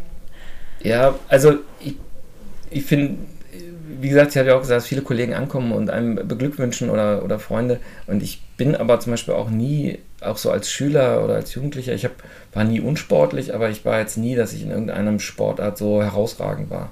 Ja, 0.81 1.15
also 1.27 1.59
ich, 1.79 1.95
ich 2.69 2.85
finde, 2.85 3.17
wie 3.99 4.09
gesagt, 4.09 4.31
ich 4.31 4.37
habe 4.37 4.49
ja 4.49 4.55
auch 4.55 4.61
gesagt, 4.61 4.77
dass 4.77 4.87
viele 4.87 5.01
Kollegen 5.01 5.33
ankommen 5.33 5.71
und 5.71 5.89
einem 5.89 6.27
beglückwünschen 6.27 6.89
oder, 6.89 7.23
oder 7.23 7.39
Freunde. 7.39 7.79
Und 8.07 8.21
ich 8.21 8.41
bin 8.63 8.77
aber 8.77 9.01
zum 9.01 9.11
Beispiel 9.11 9.33
auch 9.33 9.49
nie, 9.49 9.99
auch 10.21 10.37
so 10.37 10.49
als 10.49 10.71
Schüler 10.71 11.21
oder 11.21 11.35
als 11.35 11.53
Jugendlicher, 11.53 11.93
ich 11.93 12.05
hab, 12.05 12.13
war 12.53 12.63
nie 12.63 12.79
unsportlich, 12.79 13.53
aber 13.53 13.69
ich 13.69 13.83
war 13.83 13.99
jetzt 13.99 14.15
nie, 14.17 14.35
dass 14.35 14.53
ich 14.53 14.61
in 14.61 14.71
irgendeinem 14.71 15.19
Sportart 15.19 15.77
so 15.77 16.01
herausragend 16.01 16.69
war. 16.69 16.91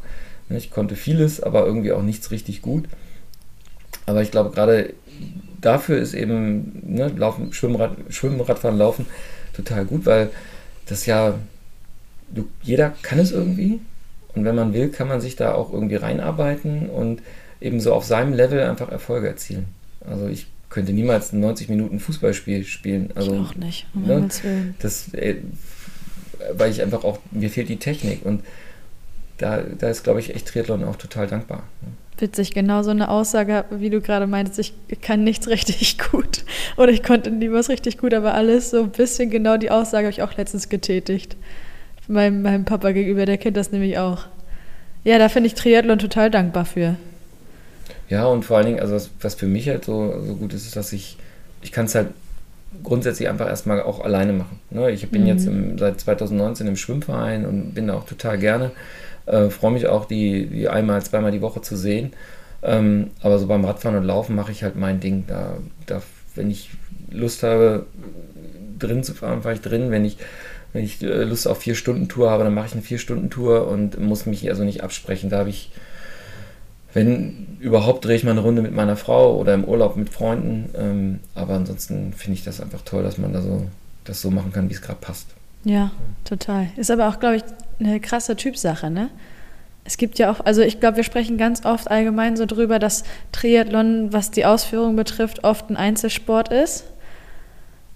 Ich 0.50 0.70
konnte 0.70 0.98
vieles, 0.98 1.42
aber 1.42 1.66
irgendwie 1.66 1.94
auch 1.94 2.02
nichts 2.02 2.30
richtig 2.30 2.62
gut. 2.62 2.90
Aber 4.06 4.22
ich 4.22 4.32
glaube, 4.32 4.50
gerade 4.50 4.94
dafür 5.62 6.00
ist 6.00 6.14
eben 6.14 6.82
ne, 6.84 7.08
Laufen, 7.08 7.54
Schwimmrad, 7.54 7.96
Schwimmen, 8.10 8.42
Radfahren, 8.42 8.78
Laufen 8.78 9.06
total 9.54 9.86
gut, 9.86 10.06
weil 10.06 10.30
das 10.88 11.06
ja, 11.06 11.36
du, 12.30 12.50
jeder 12.64 12.94
kann 13.02 13.20
es 13.20 13.32
irgendwie 13.32 13.80
und 14.36 14.44
wenn 14.44 14.56
man 14.56 14.74
will, 14.74 14.90
kann 14.90 15.08
man 15.08 15.22
sich 15.22 15.38
da 15.38 15.54
auch 15.54 15.72
irgendwie 15.72 15.96
reinarbeiten 15.96 16.90
und 16.90 17.22
eben 17.62 17.80
so 17.80 17.94
auf 17.94 18.04
seinem 18.04 18.34
Level 18.34 18.62
einfach 18.62 18.92
Erfolge 18.92 19.30
erzielen. 19.30 19.68
Also 20.06 20.28
ich 20.28 20.48
könnte 20.72 20.94
niemals 20.94 21.32
90 21.32 21.70
Minuten 21.70 22.00
Fußballspiel 22.00 22.64
spielen. 22.64 23.12
Also, 23.14 23.34
ich 23.34 23.40
auch 23.40 23.56
nicht, 23.56 23.86
um 23.94 24.08
ne, 24.08 24.30
das, 24.80 25.14
äh, 25.14 25.36
weil 26.54 26.72
ich 26.72 26.82
einfach 26.82 27.04
auch, 27.04 27.20
mir 27.30 27.52
fehlt 27.52 27.70
die 27.70 27.78
Technik 27.78 28.26
und 28.26 28.42
da, 29.38 29.62
da 29.62 29.90
ist, 29.90 30.04
glaube 30.04 30.20
ich, 30.20 30.34
echt 30.34 30.48
Triathlon 30.48 30.84
auch 30.84 30.96
total 30.96 31.28
dankbar. 31.28 31.64
Witzig, 32.18 32.54
genau 32.54 32.84
so 32.84 32.92
eine 32.92 33.10
Aussage, 33.10 33.66
wie 33.72 33.90
du 33.90 34.02
gerade 34.02 34.28
meintest, 34.28 34.60
ich 34.60 35.02
kann 35.02 35.24
nichts 35.24 35.48
richtig 35.50 36.00
gut 36.00 36.46
oder 36.78 36.92
ich 36.92 37.04
konnte 37.04 37.30
nie 37.30 37.52
was 37.52 37.70
richtig 37.70 38.00
gut, 38.00 38.14
aber 38.14 38.34
alles 38.34 38.72
so 38.72 38.84
ein 38.84 38.92
bisschen 38.92 39.30
genau 39.30 39.58
die 39.58 39.72
Aussage 39.72 40.08
habe 40.08 40.12
ich 40.12 40.24
auch 40.24 40.36
letztens 40.36 40.70
getätigt 40.70 41.36
meinem, 42.12 42.42
meinem 42.42 42.66
Papa 42.66 42.92
gegenüber, 42.92 43.26
der 43.26 43.38
kennt 43.38 43.58
das 43.58 43.72
nämlich 43.72 43.98
auch. 43.98 44.26
Ja, 45.04 45.18
da 45.18 45.30
finde 45.30 45.48
ich 45.48 45.56
Triathlon 45.56 45.98
total 45.98 46.30
dankbar 46.30 46.66
für. 46.66 46.96
Ja, 48.10 48.26
und 48.26 48.44
vor 48.44 48.58
allen 48.58 48.68
Dingen, 48.68 48.80
also 48.80 48.96
was, 48.96 49.10
was 49.22 49.36
für 49.36 49.48
mich 49.48 49.70
halt 49.70 49.86
so, 49.86 50.22
so 50.26 50.36
gut 50.36 50.54
ist, 50.54 50.66
ist, 50.66 50.76
dass 50.76 50.94
ich, 50.94 51.18
ich 51.62 51.72
kann 51.72 51.86
es 51.86 51.96
halt 51.96 52.08
grundsätzlich 52.84 53.28
einfach 53.28 53.48
erstmal 53.48 53.82
auch 53.82 54.04
alleine 54.04 54.34
machen. 54.34 54.60
Ne? 54.70 54.92
Ich 54.92 55.10
bin 55.10 55.24
mhm. 55.24 55.28
jetzt 55.28 55.46
im, 55.46 55.78
seit 55.78 56.00
2019 56.00 56.68
im 56.68 56.76
Schwimmverein 56.76 57.46
und 57.46 57.74
bin 57.74 57.88
da 57.88 57.96
auch 57.96 58.06
total 58.06 58.38
gerne. 58.38 58.72
Äh, 59.26 59.50
Freue 59.50 59.72
mich 59.72 59.88
auch, 59.88 60.06
die, 60.06 60.48
die 60.48 60.70
einmal, 60.70 61.02
zweimal 61.04 61.32
die 61.32 61.42
Woche 61.42 61.62
zu 61.62 61.76
sehen. 61.76 62.14
Ähm, 62.64 63.12
aber 63.22 63.40
so 63.40 63.48
beim 63.48 63.66
Radfahren 63.66 63.98
und 63.98 64.06
Laufen 64.06 64.36
mache 64.36 64.52
ich 64.52 64.64
halt 64.64 64.76
mein 64.76 65.00
Ding. 65.00 65.26
Da, 65.28 65.58
da, 65.86 66.02
wenn 66.36 66.50
ich 66.50 66.70
Lust 67.10 67.44
habe, 67.44 67.86
drin 68.80 69.04
zu 69.04 69.14
fahren, 69.14 69.42
fahre 69.42 69.56
ich 69.56 69.62
drin. 69.62 69.92
Wenn 69.92 70.06
ich 70.06 70.18
wenn 70.74 70.84
ich 70.84 71.02
äh, 71.02 71.24
Lust 71.24 71.48
auf 71.48 71.60
vier 71.60 71.76
Stunden 71.76 72.08
Tour 72.08 72.30
habe, 72.30 72.44
dann 72.44 72.54
mache 72.54 72.68
ich 72.68 72.74
eine 72.74 72.82
vier 72.82 73.00
Stunden 73.00 73.30
Tour 73.30 73.68
und 73.68 74.00
muss 74.00 74.26
mich 74.26 74.48
also 74.50 74.64
nicht 74.64 74.84
absprechen. 74.84 75.30
Da 75.30 75.40
habe 75.40 75.50
ich, 75.50 75.72
wenn 76.94 77.58
überhaupt, 77.60 78.06
drehe 78.06 78.16
ich 78.16 78.24
mal 78.24 78.32
eine 78.32 78.42
Runde 78.42 78.62
mit 78.62 78.74
meiner 78.74 78.96
Frau 78.96 79.38
oder 79.38 79.54
im 79.54 79.64
Urlaub 79.64 79.96
mit 79.96 80.10
Freunden. 80.10 80.70
Ähm, 80.78 81.20
aber 81.36 81.54
ansonsten 81.54 82.14
finde 82.14 82.38
ich 82.38 82.44
das 82.44 82.60
einfach 82.60 82.82
toll, 82.84 83.04
dass 83.04 83.18
man 83.18 83.34
da 83.34 83.42
so 83.42 83.68
das 84.04 84.22
so 84.22 84.32
machen 84.32 84.52
kann, 84.52 84.70
wie 84.70 84.74
es 84.74 84.82
gerade 84.82 85.00
passt. 85.00 85.28
Ja, 85.64 85.92
total. 86.26 86.68
Ist 86.76 86.90
aber 86.90 87.08
auch, 87.08 87.20
glaube 87.20 87.38
ich, 87.38 87.44
eine 87.80 88.00
krasse 88.00 88.36
Typsache, 88.36 88.90
ne? 88.90 89.10
Es 89.84 89.98
gibt 89.98 90.20
ja 90.20 90.32
auch, 90.32 90.46
also 90.46 90.62
ich 90.62 90.80
glaube, 90.80 90.98
wir 90.98 91.04
sprechen 91.04 91.38
ganz 91.38 91.66
oft 91.66 91.90
allgemein 91.90 92.38
so 92.38 92.46
drüber, 92.46 92.78
dass 92.78 93.04
Triathlon, 93.32 94.14
was 94.14 94.30
die 94.30 94.46
Ausführung 94.46 94.96
betrifft, 94.96 95.44
oft 95.44 95.70
ein 95.70 95.78
Einzelsport 95.78 96.50
ist. 96.50 96.86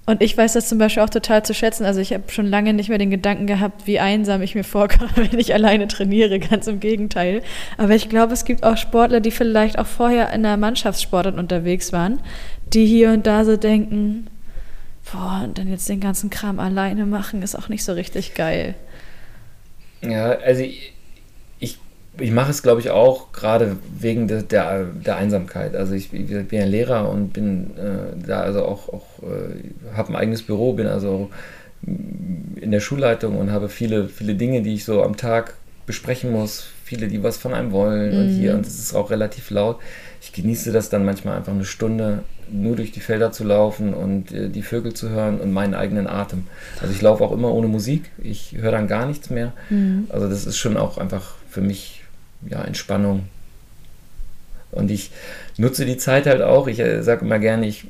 Und 0.07 0.21
ich 0.21 0.37
weiß 0.37 0.53
das 0.53 0.69
zum 0.69 0.77
Beispiel 0.77 1.01
auch 1.01 1.09
total 1.09 1.43
zu 1.43 1.53
schätzen. 1.55 1.83
Also 1.83 1.99
ich 1.99 2.13
habe 2.13 2.25
schon 2.27 2.45
lange 2.45 2.73
nicht 2.73 2.89
mehr 2.89 2.99
den 2.99 3.09
Gedanken 3.09 3.47
gehabt, 3.47 3.87
wie 3.87 3.99
einsam 3.99 4.41
ich 4.43 4.53
mir 4.53 4.63
vorkomme, 4.63 5.09
wenn 5.15 5.39
ich 5.39 5.53
alleine 5.53 5.87
trainiere. 5.87 6.39
Ganz 6.39 6.67
im 6.67 6.79
Gegenteil. 6.79 7.41
Aber 7.77 7.95
ich 7.95 8.07
glaube, 8.09 8.33
es 8.33 8.45
gibt 8.45 8.63
auch 8.63 8.77
Sportler, 8.77 9.19
die 9.19 9.31
vielleicht 9.31 9.79
auch 9.79 9.87
vorher 9.87 10.27
in 10.27 10.45
einer 10.45 10.57
Mannschaftssportart 10.57 11.37
unterwegs 11.37 11.91
waren, 11.91 12.19
die 12.73 12.85
hier 12.85 13.11
und 13.11 13.25
da 13.25 13.45
so 13.45 13.57
denken, 13.57 14.27
boah, 15.11 15.41
und 15.43 15.57
dann 15.57 15.69
jetzt 15.69 15.89
den 15.89 15.99
ganzen 15.99 16.29
Kram 16.29 16.59
alleine 16.59 17.05
machen, 17.05 17.41
ist 17.41 17.55
auch 17.55 17.69
nicht 17.69 17.83
so 17.83 17.93
richtig 17.93 18.35
geil. 18.35 18.75
Ja, 20.01 20.31
also 20.33 20.61
ich, 20.61 20.93
ich 22.19 22.31
mache 22.31 22.51
es, 22.51 22.63
glaube 22.63 22.81
ich, 22.81 22.89
auch 22.89 23.31
gerade 23.31 23.77
wegen 23.99 24.27
de, 24.27 24.43
der, 24.43 24.85
der 24.85 25.17
Einsamkeit. 25.17 25.75
Also 25.75 25.93
ich, 25.93 26.13
ich 26.13 26.27
bin 26.27 26.59
ja 26.59 26.65
Lehrer 26.65 27.09
und 27.09 27.33
bin 27.33 27.71
äh, 27.77 28.25
da 28.25 28.41
also 28.41 28.63
auch, 28.65 28.89
auch 28.89 29.05
äh, 29.23 29.95
habe 29.95 30.09
ein 30.09 30.15
eigenes 30.15 30.43
Büro, 30.43 30.73
bin 30.73 30.87
also 30.87 31.29
in 31.85 32.71
der 32.71 32.79
Schulleitung 32.79 33.37
und 33.37 33.51
habe 33.51 33.69
viele, 33.69 34.07
viele 34.07 34.35
Dinge, 34.35 34.61
die 34.61 34.73
ich 34.73 34.85
so 34.85 35.03
am 35.03 35.17
Tag 35.17 35.55
besprechen 35.85 36.31
muss, 36.31 36.67
viele, 36.83 37.07
die 37.07 37.21
was 37.21 37.37
von 37.37 37.53
einem 37.53 37.71
wollen 37.71 38.13
mhm. 38.13 38.19
und 38.19 38.29
hier 38.29 38.53
mhm. 38.53 38.59
und 38.59 38.67
es 38.67 38.79
ist 38.79 38.95
auch 38.95 39.11
relativ 39.11 39.51
laut. 39.51 39.79
Ich 40.21 40.33
genieße 40.33 40.71
das 40.71 40.89
dann 40.89 41.05
manchmal 41.05 41.37
einfach 41.37 41.53
eine 41.53 41.65
Stunde 41.65 42.23
nur 42.49 42.75
durch 42.75 42.91
die 42.91 42.99
Felder 42.99 43.31
zu 43.31 43.43
laufen 43.43 43.93
und 43.93 44.31
äh, 44.31 44.49
die 44.49 44.61
Vögel 44.63 44.93
zu 44.93 45.09
hören 45.09 45.39
und 45.39 45.51
meinen 45.51 45.75
eigenen 45.75 46.07
Atem. 46.07 46.47
Also 46.81 46.93
ich 46.93 47.01
laufe 47.01 47.23
auch 47.23 47.31
immer 47.31 47.53
ohne 47.53 47.67
Musik, 47.67 48.09
ich 48.21 48.55
höre 48.59 48.71
dann 48.71 48.87
gar 48.87 49.05
nichts 49.05 49.29
mehr. 49.29 49.53
Mhm. 49.69 50.07
Also 50.09 50.27
das 50.27 50.45
ist 50.45 50.57
schon 50.57 50.77
auch 50.77 50.97
einfach 50.97 51.35
für 51.49 51.61
mich 51.61 51.94
ja, 52.49 52.63
Entspannung. 52.63 53.27
Und 54.71 54.91
ich 54.91 55.11
nutze 55.57 55.85
die 55.85 55.97
Zeit 55.97 56.25
halt 56.25 56.41
auch. 56.41 56.67
Ich 56.67 56.79
äh, 56.79 57.01
sage 57.01 57.25
immer 57.25 57.39
gerne, 57.39 57.65
ich, 57.65 57.85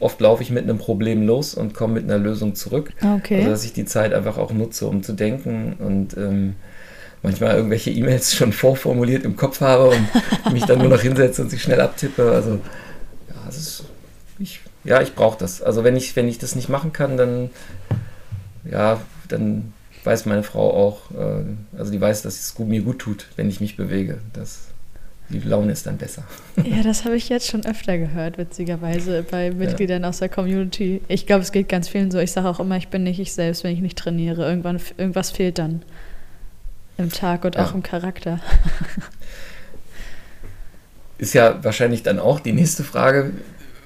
oft 0.00 0.20
laufe 0.20 0.42
ich 0.42 0.50
mit 0.50 0.64
einem 0.64 0.78
Problem 0.78 1.26
los 1.26 1.54
und 1.54 1.74
komme 1.74 1.94
mit 1.94 2.04
einer 2.04 2.18
Lösung 2.18 2.54
zurück. 2.54 2.92
Okay. 3.02 3.38
Also 3.38 3.50
dass 3.50 3.64
ich 3.64 3.74
die 3.74 3.84
Zeit 3.84 4.14
einfach 4.14 4.38
auch 4.38 4.52
nutze, 4.52 4.86
um 4.86 5.02
zu 5.02 5.12
denken 5.12 5.74
und 5.78 6.16
ähm, 6.16 6.54
manchmal 7.22 7.56
irgendwelche 7.56 7.90
E-Mails 7.90 8.34
schon 8.34 8.52
vorformuliert 8.52 9.24
im 9.24 9.36
Kopf 9.36 9.60
habe 9.60 9.90
und 9.90 10.52
mich 10.52 10.64
dann 10.64 10.78
nur 10.78 10.88
noch 10.88 11.02
hinsetze 11.02 11.42
und 11.42 11.50
sie 11.50 11.58
schnell 11.58 11.80
abtippe. 11.80 12.32
Also 12.32 12.58
ja, 13.28 13.48
ist, 13.48 13.84
ich, 14.38 14.60
ja, 14.84 15.02
ich 15.02 15.14
brauche 15.14 15.38
das. 15.38 15.62
Also 15.62 15.84
wenn 15.84 15.96
ich, 15.96 16.16
wenn 16.16 16.28
ich 16.28 16.38
das 16.38 16.56
nicht 16.56 16.70
machen 16.70 16.92
kann, 16.94 17.18
dann 17.18 17.50
ja, 18.64 19.00
dann 19.28 19.72
weiß 20.04 20.26
meine 20.26 20.42
Frau 20.42 20.70
auch, 20.70 21.10
äh, 21.12 21.78
also 21.78 21.92
die 21.92 22.00
weiß, 22.00 22.22
dass 22.22 22.38
es 22.38 22.58
mir 22.58 22.82
gut 22.82 22.98
tut, 22.98 23.26
wenn 23.36 23.48
ich 23.48 23.60
mich 23.60 23.76
bewege. 23.76 24.18
Das, 24.32 24.68
die 25.28 25.40
Laune 25.40 25.72
ist 25.72 25.86
dann 25.86 25.96
besser. 25.96 26.24
Ja, 26.64 26.82
das 26.82 27.04
habe 27.04 27.16
ich 27.16 27.28
jetzt 27.28 27.48
schon 27.48 27.64
öfter 27.64 27.96
gehört, 27.98 28.38
witzigerweise, 28.38 29.24
bei 29.30 29.50
Mitgliedern 29.50 30.02
ja. 30.02 30.08
aus 30.08 30.18
der 30.18 30.28
Community. 30.28 31.00
Ich 31.08 31.26
glaube, 31.26 31.42
es 31.42 31.52
geht 31.52 31.68
ganz 31.68 31.88
vielen 31.88 32.10
so. 32.10 32.18
Ich 32.18 32.32
sage 32.32 32.48
auch 32.48 32.60
immer, 32.60 32.76
ich 32.76 32.88
bin 32.88 33.04
nicht 33.04 33.20
ich 33.20 33.32
selbst, 33.32 33.64
wenn 33.64 33.72
ich 33.72 33.80
nicht 33.80 33.98
trainiere. 33.98 34.46
Irgendwann, 34.48 34.80
irgendwas 34.98 35.30
fehlt 35.30 35.58
dann 35.58 35.82
im 36.98 37.10
Tag 37.10 37.44
und 37.44 37.54
ja. 37.54 37.64
auch 37.64 37.74
im 37.74 37.82
Charakter. 37.82 38.40
Ist 41.18 41.34
ja 41.34 41.62
wahrscheinlich 41.62 42.02
dann 42.02 42.18
auch 42.18 42.40
die 42.40 42.52
nächste 42.52 42.82
Frage, 42.82 43.32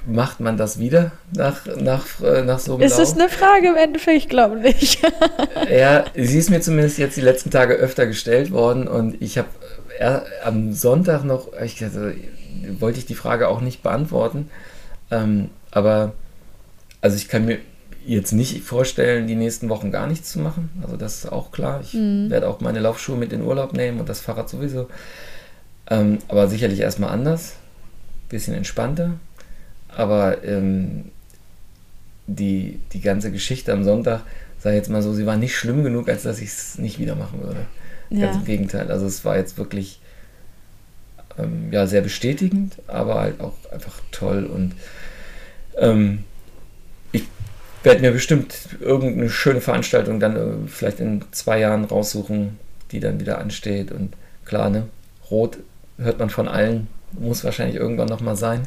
macht 0.07 0.40
man 0.40 0.57
das 0.57 0.78
wieder 0.78 1.12
nach, 1.34 1.66
nach, 1.76 2.20
äh, 2.22 2.42
nach 2.42 2.59
so 2.59 2.74
einem 2.74 2.82
Ist 2.82 2.98
es 2.98 3.14
eine 3.14 3.28
Frage 3.28 3.68
im 3.68 3.76
Endeffekt? 3.76 4.16
Ich 4.16 4.28
glaube 4.28 4.57
nicht. 4.57 5.00
ja, 5.70 6.04
sie 6.14 6.38
ist 6.38 6.50
mir 6.50 6.61
zumindest 6.61 6.98
jetzt 6.98 7.16
die 7.16 7.22
letzten 7.22 7.50
Tage 7.50 7.74
öfter 7.74 8.07
gestellt 8.07 8.52
worden 8.52 8.88
und 8.88 9.20
ich 9.20 9.38
habe 9.38 9.48
äh, 9.98 10.20
am 10.44 10.72
Sonntag 10.72 11.24
noch, 11.24 11.48
ich 11.62 11.82
also, 11.82 12.11
wollte 12.78 12.98
ich 12.98 13.07
die 13.07 13.14
Frage 13.14 13.48
auch 13.48 13.61
nicht 13.61 13.82
beantworten, 13.82 14.50
ähm, 15.11 15.50
aber 15.70 16.12
also 17.00 17.16
ich 17.16 17.28
kann 17.28 17.44
mir 17.44 17.59
jetzt 18.04 18.32
nicht 18.32 18.62
vorstellen, 18.62 19.26
die 19.26 19.34
nächsten 19.34 19.68
Wochen 19.68 19.90
gar 19.90 20.07
nichts 20.07 20.30
zu 20.30 20.38
machen. 20.38 20.70
Also 20.82 20.96
das 20.96 21.24
ist 21.24 21.32
auch 21.32 21.50
klar. 21.50 21.80
Ich 21.82 21.92
mhm. 21.94 22.30
werde 22.30 22.48
auch 22.48 22.61
meine 22.61 22.78
Laufschuhe 22.78 23.16
mit 23.16 23.32
in 23.32 23.42
Urlaub 23.42 23.72
nehmen 23.72 23.98
und 23.98 24.09
das 24.09 24.20
Fahrrad 24.20 24.48
sowieso. 24.48 24.88
Ähm, 25.90 26.18
aber 26.28 26.46
sicherlich 26.46 26.80
erstmal 26.80 27.11
anders, 27.11 27.54
bisschen 28.28 28.54
entspannter 28.54 29.14
aber 29.97 30.44
ähm, 30.44 31.07
die, 32.26 32.80
die 32.92 33.01
ganze 33.01 33.32
Geschichte 33.32 33.72
am 33.72 33.82
Sonntag, 33.82 34.22
sag 34.59 34.70
ich 34.72 34.76
jetzt 34.76 34.90
mal 34.90 35.03
so, 35.03 35.14
sie 35.14 35.26
war 35.26 35.36
nicht 35.36 35.57
schlimm 35.57 35.82
genug, 35.82 36.09
als 36.09 36.22
dass 36.22 36.40
ich 36.40 36.49
es 36.49 36.78
nicht 36.78 36.99
wieder 36.99 37.14
machen 37.14 37.42
würde. 37.42 37.66
Ja. 38.11 38.26
Ganz 38.26 38.36
im 38.36 38.44
Gegenteil. 38.44 38.90
Also 38.90 39.07
es 39.07 39.24
war 39.24 39.36
jetzt 39.36 39.59
wirklich 39.59 40.01
ähm, 41.38 41.68
ja, 41.70 41.86
sehr 41.86 42.03
bestätigend, 42.03 42.74
aber 42.86 43.20
halt 43.20 43.40
auch 43.40 43.55
einfach 43.72 44.01
toll. 44.11 44.44
Und 44.44 44.74
ähm, 45.78 46.24
ich 47.12 47.24
werde 47.82 48.03
mir 48.03 48.12
bestimmt 48.12 48.55
irgendeine 48.80 49.30
schöne 49.30 49.61
Veranstaltung 49.61 50.20
dann 50.20 50.36
äh, 50.36 50.68
vielleicht 50.68 51.01
in 51.01 51.24
zwei 51.32 51.61
Jahren 51.61 51.84
raussuchen, 51.84 52.59
die 52.92 53.01
dann 53.01 53.18
wieder 53.18 53.38
ansteht. 53.38 53.92
Und 53.92 54.14
klar, 54.44 54.68
ne, 54.68 54.84
Rot 55.30 55.59
hört 55.99 56.18
man 56.18 56.30
von 56.30 56.49
allen, 56.49 56.88
muss 57.12 57.44
wahrscheinlich 57.44 57.76
irgendwann 57.76 58.09
nochmal 58.09 58.36
sein. 58.36 58.66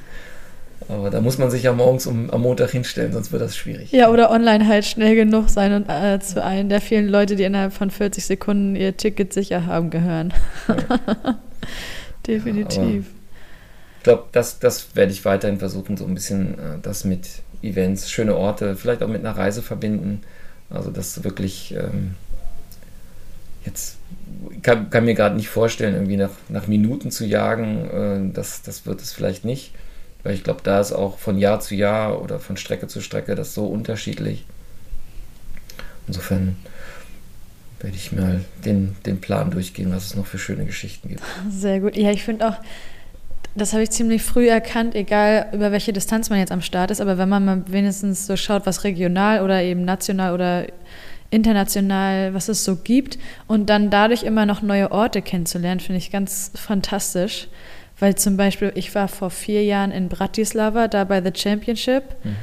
Aber 0.88 1.10
da 1.10 1.22
muss 1.22 1.38
man 1.38 1.52
sich 1.52 1.64
ja 1.64 1.74
morgens 1.74 2.08
um, 2.08 2.30
am 2.30 2.42
Montag 2.42 2.72
hinstellen, 2.72 3.14
sonst 3.14 3.32
wird 3.32 3.42
das 3.42 3.56
schwierig. 3.56 3.92
Ja, 3.92 4.10
oder 4.10 4.32
online 4.32 4.68
halt 4.68 4.86
schnell 4.86 5.16
genug 5.16 5.50
sein 5.50 5.74
und 5.74 5.90
äh, 5.90 6.20
zu 6.20 6.44
einem 6.44 6.70
der 6.70 6.82
vielen 6.82 7.08
Leute, 7.08 7.36
die 7.36 7.44
innerhalb 7.44 7.74
von 7.74 7.92
40 7.92 8.26
Sekunden 8.26 8.76
ihr 8.76 8.96
Ticket 8.98 9.34
sicher 9.34 9.66
haben, 9.66 9.90
gehören. 9.90 10.34
Ja. 10.68 10.76
Definitiv. 12.28 12.82
Ja, 12.82 13.02
ich 13.98 14.04
glaube, 14.04 14.24
das, 14.32 14.60
das 14.60 14.96
werde 14.96 15.12
ich 15.12 15.26
weiterhin 15.26 15.60
versuchen, 15.60 15.98
so 15.98 16.06
ein 16.06 16.14
bisschen 16.14 16.54
äh, 16.54 16.78
das 16.82 17.04
mit 17.04 17.28
Events, 17.62 18.10
schöne 18.10 18.36
Orte, 18.36 18.76
vielleicht 18.76 19.04
auch 19.04 19.10
mit 19.10 19.26
einer 19.26 19.38
Reise 19.38 19.62
verbinden. 19.62 20.22
Also, 20.70 20.92
dass 20.92 21.24
wirklich 21.24 21.76
ähm, 21.76 22.16
jetzt 23.66 23.98
kann, 24.62 24.90
kann 24.90 25.06
mir 25.06 25.16
gerade 25.16 25.36
nicht 25.36 25.50
vorstellen, 25.50 25.96
irgendwie 25.96 26.18
nach, 26.18 26.32
nach 26.48 26.68
Minuten 26.68 27.12
zu 27.12 27.26
jagen. 27.26 27.90
Äh, 27.90 28.34
das, 28.34 28.62
das 28.62 28.86
wird 28.86 29.02
es 29.02 29.12
vielleicht 29.12 29.46
nicht. 29.46 29.74
Weil 30.24 30.36
ich 30.36 30.44
glaube, 30.44 30.62
da 30.64 30.80
ist 30.80 30.92
auch 30.92 31.18
von 31.18 31.38
Jahr 31.38 31.60
zu 31.60 31.76
Jahr 31.76 32.22
oder 32.22 32.40
von 32.40 32.58
Strecke 32.58 32.88
zu 32.88 33.02
Strecke 33.02 33.36
das 33.36 33.54
so 33.54 33.66
unterschiedlich. 33.66 34.46
Insofern 36.08 36.58
werde 37.80 37.96
ich 37.96 38.12
mal 38.12 38.44
den, 38.66 38.96
den 39.06 39.22
Plan 39.22 39.52
durchgehen, 39.52 39.92
was 39.94 40.08
es 40.08 40.16
noch 40.16 40.26
für 40.26 40.38
schöne 40.40 40.66
Geschichten 40.66 41.10
gibt. 41.10 41.22
Sehr 41.50 41.80
gut. 41.80 41.96
Ja, 41.96 42.12
ich 42.12 42.24
finde 42.24 42.50
auch, 42.50 42.56
das 43.56 43.74
habe 43.74 43.84
ich 43.84 43.92
ziemlich 43.92 44.22
früh 44.22 44.50
erkannt, 44.50 44.96
egal 44.96 45.48
über 45.54 45.72
welche 45.72 45.94
Distanz 45.94 46.30
man 46.30 46.40
jetzt 46.40 46.52
am 46.52 46.62
Start 46.62 46.92
ist, 46.92 47.02
aber 47.02 47.18
wenn 47.18 47.30
man 47.30 47.46
mal 47.46 47.64
wenigstens 47.68 48.28
so 48.28 48.36
schaut, 48.36 48.66
was 48.66 48.84
regional 48.84 49.42
oder 49.42 49.62
eben 49.62 49.86
national 49.86 50.34
oder 50.34 50.66
international, 51.32 52.34
was 52.34 52.50
es 52.50 52.64
so 52.66 52.76
gibt 52.76 53.20
und 53.48 53.70
dann 53.70 53.90
dadurch 53.90 54.24
immer 54.24 54.46
noch 54.46 54.62
neue 54.62 54.92
Orte 54.92 55.22
kennenzulernen, 55.22 55.80
finde 55.80 56.00
ich 56.00 56.12
ganz 56.12 56.52
fantastisch. 56.56 57.48
Weil 58.00 58.16
zum 58.16 58.38
Beispiel, 58.38 58.72
ich 58.76 58.96
war 58.96 59.08
vor 59.08 59.30
vier 59.30 59.64
Jahren 59.64 59.92
in 59.92 60.10
Bratislava, 60.10 60.88
da 60.88 61.04
bei 61.04 61.22
The 61.22 61.32
Championship. 61.34 62.04
Hm. 62.24 62.36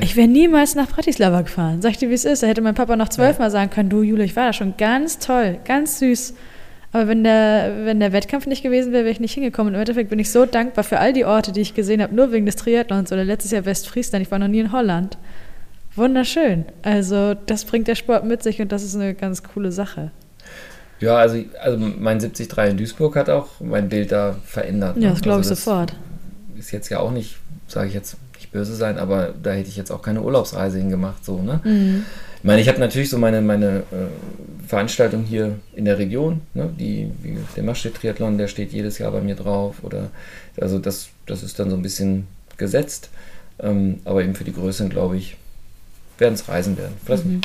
Ich 0.00 0.14
wäre 0.14 0.28
niemals 0.28 0.76
nach 0.76 0.88
Bratislava 0.88 1.42
gefahren. 1.42 1.82
Sag 1.82 1.90
ich 1.92 1.98
dir, 1.98 2.08
wie 2.08 2.14
es 2.14 2.24
ist. 2.24 2.42
Da 2.42 2.46
hätte 2.46 2.60
mein 2.60 2.74
Papa 2.74 2.94
noch 2.94 3.08
zwölfmal 3.08 3.48
ja. 3.48 3.50
sagen 3.50 3.70
können, 3.70 3.88
du 3.88 4.02
Jule, 4.02 4.22
ich 4.22 4.36
war 4.36 4.46
da 4.46 4.52
schon 4.52 4.76
ganz 4.76 5.18
toll, 5.18 5.58
ganz 5.64 5.98
süß. 5.98 6.34
Aber 6.92 7.08
wenn 7.08 7.24
der, 7.24 7.84
wenn 7.84 7.98
der 7.98 8.12
Wettkampf 8.12 8.46
nicht 8.46 8.62
gewesen 8.62 8.92
wäre, 8.92 9.04
wäre 9.04 9.12
ich 9.12 9.18
nicht 9.18 9.34
hingekommen. 9.34 9.72
Und 9.72 9.74
im 9.74 9.80
Endeffekt 9.80 10.10
bin 10.10 10.18
ich 10.18 10.30
so 10.30 10.46
dankbar 10.46 10.84
für 10.84 10.98
all 10.98 11.12
die 11.12 11.24
Orte, 11.24 11.50
die 11.50 11.62
ich 11.62 11.74
gesehen 11.74 12.02
habe, 12.02 12.14
nur 12.14 12.32
wegen 12.32 12.46
des 12.46 12.56
Triathlons 12.56 13.10
oder 13.12 13.24
letztes 13.24 13.50
Jahr 13.50 13.64
Westfriesland. 13.64 14.24
Ich 14.24 14.30
war 14.30 14.38
noch 14.38 14.48
nie 14.48 14.60
in 14.60 14.72
Holland. 14.72 15.16
Wunderschön. 15.96 16.64
Also 16.82 17.34
das 17.34 17.64
bringt 17.64 17.88
der 17.88 17.94
Sport 17.94 18.24
mit 18.24 18.42
sich 18.42 18.60
und 18.60 18.70
das 18.72 18.84
ist 18.84 18.94
eine 18.94 19.14
ganz 19.14 19.42
coole 19.42 19.72
Sache. 19.72 20.10
Ja, 21.02 21.16
also, 21.16 21.42
also 21.60 21.78
mein 21.78 22.18
73 22.18 22.48
in 22.70 22.76
Duisburg 22.76 23.16
hat 23.16 23.28
auch 23.28 23.48
mein 23.60 23.88
Bild 23.88 24.12
da 24.12 24.36
verändert. 24.44 24.96
Ne? 24.96 25.04
Ja, 25.04 25.10
das 25.10 25.20
glaube 25.20 25.38
also 25.38 25.52
ich 25.52 25.58
sofort. 25.58 25.94
Ist 26.56 26.70
jetzt 26.70 26.88
ja 26.90 27.00
auch 27.00 27.10
nicht, 27.10 27.36
sage 27.66 27.88
ich 27.88 27.94
jetzt, 27.94 28.16
nicht 28.36 28.52
böse 28.52 28.74
sein, 28.76 28.98
aber 28.98 29.34
da 29.42 29.52
hätte 29.52 29.68
ich 29.68 29.76
jetzt 29.76 29.90
auch 29.90 30.00
keine 30.00 30.22
Urlaubsreise 30.22 30.78
hingemacht. 30.78 31.24
So, 31.24 31.42
ne? 31.42 31.60
Mhm. 31.64 32.04
Ich 32.38 32.44
meine, 32.44 32.60
ich 32.60 32.68
habe 32.68 32.78
natürlich 32.78 33.10
so 33.10 33.18
meine, 33.18 33.40
meine 33.40 33.78
äh, 33.90 34.66
Veranstaltung 34.66 35.24
hier 35.24 35.56
in 35.74 35.84
der 35.84 35.98
Region, 35.98 36.40
ne? 36.54 36.70
Die, 36.78 37.10
wie 37.22 37.36
der 37.56 37.64
Maschsee-Triathlon, 37.64 38.38
der 38.38 38.48
steht 38.48 38.72
jedes 38.72 38.98
Jahr 38.98 39.12
bei 39.12 39.20
mir 39.20 39.34
drauf. 39.34 39.76
Oder 39.82 40.10
also 40.60 40.78
das, 40.78 41.08
das 41.26 41.42
ist 41.42 41.58
dann 41.58 41.70
so 41.70 41.76
ein 41.76 41.82
bisschen 41.82 42.26
gesetzt. 42.56 43.10
Ähm, 43.58 44.00
aber 44.04 44.22
eben 44.22 44.34
für 44.34 44.44
die 44.44 44.52
Größeren, 44.52 44.88
glaube 44.88 45.16
ich, 45.16 45.36
werden 46.18 46.34
es 46.34 46.48
Reisen 46.48 46.76
werden. 46.76 46.94
Vielleicht 47.04 47.26
mhm. 47.26 47.40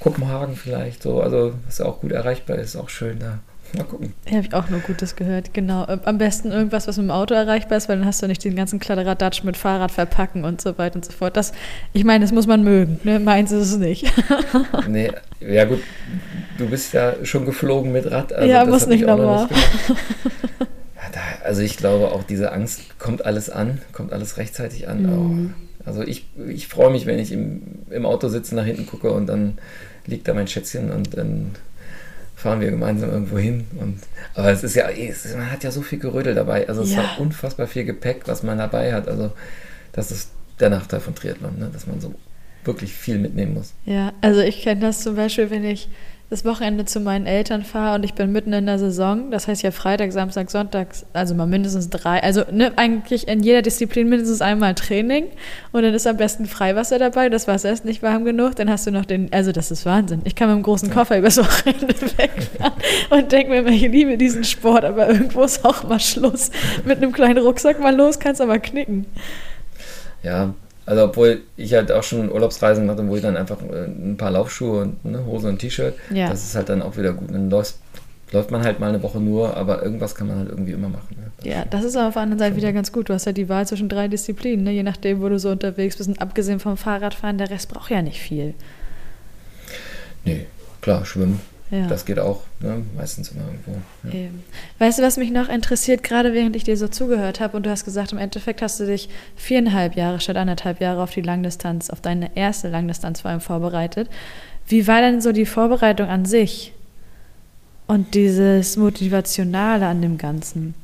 Kopenhagen 0.00 0.56
vielleicht 0.56 1.02
so, 1.02 1.20
also 1.20 1.52
was 1.66 1.78
ja 1.78 1.86
auch 1.86 2.00
gut 2.00 2.12
erreichbar 2.12 2.58
ist, 2.58 2.76
auch 2.76 2.88
schön 2.88 3.18
da. 3.20 3.38
Mal 3.76 3.84
gucken. 3.84 4.14
Ja, 4.26 4.38
habe 4.38 4.46
ich 4.46 4.54
auch 4.54 4.68
nur 4.68 4.80
Gutes 4.80 5.14
gehört, 5.14 5.54
genau. 5.54 5.84
Äh, 5.84 5.98
am 6.04 6.18
besten 6.18 6.50
irgendwas, 6.50 6.88
was 6.88 6.96
mit 6.96 7.06
dem 7.06 7.10
Auto 7.12 7.34
erreichbar 7.34 7.78
ist, 7.78 7.88
weil 7.88 7.98
dann 7.98 8.06
hast 8.06 8.20
du 8.20 8.26
nicht 8.26 8.42
den 8.42 8.56
ganzen 8.56 8.80
Kladderadatsch 8.80 9.44
mit 9.44 9.56
Fahrrad 9.56 9.92
verpacken 9.92 10.44
und 10.44 10.60
so 10.60 10.76
weiter 10.76 10.96
und 10.96 11.04
so 11.04 11.12
fort. 11.12 11.36
Das, 11.36 11.52
ich 11.92 12.04
meine, 12.04 12.24
das 12.24 12.32
muss 12.32 12.48
man 12.48 12.64
mögen, 12.64 12.98
ne? 13.04 13.20
meins 13.20 13.52
ist 13.52 13.70
es 13.70 13.76
nicht. 13.76 14.12
nee, 14.88 15.12
ja 15.40 15.66
gut, 15.66 15.80
du 16.58 16.68
bist 16.68 16.92
ja 16.94 17.14
schon 17.24 17.44
geflogen 17.44 17.92
mit 17.92 18.10
Rad. 18.10 18.32
Also 18.32 18.50
ja, 18.50 18.64
muss 18.64 18.88
nicht 18.88 19.06
nochmal. 19.06 19.48
ja, 20.58 21.20
also 21.44 21.62
ich 21.62 21.76
glaube 21.76 22.10
auch 22.10 22.24
diese 22.24 22.52
Angst 22.52 22.98
kommt 22.98 23.24
alles 23.24 23.50
an, 23.50 23.80
kommt 23.92 24.12
alles 24.12 24.36
rechtzeitig 24.36 24.88
an. 24.88 25.02
Mhm. 25.02 25.54
Also 25.84 26.02
ich, 26.02 26.26
ich 26.48 26.66
freue 26.68 26.90
mich, 26.90 27.06
wenn 27.06 27.18
ich 27.18 27.32
im, 27.32 27.62
im 27.90 28.04
Auto 28.04 28.28
sitze, 28.28 28.54
nach 28.54 28.64
hinten 28.64 28.86
gucke 28.86 29.12
und 29.12 29.26
dann 29.26 29.58
liegt 30.10 30.28
da 30.28 30.34
mein 30.34 30.48
Schätzchen 30.48 30.90
und 30.90 31.16
dann 31.16 31.52
fahren 32.36 32.60
wir 32.60 32.70
gemeinsam 32.70 33.10
irgendwo 33.10 33.38
hin. 33.38 33.66
Und, 33.78 34.00
aber 34.34 34.50
es 34.50 34.62
ist 34.62 34.74
ja, 34.74 34.88
es, 34.88 35.34
man 35.34 35.50
hat 35.50 35.62
ja 35.62 35.70
so 35.70 35.82
viel 35.82 35.98
Gerödel 35.98 36.34
dabei. 36.34 36.68
Also 36.68 36.82
es 36.82 36.92
ja. 36.92 37.02
ist 37.02 37.18
unfassbar 37.18 37.66
viel 37.66 37.84
Gepäck, 37.84 38.22
was 38.26 38.42
man 38.42 38.58
dabei 38.58 38.92
hat. 38.92 39.08
Also 39.08 39.32
das 39.92 40.10
ist 40.10 40.30
der 40.58 40.70
Nachteil 40.70 41.00
von 41.00 41.14
Triathlon, 41.14 41.58
ne? 41.58 41.70
dass 41.72 41.86
man 41.86 42.00
so 42.00 42.14
wirklich 42.64 42.92
viel 42.92 43.18
mitnehmen 43.18 43.54
muss. 43.54 43.72
Ja, 43.84 44.12
also 44.20 44.40
ich 44.40 44.62
kenne 44.62 44.80
das 44.80 45.02
zum 45.02 45.16
Beispiel, 45.16 45.50
wenn 45.50 45.64
ich 45.64 45.88
das 46.30 46.44
Wochenende 46.44 46.84
zu 46.84 47.00
meinen 47.00 47.26
Eltern 47.26 47.64
fahre 47.64 47.96
und 47.96 48.04
ich 48.04 48.14
bin 48.14 48.30
mitten 48.30 48.52
in 48.52 48.66
der 48.66 48.78
Saison, 48.78 49.32
das 49.32 49.48
heißt 49.48 49.62
ja 49.62 49.72
Freitag, 49.72 50.12
Samstag, 50.12 50.48
Sonntag, 50.48 50.88
also 51.12 51.34
mal 51.34 51.46
mindestens 51.46 51.90
drei, 51.90 52.22
also 52.22 52.44
ne, 52.52 52.72
eigentlich 52.76 53.26
in 53.26 53.42
jeder 53.42 53.62
Disziplin 53.62 54.08
mindestens 54.08 54.40
einmal 54.40 54.76
Training 54.76 55.26
und 55.72 55.82
dann 55.82 55.92
ist 55.92 56.06
am 56.06 56.16
besten 56.16 56.46
Freiwasser 56.46 57.00
dabei, 57.00 57.28
das 57.28 57.48
Wasser 57.48 57.72
ist 57.72 57.84
nicht 57.84 58.00
warm 58.04 58.24
genug, 58.24 58.54
dann 58.54 58.70
hast 58.70 58.86
du 58.86 58.92
noch 58.92 59.04
den, 59.04 59.32
also 59.32 59.50
das 59.50 59.72
ist 59.72 59.84
Wahnsinn. 59.84 60.20
Ich 60.22 60.36
kann 60.36 60.48
mit 60.48 60.54
einem 60.54 60.62
großen 60.62 60.90
Koffer 60.90 61.18
übers 61.18 61.36
Wochenende 61.36 61.88
wegfahren 62.16 62.74
und 63.10 63.32
denke 63.32 63.50
mir 63.50 63.58
immer, 63.58 63.70
ich 63.70 63.82
liebe 63.82 64.16
diesen 64.16 64.44
Sport, 64.44 64.84
aber 64.84 65.08
irgendwo 65.08 65.42
ist 65.42 65.64
auch 65.64 65.82
mal 65.82 65.98
Schluss. 65.98 66.52
Mit 66.84 66.98
einem 66.98 67.10
kleinen 67.10 67.38
Rucksack 67.38 67.80
mal 67.80 67.94
los, 67.94 68.20
kannst 68.20 68.40
aber 68.40 68.60
knicken. 68.60 69.06
Ja, 70.22 70.54
also 70.90 71.04
obwohl 71.04 71.42
ich 71.56 71.72
halt 71.72 71.92
auch 71.92 72.02
schon 72.02 72.32
Urlaubsreisen 72.32 72.84
mache, 72.84 73.06
wo 73.06 73.14
ich 73.14 73.22
dann 73.22 73.36
einfach 73.36 73.58
äh, 73.62 73.84
ein 73.84 74.16
paar 74.16 74.32
Laufschuhe 74.32 74.82
und 74.82 74.96
eine 75.04 75.24
Hose 75.24 75.48
und 75.48 75.60
T-Shirt, 75.60 75.94
ja. 76.12 76.28
das 76.28 76.42
ist 76.42 76.56
halt 76.56 76.68
dann 76.68 76.82
auch 76.82 76.96
wieder 76.96 77.12
gut. 77.12 77.32
Dann 77.32 77.48
läuft, 77.48 77.76
läuft 78.32 78.50
man 78.50 78.64
halt 78.64 78.80
mal 78.80 78.88
eine 78.88 79.00
Woche 79.00 79.20
nur, 79.20 79.56
aber 79.56 79.84
irgendwas 79.84 80.16
kann 80.16 80.26
man 80.26 80.38
halt 80.38 80.48
irgendwie 80.48 80.72
immer 80.72 80.88
machen. 80.88 81.16
Ne? 81.16 81.48
Ja, 81.48 81.64
das 81.64 81.84
ist 81.84 81.94
aber 81.94 82.08
auf 82.08 82.14
der 82.14 82.22
anderen 82.22 82.40
Seite 82.40 82.56
wieder 82.56 82.72
ganz 82.72 82.90
gut. 82.90 83.08
Du 83.08 83.14
hast 83.14 83.26
halt 83.26 83.36
die 83.36 83.48
Wahl 83.48 83.68
zwischen 83.68 83.88
drei 83.88 84.08
Disziplinen, 84.08 84.64
ne? 84.64 84.72
je 84.72 84.82
nachdem, 84.82 85.20
wo 85.20 85.28
du 85.28 85.38
so 85.38 85.50
unterwegs 85.50 85.96
bist. 85.96 86.08
Und 86.08 86.20
abgesehen 86.20 86.58
vom 86.58 86.76
Fahrradfahren, 86.76 87.38
der 87.38 87.50
Rest 87.50 87.68
braucht 87.68 87.92
ja 87.92 88.02
nicht 88.02 88.18
viel. 88.18 88.54
Nee, 90.24 90.46
klar, 90.80 91.04
schwimmen 91.04 91.40
ja. 91.70 91.86
Das 91.86 92.04
geht 92.04 92.18
auch, 92.18 92.42
ne? 92.58 92.82
meistens 92.96 93.30
immer 93.30 93.42
irgendwo. 93.44 94.16
Ja. 94.16 94.28
Weißt 94.78 94.98
du, 94.98 95.02
was 95.04 95.16
mich 95.16 95.30
noch 95.30 95.48
interessiert, 95.48 96.02
gerade 96.02 96.34
während 96.34 96.56
ich 96.56 96.64
dir 96.64 96.76
so 96.76 96.88
zugehört 96.88 97.38
habe 97.38 97.56
und 97.56 97.64
du 97.64 97.70
hast 97.70 97.84
gesagt, 97.84 98.10
im 98.10 98.18
Endeffekt 98.18 98.60
hast 98.60 98.80
du 98.80 98.86
dich 98.86 99.08
viereinhalb 99.36 99.94
Jahre 99.94 100.18
statt 100.18 100.36
anderthalb 100.36 100.80
Jahre 100.80 101.00
auf 101.00 101.12
die 101.12 101.20
Langdistanz, 101.20 101.88
auf 101.88 102.00
deine 102.00 102.36
erste 102.36 102.68
Langdistanz 102.68 103.20
vor 103.20 103.30
allem 103.30 103.40
vorbereitet. 103.40 104.08
Wie 104.66 104.88
war 104.88 105.00
denn 105.00 105.20
so 105.20 105.30
die 105.30 105.46
Vorbereitung 105.46 106.08
an 106.08 106.24
sich 106.24 106.72
und 107.86 108.14
dieses 108.14 108.76
Motivationale 108.76 109.86
an 109.86 110.02
dem 110.02 110.18
Ganzen? 110.18 110.74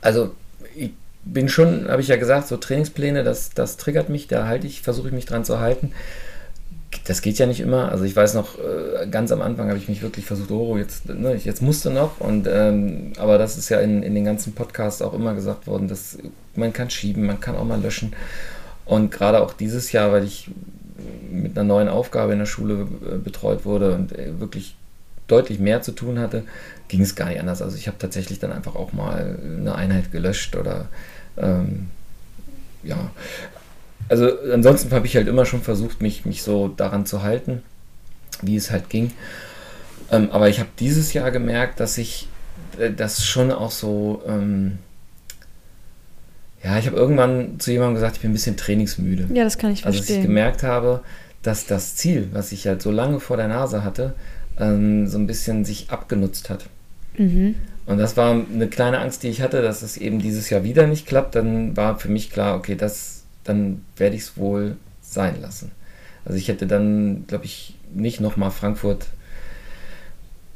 Also 0.00 0.32
ich 0.76 0.92
bin 1.24 1.48
schon, 1.48 1.88
habe 1.88 2.02
ich 2.02 2.08
ja 2.08 2.16
gesagt, 2.16 2.46
so 2.46 2.56
Trainingspläne, 2.56 3.24
das, 3.24 3.50
das 3.50 3.76
triggert 3.76 4.10
mich, 4.10 4.28
da 4.28 4.46
halte 4.46 4.68
ich, 4.68 4.82
versuche 4.82 5.08
ich 5.08 5.14
mich 5.14 5.26
dran 5.26 5.44
zu 5.44 5.58
halten 5.58 5.92
das 7.04 7.22
geht 7.22 7.38
ja 7.38 7.46
nicht 7.46 7.60
immer. 7.60 7.90
Also 7.90 8.04
ich 8.04 8.14
weiß 8.14 8.34
noch, 8.34 8.58
äh, 8.58 9.06
ganz 9.08 9.32
am 9.32 9.42
Anfang 9.42 9.68
habe 9.68 9.78
ich 9.78 9.88
mich 9.88 10.02
wirklich 10.02 10.26
versucht, 10.26 10.50
oh, 10.50 10.76
jetzt, 10.76 11.08
ne, 11.08 11.34
jetzt 11.34 11.62
musste 11.62 11.90
noch. 11.90 12.20
Und 12.20 12.48
ähm, 12.50 13.12
aber 13.18 13.38
das 13.38 13.56
ist 13.56 13.68
ja 13.68 13.80
in, 13.80 14.02
in 14.02 14.14
den 14.14 14.24
ganzen 14.24 14.54
Podcasts 14.54 15.02
auch 15.02 15.14
immer 15.14 15.34
gesagt 15.34 15.66
worden, 15.66 15.88
dass 15.88 16.18
man 16.54 16.72
kann 16.72 16.90
schieben, 16.90 17.26
man 17.26 17.40
kann 17.40 17.56
auch 17.56 17.64
mal 17.64 17.80
löschen. 17.80 18.14
Und 18.84 19.10
gerade 19.10 19.42
auch 19.42 19.52
dieses 19.52 19.92
Jahr, 19.92 20.12
weil 20.12 20.24
ich 20.24 20.50
mit 21.30 21.58
einer 21.58 21.66
neuen 21.66 21.88
Aufgabe 21.88 22.32
in 22.32 22.38
der 22.38 22.46
Schule 22.46 22.86
äh, 23.04 23.16
betreut 23.18 23.64
wurde 23.64 23.94
und 23.94 24.12
äh, 24.12 24.40
wirklich 24.40 24.76
deutlich 25.26 25.58
mehr 25.58 25.82
zu 25.82 25.92
tun 25.92 26.18
hatte, 26.18 26.44
ging 26.88 27.02
es 27.02 27.16
gar 27.16 27.28
nicht 27.28 27.40
anders. 27.40 27.62
Also 27.62 27.76
ich 27.76 27.88
habe 27.88 27.98
tatsächlich 27.98 28.38
dann 28.38 28.52
einfach 28.52 28.76
auch 28.76 28.92
mal 28.92 29.38
eine 29.44 29.74
Einheit 29.74 30.12
gelöscht 30.12 30.56
oder 30.56 30.88
ähm, 31.36 31.88
ja, 32.82 33.10
also 34.08 34.30
ansonsten 34.52 34.90
habe 34.92 35.06
ich 35.06 35.16
halt 35.16 35.28
immer 35.28 35.46
schon 35.46 35.62
versucht, 35.62 36.02
mich, 36.02 36.24
mich 36.24 36.42
so 36.42 36.68
daran 36.68 37.06
zu 37.06 37.22
halten, 37.22 37.62
wie 38.42 38.56
es 38.56 38.70
halt 38.70 38.88
ging. 38.88 39.12
Ähm, 40.10 40.30
aber 40.30 40.48
ich 40.48 40.60
habe 40.60 40.68
dieses 40.78 41.12
Jahr 41.12 41.30
gemerkt, 41.30 41.80
dass 41.80 41.98
ich 41.98 42.28
äh, 42.78 42.90
das 42.90 43.24
schon 43.24 43.50
auch 43.50 43.70
so, 43.70 44.22
ähm, 44.26 44.78
ja, 46.62 46.78
ich 46.78 46.86
habe 46.86 46.96
irgendwann 46.96 47.58
zu 47.58 47.72
jemandem 47.72 47.94
gesagt, 47.94 48.16
ich 48.16 48.22
bin 48.22 48.30
ein 48.30 48.34
bisschen 48.34 48.56
trainingsmüde. 48.56 49.28
Ja, 49.32 49.44
das 49.44 49.58
kann 49.58 49.72
ich 49.72 49.82
verstehen. 49.82 50.00
Also, 50.00 50.12
dass 50.12 50.16
ich 50.16 50.22
gemerkt 50.22 50.62
habe, 50.62 51.00
dass 51.42 51.66
das 51.66 51.96
Ziel, 51.96 52.28
was 52.32 52.52
ich 52.52 52.66
halt 52.66 52.82
so 52.82 52.90
lange 52.90 53.20
vor 53.20 53.36
der 53.36 53.48
Nase 53.48 53.84
hatte, 53.84 54.14
ähm, 54.58 55.06
so 55.06 55.18
ein 55.18 55.26
bisschen 55.26 55.64
sich 55.64 55.90
abgenutzt 55.90 56.50
hat. 56.50 56.66
Mhm. 57.16 57.56
Und 57.86 57.98
das 57.98 58.16
war 58.16 58.32
eine 58.32 58.66
kleine 58.66 58.98
Angst, 58.98 59.22
die 59.22 59.28
ich 59.28 59.42
hatte, 59.42 59.62
dass 59.62 59.82
es 59.82 59.96
eben 59.96 60.18
dieses 60.18 60.50
Jahr 60.50 60.64
wieder 60.64 60.86
nicht 60.86 61.06
klappt. 61.06 61.36
Dann 61.36 61.76
war 61.76 61.98
für 61.98 62.08
mich 62.08 62.30
klar, 62.30 62.56
okay, 62.56 62.74
das 62.74 63.15
dann 63.48 63.84
werde 63.96 64.16
ich 64.16 64.22
es 64.22 64.36
wohl 64.36 64.76
sein 65.00 65.40
lassen. 65.40 65.70
Also 66.24 66.38
ich 66.38 66.48
hätte 66.48 66.66
dann, 66.66 67.24
glaube 67.26 67.44
ich, 67.44 67.76
nicht 67.94 68.20
nochmal 68.20 68.50
Frankfurt, 68.50 69.06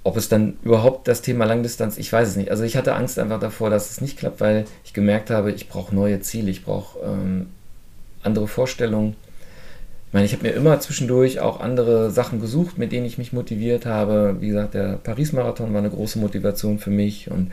ob 0.03 0.17
es 0.17 0.29
dann 0.29 0.57
überhaupt 0.63 1.09
das 1.09 1.23
Thema 1.23 1.45
Langdistanz, 1.45 1.99
ich 1.99 2.13
weiß 2.13 2.29
es 2.29 2.37
nicht. 2.37 2.51
Also 2.51 2.65
ich 2.65 2.77
hatte 2.77 2.95
Angst 2.95 3.19
einfach 3.19 3.39
davor, 3.39 3.71
dass 3.71 3.91
es 3.91 4.01
nicht 4.01 4.19
klappt, 4.19 4.41
weil 4.41 4.65
ich 4.85 4.95
gemerkt 4.95 5.31
habe, 5.31 5.53
ich 5.53 5.69
brauche 5.69 5.95
neue 5.95 6.21
Ziele, 6.21 6.51
ich 6.51 6.65
brauche 6.65 6.99
ähm, 7.01 7.49
andere 8.23 8.49
Vorstellungen. 8.49 9.15
Ich 10.09 10.15
meine, 10.15 10.27
ich 10.27 10.33
habe 10.33 10.43
mir 10.43 10.55
immer 10.55 10.81
zwischendurch 10.81 11.39
auch 11.39 11.61
andere 11.61 12.11
Sachen 12.11 12.41
gesucht, 12.41 12.79
mit 12.79 12.91
denen 12.91 13.07
ich 13.07 13.19
mich 13.19 13.33
motiviert 13.33 13.87
habe. 13.87 14.37
Wie 14.41 14.49
gesagt, 14.49 14.75
der 14.75 14.95
Paris-Marathon 14.97 15.73
war 15.73 15.79
eine 15.79 15.91
große 15.91 16.19
Motivation 16.19 16.79
für 16.79 16.91
mich 16.91 17.31
und 17.31 17.53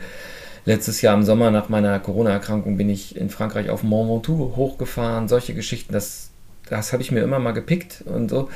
letztes 0.64 1.02
Jahr 1.02 1.14
im 1.14 1.24
Sommer 1.24 1.50
nach 1.50 1.68
meiner 1.68 1.98
Corona-Erkrankung 1.98 2.76
bin 2.76 2.88
ich 2.90 3.16
in 3.16 3.30
Frankreich 3.30 3.70
auf 3.70 3.82
Mont 3.82 4.10
Ventoux 4.10 4.56
hochgefahren. 4.56 5.28
Solche 5.28 5.54
Geschichten, 5.54 5.92
das, 5.92 6.30
das 6.68 6.92
habe 6.92 7.02
ich 7.02 7.10
mir 7.10 7.20
immer 7.20 7.38
mal 7.38 7.52
gepickt 7.52 8.02
und 8.04 8.30
so. 8.30 8.48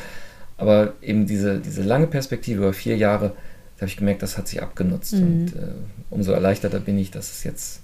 Aber 0.59 0.93
eben 1.03 1.27
diese, 1.27 1.59
diese 1.59 1.83
lange 1.83 2.07
Perspektive 2.07 2.59
über 2.59 2.73
vier 2.73 2.97
Jahre, 2.97 3.33
habe 3.83 3.91
ich 3.91 3.97
gemerkt, 3.97 4.23
das 4.23 4.39
hat 4.39 4.49
sich 4.49 4.63
abgenutzt. 4.63 5.15
Mhm. 5.15 5.23
Und 5.23 5.57
äh, 5.57 5.73
umso 6.11 6.33
erleichterter 6.33 6.81
bin 6.81 6.99
ich, 6.99 7.11
dass 7.11 7.31
es 7.33 7.45
jetzt 7.45 7.81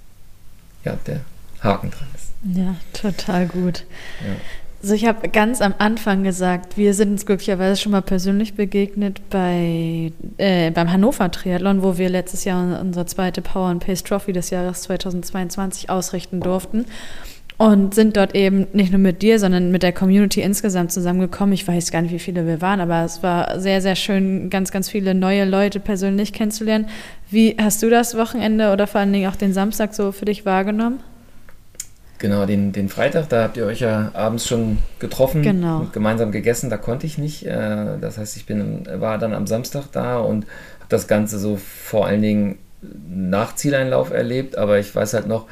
ja, 0.85 0.97
der 1.07 1.21
Haken 1.61 1.91
dran 1.91 2.07
ist. 2.15 2.57
Ja, 2.57 2.77
total 2.93 3.47
gut. 3.49 3.85
Ja. 4.25 4.37
Also 4.81 4.95
ich 4.95 5.07
habe 5.07 5.29
ganz 5.29 5.61
am 5.61 5.75
Anfang 5.79 6.23
gesagt, 6.23 6.77
wir 6.77 6.95
sind 6.95 7.11
uns 7.11 7.27
glücklicherweise 7.27 7.81
schon 7.81 7.91
mal 7.91 8.01
persönlich 8.01 8.55
begegnet 8.55 9.21
bei, 9.29 10.13
äh, 10.37 10.71
beim 10.71 10.93
Hannover 10.93 11.31
Triathlon, 11.33 11.83
wo 11.83 11.99
wir 11.99 12.09
letztes 12.09 12.45
Jahr 12.45 12.81
unsere 12.81 13.05
zweite 13.07 13.43
Power 13.43 13.69
and 13.69 13.85
Pace 13.85 14.05
Trophy 14.05 14.33
des 14.33 14.51
Jahres 14.51 14.83
2022 14.83 15.91
ausrichten 15.91 16.41
durften 16.41 16.87
und 17.57 17.93
sind 17.93 18.17
dort 18.17 18.37
eben 18.37 18.69
nicht 18.73 18.93
nur 18.93 19.01
mit 19.01 19.21
dir, 19.21 19.41
sondern 19.41 19.73
mit 19.73 19.83
der 19.83 19.93
Community 19.93 20.41
insgesamt 20.43 20.93
zusammengekommen. 20.93 21.53
Ich 21.55 21.67
weiß 21.67 21.91
gar 21.91 22.03
nicht, 22.03 22.13
wie 22.13 22.21
viele 22.21 22.47
wir 22.47 22.61
waren, 22.61 22.81
aber 22.81 23.03
es 23.03 23.21
war 23.25 23.59
sehr, 23.59 23.83
sehr 23.83 23.97
schön, 23.97 24.49
ganz, 24.49 24.71
ganz 24.71 24.89
viele 24.89 25.13
neue 25.13 25.45
Leute 25.45 25.81
persönlich 25.81 26.33
kennenzulernen. 26.33 26.87
Wie 27.31 27.57
hast 27.61 27.83
du 27.83 27.91
das 27.91 28.17
Wochenende 28.17 28.73
oder 28.73 28.87
vor 28.87 29.01
allen 29.01 29.13
Dingen 29.13 29.29
auch 29.29 29.37
den 29.37 29.53
Samstag 29.53 29.93
so 29.93 30.13
für 30.13 30.25
dich 30.25 30.47
wahrgenommen? 30.47 31.01
Genau, 32.19 32.47
den, 32.47 32.73
den 32.73 32.89
Freitag, 32.89 33.29
da 33.29 33.45
habt 33.45 33.57
ihr 33.57 33.65
euch 33.65 33.81
ja 33.81 34.11
abends 34.13 34.47
schon 34.47 34.79
getroffen 34.99 35.43
genau. 35.43 35.81
und 35.81 35.93
gemeinsam 35.93 36.33
gegessen, 36.33 36.69
da 36.69 36.77
konnte 36.77 37.07
ich 37.07 37.17
nicht. 37.17 37.47
Äh, 37.47 37.99
das 38.01 38.19
heißt, 38.19 38.37
ich 38.37 38.45
bin, 38.45 38.89
war 38.93 39.19
dann 39.19 39.33
am 39.33 39.47
Samstag 39.47 39.87
da 39.93 40.19
und 40.19 40.45
habe 40.81 40.89
das 40.89 41.07
Ganze 41.07 41.39
so 41.39 41.57
vor 41.57 42.07
allen 42.07 42.23
Dingen 42.23 42.59
nach 43.09 43.55
Zieleinlauf 43.55 44.11
erlebt, 44.11 44.59
aber 44.59 44.79
ich 44.79 44.95
weiß 44.95 45.15
halt 45.15 45.29
noch, 45.29 45.47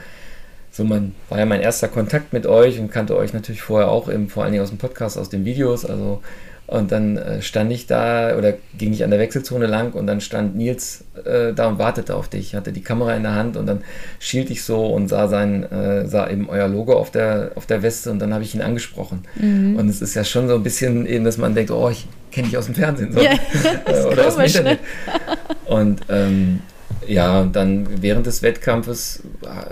so 0.70 0.84
man 0.84 1.14
war 1.28 1.38
ja 1.38 1.46
mein 1.46 1.60
erster 1.60 1.88
Kontakt 1.88 2.32
mit 2.32 2.46
euch 2.46 2.78
und 2.78 2.90
kannte 2.90 3.16
euch 3.16 3.32
natürlich 3.32 3.62
vorher 3.62 3.88
auch 3.88 4.10
eben, 4.10 4.28
vor 4.28 4.42
allen 4.42 4.52
Dingen 4.52 4.62
aus 4.62 4.70
dem 4.70 4.78
Podcast, 4.78 5.16
aus 5.16 5.30
den 5.30 5.44
Videos, 5.44 5.84
also 5.86 6.20
und 6.66 6.90
dann 6.90 7.16
äh, 7.16 7.42
stand 7.42 7.70
ich 7.70 7.86
da 7.86 8.36
oder 8.36 8.54
ging 8.76 8.92
ich 8.92 9.04
an 9.04 9.10
der 9.10 9.20
Wechselzone 9.20 9.66
lang 9.66 9.92
und 9.92 10.06
dann 10.06 10.20
stand 10.20 10.56
Nils 10.56 11.04
äh, 11.24 11.52
da 11.52 11.68
und 11.68 11.78
wartete 11.78 12.16
auf 12.16 12.28
dich, 12.28 12.54
hatte 12.56 12.72
die 12.72 12.82
Kamera 12.82 13.14
in 13.14 13.22
der 13.22 13.34
Hand 13.34 13.56
und 13.56 13.66
dann 13.66 13.82
schielt 14.18 14.50
ich 14.50 14.64
so 14.64 14.86
und 14.86 15.08
sah 15.08 15.28
sein, 15.28 15.62
äh, 15.70 16.06
sah 16.06 16.28
eben 16.28 16.48
euer 16.48 16.66
Logo 16.66 16.94
auf 16.94 17.10
der, 17.10 17.52
auf 17.54 17.66
der 17.66 17.82
Weste 17.82 18.10
und 18.10 18.18
dann 18.18 18.34
habe 18.34 18.42
ich 18.42 18.54
ihn 18.54 18.62
angesprochen. 18.62 19.22
Mhm. 19.36 19.76
Und 19.76 19.88
es 19.88 20.02
ist 20.02 20.14
ja 20.14 20.24
schon 20.24 20.48
so 20.48 20.54
ein 20.54 20.64
bisschen 20.64 21.06
eben, 21.06 21.24
dass 21.24 21.38
man 21.38 21.54
denkt, 21.54 21.70
oh, 21.70 21.88
ich 21.88 22.08
kenne 22.32 22.48
dich 22.48 22.58
aus 22.58 22.66
dem 22.66 22.74
Fernsehen 22.74 23.12
so. 23.12 23.20
Ja, 23.20 23.30
oder 23.86 23.94
komisch, 23.94 24.26
aus 24.26 24.34
dem 24.34 24.44
Internet. 24.44 24.80
Ne? 24.80 25.72
Und 25.72 26.00
ähm, 26.08 26.60
ja, 27.06 27.44
dann 27.44 27.86
während 28.02 28.26
des 28.26 28.42
Wettkampfes 28.42 29.22
äh, 29.42 29.70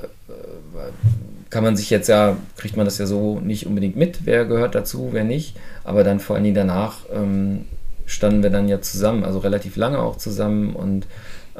kann 1.50 1.62
man 1.62 1.76
sich 1.76 1.90
jetzt 1.90 2.08
ja, 2.08 2.36
kriegt 2.56 2.76
man 2.76 2.84
das 2.84 2.98
ja 2.98 3.06
so 3.06 3.38
nicht 3.38 3.66
unbedingt 3.66 3.96
mit, 3.96 4.26
wer 4.26 4.44
gehört 4.44 4.74
dazu, 4.74 5.10
wer 5.12 5.24
nicht. 5.24 5.56
Aber 5.84 6.02
dann 6.04 6.20
vor 6.20 6.36
allen 6.36 6.44
Dingen 6.44 6.56
danach 6.56 6.98
ähm, 7.14 7.66
standen 8.06 8.42
wir 8.42 8.50
dann 8.50 8.68
ja 8.68 8.80
zusammen, 8.80 9.24
also 9.24 9.38
relativ 9.38 9.76
lange 9.76 9.98
auch 9.98 10.16
zusammen. 10.16 10.74
Und 10.74 11.06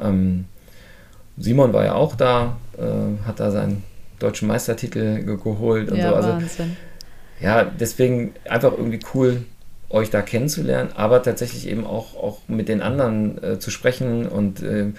ähm, 0.01 0.45
Simon 1.37 1.73
war 1.73 1.85
ja 1.85 1.93
auch 1.93 2.15
da, 2.15 2.57
äh, 2.77 3.27
hat 3.27 3.39
da 3.39 3.51
seinen 3.51 3.83
deutschen 4.19 4.47
Meistertitel 4.47 5.23
ge 5.23 5.37
geholt 5.37 5.91
und 5.91 5.97
ja, 5.97 6.09
so. 6.09 6.15
Also, 6.15 6.29
Wahnsinn. 6.29 6.77
Ja, 7.41 7.65
deswegen 7.65 8.33
einfach 8.47 8.71
irgendwie 8.71 8.99
cool, 9.13 9.43
euch 9.89 10.09
da 10.09 10.21
kennenzulernen, 10.21 10.91
aber 10.95 11.21
tatsächlich 11.21 11.67
eben 11.67 11.85
auch, 11.85 12.15
auch 12.15 12.39
mit 12.47 12.69
den 12.69 12.81
anderen 12.81 13.43
äh, 13.43 13.59
zu 13.59 13.71
sprechen 13.71 14.25
und 14.25 14.63
äh, 14.63 14.93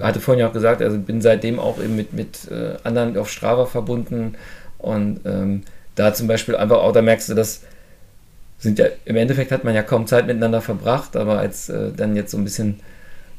hatte 0.00 0.20
vorhin 0.20 0.40
ja 0.40 0.48
auch 0.48 0.52
gesagt, 0.52 0.82
also 0.82 0.98
bin 0.98 1.20
seitdem 1.20 1.58
auch 1.58 1.78
eben 1.78 1.96
mit, 1.96 2.12
mit 2.12 2.50
äh, 2.50 2.76
anderen 2.84 3.16
auf 3.16 3.30
Strava 3.30 3.66
verbunden 3.66 4.34
und 4.78 5.20
ähm, 5.24 5.62
da 5.94 6.14
zum 6.14 6.26
Beispiel 6.26 6.56
einfach 6.56 6.78
auch, 6.78 6.92
da 6.92 7.02
merkst 7.02 7.28
du, 7.28 7.34
dass 7.34 7.62
sind 8.58 8.78
ja, 8.78 8.86
im 9.04 9.16
Endeffekt 9.16 9.52
hat 9.52 9.64
man 9.64 9.74
ja 9.74 9.82
kaum 9.82 10.06
Zeit 10.06 10.26
miteinander 10.26 10.60
verbracht, 10.60 11.16
aber 11.16 11.38
als 11.38 11.68
äh, 11.68 11.92
dann 11.96 12.16
jetzt 12.16 12.32
so 12.32 12.38
ein 12.38 12.44
bisschen 12.44 12.80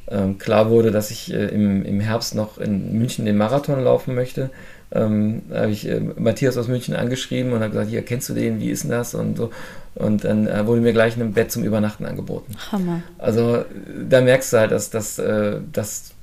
ähm, 0.08 0.38
klar 0.38 0.70
wurde, 0.70 0.92
dass 0.92 1.12
ich 1.12 1.34
äh, 1.34 1.48
im, 1.48 1.84
im 1.84 2.00
Herbst 2.00 2.36
noch 2.36 2.58
in 2.58 2.98
München 2.98 3.26
den 3.26 3.38
Marathon 3.38 3.84
laufen 3.84 4.16
möchte, 4.16 4.50
ähm, 4.92 5.44
habe 5.54 5.72
ich 5.72 5.88
äh, 5.88 6.00
Matthias 6.00 6.58
aus 6.58 6.68
München 6.68 6.96
angeschrieben 6.96 7.52
und 7.52 7.60
habe 7.60 7.72
gesagt, 7.72 7.90
hier, 7.90 8.02
kennst 8.02 8.30
du 8.30 8.34
den, 8.34 8.60
wie 8.60 8.70
ist 8.70 8.84
denn 8.84 8.92
das 8.92 9.14
und 9.14 9.38
so. 9.38 9.52
Und 9.96 10.24
dann 10.24 10.48
äh, 10.48 10.66
wurde 10.66 10.82
mir 10.82 10.94
gleich 10.94 11.16
ein 11.16 11.34
Bett 11.34 11.52
zum 11.52 11.64
Übernachten 11.64 12.06
angeboten. 12.06 12.56
Hammer. 12.72 13.04
Also 13.18 13.66
da 14.10 14.22
merkst 14.22 14.54
du 14.54 14.58
halt, 14.58 14.72
dass, 14.72 14.90
dass, 14.90 15.20
äh, 15.20 15.60
dass 15.72 16.14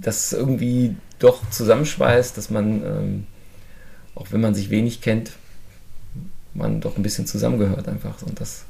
das 0.00 0.32
irgendwie 0.32 0.94
doch 1.18 1.48
zusammenschweißt, 1.50 2.36
dass 2.36 2.50
man, 2.50 2.82
ähm, 2.84 3.26
auch 4.14 4.26
wenn 4.30 4.40
man 4.40 4.54
sich 4.54 4.70
wenig 4.70 5.00
kennt, 5.00 5.32
man 6.54 6.80
doch 6.80 6.96
ein 6.96 7.02
bisschen 7.02 7.26
zusammengehört 7.26 7.88
einfach. 7.88 8.22
Und 8.22 8.40
das, 8.40 8.64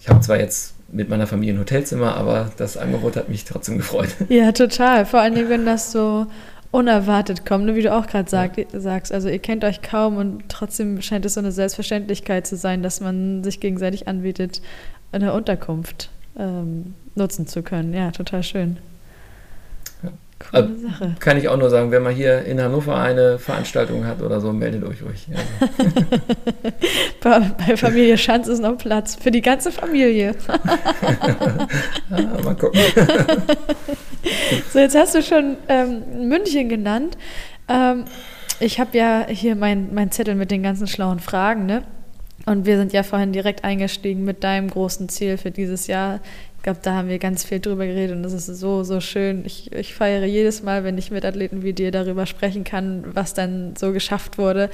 ich 0.00 0.08
habe 0.08 0.20
zwar 0.20 0.38
jetzt 0.38 0.74
mit 0.92 1.08
meiner 1.08 1.26
Familie 1.26 1.54
ein 1.54 1.60
Hotelzimmer, 1.60 2.16
aber 2.16 2.50
das 2.56 2.76
Angebot 2.76 3.16
hat 3.16 3.28
mich 3.28 3.44
trotzdem 3.44 3.78
gefreut. 3.78 4.08
Ja, 4.28 4.52
total. 4.52 5.06
Vor 5.06 5.20
allen 5.20 5.34
Dingen, 5.34 5.48
wenn 5.48 5.66
das 5.66 5.92
so 5.92 6.26
unerwartet 6.70 7.46
kommt, 7.46 7.64
ne, 7.64 7.74
wie 7.74 7.82
du 7.82 7.94
auch 7.94 8.06
gerade 8.06 8.28
sag, 8.28 8.58
ja. 8.58 8.64
sagst. 8.74 9.12
Also 9.12 9.28
ihr 9.28 9.38
kennt 9.38 9.64
euch 9.64 9.82
kaum 9.82 10.16
und 10.16 10.48
trotzdem 10.48 11.00
scheint 11.00 11.24
es 11.24 11.34
so 11.34 11.40
eine 11.40 11.52
Selbstverständlichkeit 11.52 12.46
zu 12.46 12.56
sein, 12.56 12.82
dass 12.82 13.00
man 13.00 13.42
sich 13.42 13.60
gegenseitig 13.60 14.08
anbietet, 14.08 14.60
eine 15.12 15.32
Unterkunft 15.32 16.10
ähm, 16.38 16.94
nutzen 17.14 17.46
zu 17.46 17.62
können. 17.62 17.94
Ja, 17.94 18.10
total 18.10 18.42
schön. 18.42 18.78
Coole 20.38 20.64
äh, 20.64 20.78
Sache. 20.78 21.16
Kann 21.18 21.38
ich 21.38 21.48
auch 21.48 21.56
nur 21.56 21.70
sagen, 21.70 21.90
wenn 21.90 22.02
man 22.02 22.14
hier 22.14 22.44
in 22.44 22.60
Hannover 22.60 22.96
eine 22.96 23.38
Veranstaltung 23.38 24.06
hat 24.06 24.20
oder 24.22 24.40
so, 24.40 24.52
meldet 24.52 24.84
euch 24.84 25.02
ruhig. 25.02 25.26
Also. 25.32 26.00
bei, 27.66 27.76
Familie 27.76 28.18
Schanz 28.18 28.46
ist 28.46 28.60
noch 28.60 28.76
Platz 28.76 29.16
für 29.16 29.30
die 29.30 29.40
ganze 29.40 29.72
Familie. 29.72 30.34
ja, 32.10 32.38
mal 32.44 32.54
gucken. 32.54 32.80
so, 34.72 34.78
jetzt 34.78 34.96
hast 34.96 35.14
du 35.14 35.22
schon 35.22 35.56
ähm, 35.68 36.28
München 36.28 36.68
genannt. 36.68 37.16
Ähm, 37.68 38.04
ich 38.60 38.78
habe 38.78 38.96
ja 38.96 39.26
hier 39.28 39.56
meinen 39.56 39.94
mein 39.94 40.10
Zettel 40.10 40.34
mit 40.34 40.50
den 40.50 40.62
ganzen 40.62 40.86
schlauen 40.86 41.20
Fragen, 41.20 41.66
ne? 41.66 41.82
Und 42.44 42.64
wir 42.64 42.76
sind 42.76 42.92
ja 42.92 43.02
vorhin 43.02 43.32
direkt 43.32 43.64
eingestiegen 43.64 44.24
mit 44.24 44.44
deinem 44.44 44.70
großen 44.70 45.08
Ziel 45.08 45.36
für 45.36 45.50
dieses 45.50 45.88
Jahr 45.88 46.20
glaube, 46.66 46.80
da 46.82 46.94
haben 46.94 47.08
wir 47.08 47.20
ganz 47.20 47.44
viel 47.44 47.60
drüber 47.60 47.86
geredet 47.86 48.16
und 48.16 48.24
das 48.24 48.32
ist 48.32 48.46
so, 48.46 48.82
so 48.82 49.00
schön. 49.00 49.44
Ich, 49.46 49.70
ich 49.72 49.94
feiere 49.94 50.24
jedes 50.24 50.64
Mal, 50.64 50.82
wenn 50.82 50.98
ich 50.98 51.12
mit 51.12 51.24
Athleten 51.24 51.62
wie 51.62 51.72
dir 51.72 51.92
darüber 51.92 52.26
sprechen 52.26 52.64
kann, 52.64 53.04
was 53.14 53.34
dann 53.34 53.76
so 53.76 53.92
geschafft 53.92 54.36
wurde. 54.36 54.68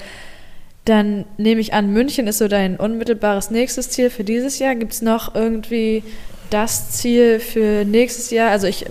Dann 0.87 1.27
nehme 1.37 1.61
ich 1.61 1.75
an, 1.75 1.93
München 1.93 2.27
ist 2.29 2.39
so 2.39 2.49
dein 2.49 2.77
unmittelbares 2.77 3.51
nächstes 3.51 3.91
Ziel 3.91 4.09
für 4.09 4.25
dieses 4.25 4.59
Jahr. 4.59 4.75
Gibt 4.75 4.95
es 4.95 5.03
noch 5.03 5.35
irgendwie 5.35 6.03
das 6.49 6.93
Ziel 6.93 7.41
für 7.41 7.85
nächstes 7.85 8.31
Jahr? 8.31 8.51
Also 8.51 8.69
ich 8.69 8.87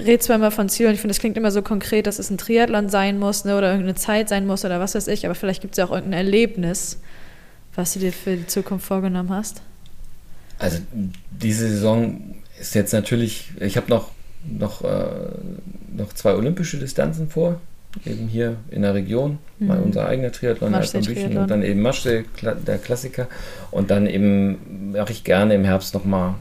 rede 0.00 0.18
zwar 0.18 0.34
immer 0.34 0.50
von 0.50 0.68
Zielen, 0.68 0.94
ich 0.94 1.00
finde, 1.00 1.14
das 1.14 1.20
klingt 1.20 1.36
immer 1.36 1.52
so 1.52 1.62
konkret, 1.62 2.08
dass 2.08 2.18
es 2.18 2.30
ein 2.30 2.38
Triathlon 2.38 2.88
sein 2.88 3.20
muss 3.20 3.44
ne, 3.44 3.56
oder 3.56 3.68
irgendeine 3.68 3.94
Zeit 3.94 4.28
sein 4.28 4.44
muss 4.44 4.64
oder 4.64 4.80
was 4.80 4.96
weiß 4.96 5.06
ich, 5.06 5.24
aber 5.24 5.36
vielleicht 5.36 5.60
gibt 5.62 5.74
es 5.74 5.78
ja 5.78 5.84
auch 5.84 5.92
irgendein 5.92 6.26
Erlebnis, 6.26 6.98
was 7.76 7.92
du 7.92 8.00
dir 8.00 8.12
für 8.12 8.34
die 8.34 8.48
Zukunft 8.48 8.86
vorgenommen 8.86 9.30
hast. 9.30 9.62
Also 10.62 10.78
diese 11.30 11.68
Saison 11.68 12.36
ist 12.60 12.74
jetzt 12.74 12.92
natürlich, 12.92 13.50
ich 13.60 13.76
habe 13.76 13.90
noch, 13.90 14.10
noch, 14.44 14.82
äh, 14.82 15.06
noch 15.96 16.12
zwei 16.12 16.34
olympische 16.34 16.78
Distanzen 16.78 17.28
vor, 17.28 17.60
eben 18.06 18.28
hier 18.28 18.56
in 18.70 18.82
der 18.82 18.94
Region, 18.94 19.38
mhm. 19.58 19.66
mal 19.66 19.80
unser 19.80 20.06
eigener 20.06 20.32
Triathlon, 20.32 20.72
Triathlon. 20.72 21.36
und 21.36 21.50
dann 21.50 21.62
eben 21.62 21.82
Maschsee, 21.82 22.24
der 22.66 22.78
Klassiker 22.78 23.26
und 23.70 23.90
dann 23.90 24.06
eben 24.06 24.92
mache 24.92 25.12
ich 25.12 25.24
gerne 25.24 25.54
im 25.54 25.64
Herbst 25.64 25.94
nochmal 25.94 26.34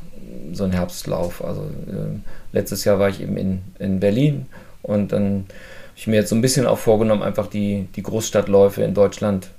so 0.54 0.64
einen 0.64 0.74
Herbstlauf. 0.74 1.44
Also 1.44 1.62
äh, 1.62 2.20
letztes 2.54 2.86
Jahr 2.86 3.00
war 3.00 3.10
ich 3.10 3.22
eben 3.22 3.38
in, 3.38 3.62
in 3.80 4.00
Berlin 4.00 4.46
und 4.82 5.12
dann 5.12 5.24
habe 5.24 5.98
ich 5.98 6.08
mir 6.08 6.16
jetzt 6.18 6.30
so 6.30 6.36
ein 6.36 6.42
bisschen 6.42 6.68
auch 6.68 6.78
vorgenommen, 6.78 7.24
einfach 7.24 7.48
die, 7.48 7.88
die 7.96 8.04
Großstadtläufe 8.04 8.84
in 8.84 8.94
Deutschland 8.94 9.50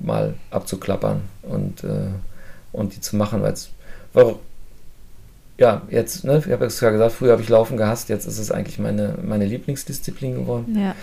mal 0.00 0.34
abzuklappern 0.50 1.22
und 1.42 1.84
äh, 1.84 2.08
und 2.72 2.96
die 2.96 3.00
zu 3.00 3.16
machen, 3.16 3.42
weil 3.42 3.52
es 3.52 3.70
ja, 5.58 5.82
jetzt, 5.90 6.24
ne, 6.24 6.42
ich 6.44 6.52
habe 6.52 6.64
es 6.64 6.80
ja 6.80 6.90
gesagt, 6.90 7.12
früher 7.12 7.32
habe 7.32 7.42
ich 7.42 7.48
Laufen 7.48 7.76
gehasst, 7.76 8.08
jetzt 8.08 8.26
ist 8.26 8.38
es 8.38 8.50
eigentlich 8.50 8.78
meine, 8.78 9.14
meine 9.22 9.44
Lieblingsdisziplin 9.46 10.34
geworden. 10.34 10.76
Ja. 10.78 10.94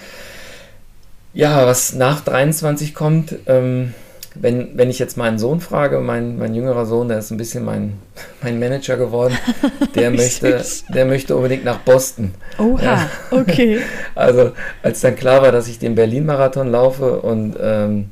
Ja, 1.34 1.66
was 1.68 1.94
nach 1.94 2.22
23 2.22 2.94
kommt, 2.96 3.36
ähm, 3.46 3.94
wenn, 4.36 4.78
wenn 4.78 4.90
ich 4.90 5.00
jetzt 5.00 5.16
meinen 5.16 5.40
Sohn 5.40 5.62
frage, 5.62 6.00
mein, 6.00 6.38
mein 6.38 6.56
jüngerer 6.56 6.86
Sohn, 6.86 7.08
der 7.08 7.20
ist 7.20 7.32
ein 7.32 7.38
bisschen 7.38 7.64
mein, 7.64 7.94
mein 8.42 8.60
Manager 8.60 8.98
geworden, 8.98 9.38
der, 9.96 10.12
möchte, 10.12 10.64
der 10.90 11.06
möchte 11.06 11.36
unbedingt 11.36 11.64
nach 11.64 11.80
Boston. 11.80 12.34
Oha, 12.58 12.84
ja. 12.84 13.10
okay. 13.32 13.80
Also 14.16 14.52
als 14.84 15.02
dann 15.02 15.16
klar 15.16 15.42
war, 15.42 15.52
dass 15.52 15.68
ich 15.68 15.80
den 15.80 15.96
Berlin-Marathon 15.96 16.70
laufe 16.70 17.22
und 17.22 17.56
ähm, 17.62 18.12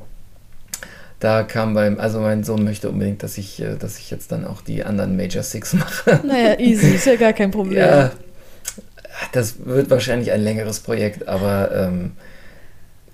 da 1.20 1.42
kam 1.42 1.74
beim, 1.74 1.98
also 1.98 2.20
mein 2.20 2.44
Sohn 2.44 2.62
möchte 2.64 2.88
unbedingt, 2.88 3.22
dass 3.22 3.38
ich, 3.38 3.60
äh, 3.60 3.76
dass 3.76 3.98
ich 3.98 4.10
jetzt 4.10 4.30
dann 4.30 4.44
auch 4.44 4.62
die 4.62 4.84
anderen 4.84 5.16
Major 5.16 5.42
Six 5.42 5.72
mache. 5.74 6.20
Naja, 6.24 6.58
easy, 6.58 6.94
ist 6.94 7.06
ja 7.06 7.16
gar 7.16 7.32
kein 7.32 7.50
Problem. 7.50 7.78
Ja, 7.78 8.12
das 9.32 9.56
wird 9.64 9.90
wahrscheinlich 9.90 10.30
ein 10.32 10.42
längeres 10.42 10.80
Projekt, 10.80 11.26
aber 11.26 11.70
ähm, 11.74 12.12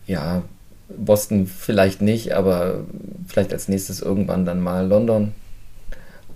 ja, 0.06 0.42
Boston 0.88 1.46
vielleicht 1.46 2.02
nicht, 2.02 2.34
aber 2.34 2.84
vielleicht 3.26 3.52
als 3.52 3.68
nächstes 3.68 4.00
irgendwann 4.00 4.44
dann 4.44 4.60
mal 4.60 4.86
London. 4.86 5.32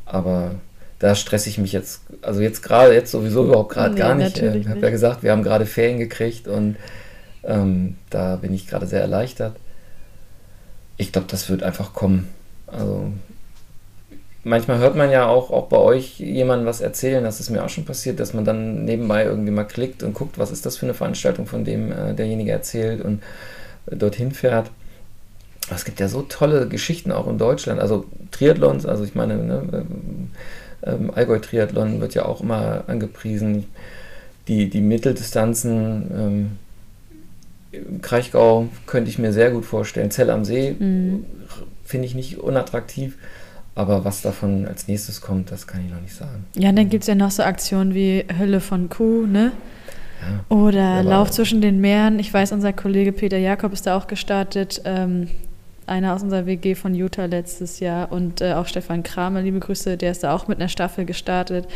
Aber 0.06 0.52
da 0.98 1.14
stresse 1.14 1.50
ich 1.50 1.58
mich 1.58 1.72
jetzt, 1.72 2.00
also 2.22 2.40
jetzt 2.40 2.62
gerade, 2.62 2.94
jetzt 2.94 3.10
sowieso 3.10 3.44
überhaupt 3.44 3.72
gerade 3.72 3.94
Nee, 3.94 4.00
gar 4.00 4.14
nicht. 4.14 4.38
Ich 4.38 4.68
habe 4.68 4.80
ja 4.80 4.90
gesagt, 4.90 5.22
wir 5.22 5.32
haben 5.32 5.42
gerade 5.42 5.66
Ferien 5.66 5.98
gekriegt 5.98 6.48
und 6.48 6.76
ähm, 7.44 7.96
da 8.10 8.36
bin 8.36 8.54
ich 8.54 8.66
gerade 8.66 8.86
sehr 8.86 9.02
erleichtert. 9.02 9.54
Ich 10.98 11.12
glaube, 11.12 11.28
das 11.30 11.48
wird 11.48 11.62
einfach 11.62 11.94
kommen. 11.94 12.28
Also 12.66 13.10
manchmal 14.44 14.78
hört 14.78 14.96
man 14.96 15.10
ja 15.10 15.26
auch, 15.26 15.50
auch 15.50 15.68
bei 15.68 15.78
euch 15.78 16.18
jemanden 16.18 16.66
was 16.66 16.80
erzählen, 16.80 17.24
das 17.24 17.40
ist 17.40 17.50
mir 17.50 17.64
auch 17.64 17.68
schon 17.68 17.84
passiert, 17.84 18.20
dass 18.20 18.34
man 18.34 18.44
dann 18.44 18.84
nebenbei 18.84 19.24
irgendwie 19.24 19.52
mal 19.52 19.64
klickt 19.64 20.02
und 20.02 20.14
guckt, 20.14 20.38
was 20.38 20.50
ist 20.50 20.66
das 20.66 20.76
für 20.76 20.86
eine 20.86 20.94
Veranstaltung, 20.94 21.46
von 21.46 21.64
dem 21.64 21.92
äh, 21.92 22.14
derjenige 22.14 22.52
erzählt 22.52 23.02
und 23.02 23.22
äh, 23.90 23.96
dorthin 23.96 24.32
fährt. 24.32 24.70
Es 25.70 25.84
gibt 25.84 26.00
ja 26.00 26.08
so 26.08 26.22
tolle 26.22 26.66
Geschichten 26.68 27.12
auch 27.12 27.28
in 27.28 27.38
Deutschland, 27.38 27.80
also 27.80 28.06
Triathlons, 28.30 28.86
also 28.86 29.04
ich 29.04 29.14
meine, 29.14 29.36
ne, 29.36 29.62
ähm, 29.72 30.30
ähm, 30.82 31.12
Allgäu-Triathlon 31.14 32.00
wird 32.00 32.14
ja 32.14 32.24
auch 32.24 32.40
immer 32.40 32.84
angepriesen. 32.86 33.66
Die, 34.46 34.70
die 34.70 34.80
Mitteldistanzen, 34.80 36.10
ähm, 36.16 36.50
Kraichgau 38.02 38.68
könnte 38.86 39.10
ich 39.10 39.18
mir 39.18 39.32
sehr 39.32 39.50
gut 39.50 39.64
vorstellen. 39.64 40.10
Zell 40.10 40.30
am 40.30 40.44
See 40.44 40.74
Mhm. 40.78 41.24
finde 41.84 42.06
ich 42.06 42.14
nicht 42.14 42.38
unattraktiv, 42.38 43.16
aber 43.74 44.04
was 44.04 44.22
davon 44.22 44.66
als 44.66 44.88
nächstes 44.88 45.20
kommt, 45.20 45.50
das 45.50 45.66
kann 45.66 45.84
ich 45.84 45.92
noch 45.92 46.00
nicht 46.00 46.14
sagen. 46.14 46.44
Ja, 46.56 46.72
dann 46.72 46.88
gibt 46.88 47.04
es 47.04 47.08
ja 47.08 47.14
noch 47.14 47.30
so 47.30 47.42
Aktionen 47.42 47.94
wie 47.94 48.24
Hölle 48.38 48.60
von 48.60 48.88
Kuh, 48.88 49.26
ne? 49.26 49.52
Ja. 50.50 50.56
Oder 50.56 51.02
Lauf 51.04 51.30
zwischen 51.30 51.60
den 51.60 51.80
Meeren. 51.80 52.18
Ich 52.18 52.34
weiß, 52.34 52.50
unser 52.52 52.72
Kollege 52.72 53.12
Peter 53.12 53.38
Jakob 53.38 53.72
ist 53.72 53.86
da 53.86 53.96
auch 53.96 54.06
gestartet. 54.08 54.80
Ähm, 54.84 55.28
einer 55.86 56.12
aus 56.14 56.22
unserer 56.22 56.44
WG 56.44 56.74
von 56.74 56.94
Utah 56.94 57.26
letztes 57.26 57.78
Jahr. 57.80 58.10
Und 58.10 58.40
äh, 58.40 58.54
auch 58.54 58.66
Stefan 58.66 59.02
Kramer, 59.04 59.42
liebe 59.42 59.60
Grüße, 59.60 59.96
der 59.96 60.10
ist 60.10 60.24
da 60.24 60.34
auch 60.34 60.48
mit 60.48 60.58
einer 60.58 60.68
Staffel 60.68 61.04
gestartet. 61.04 61.66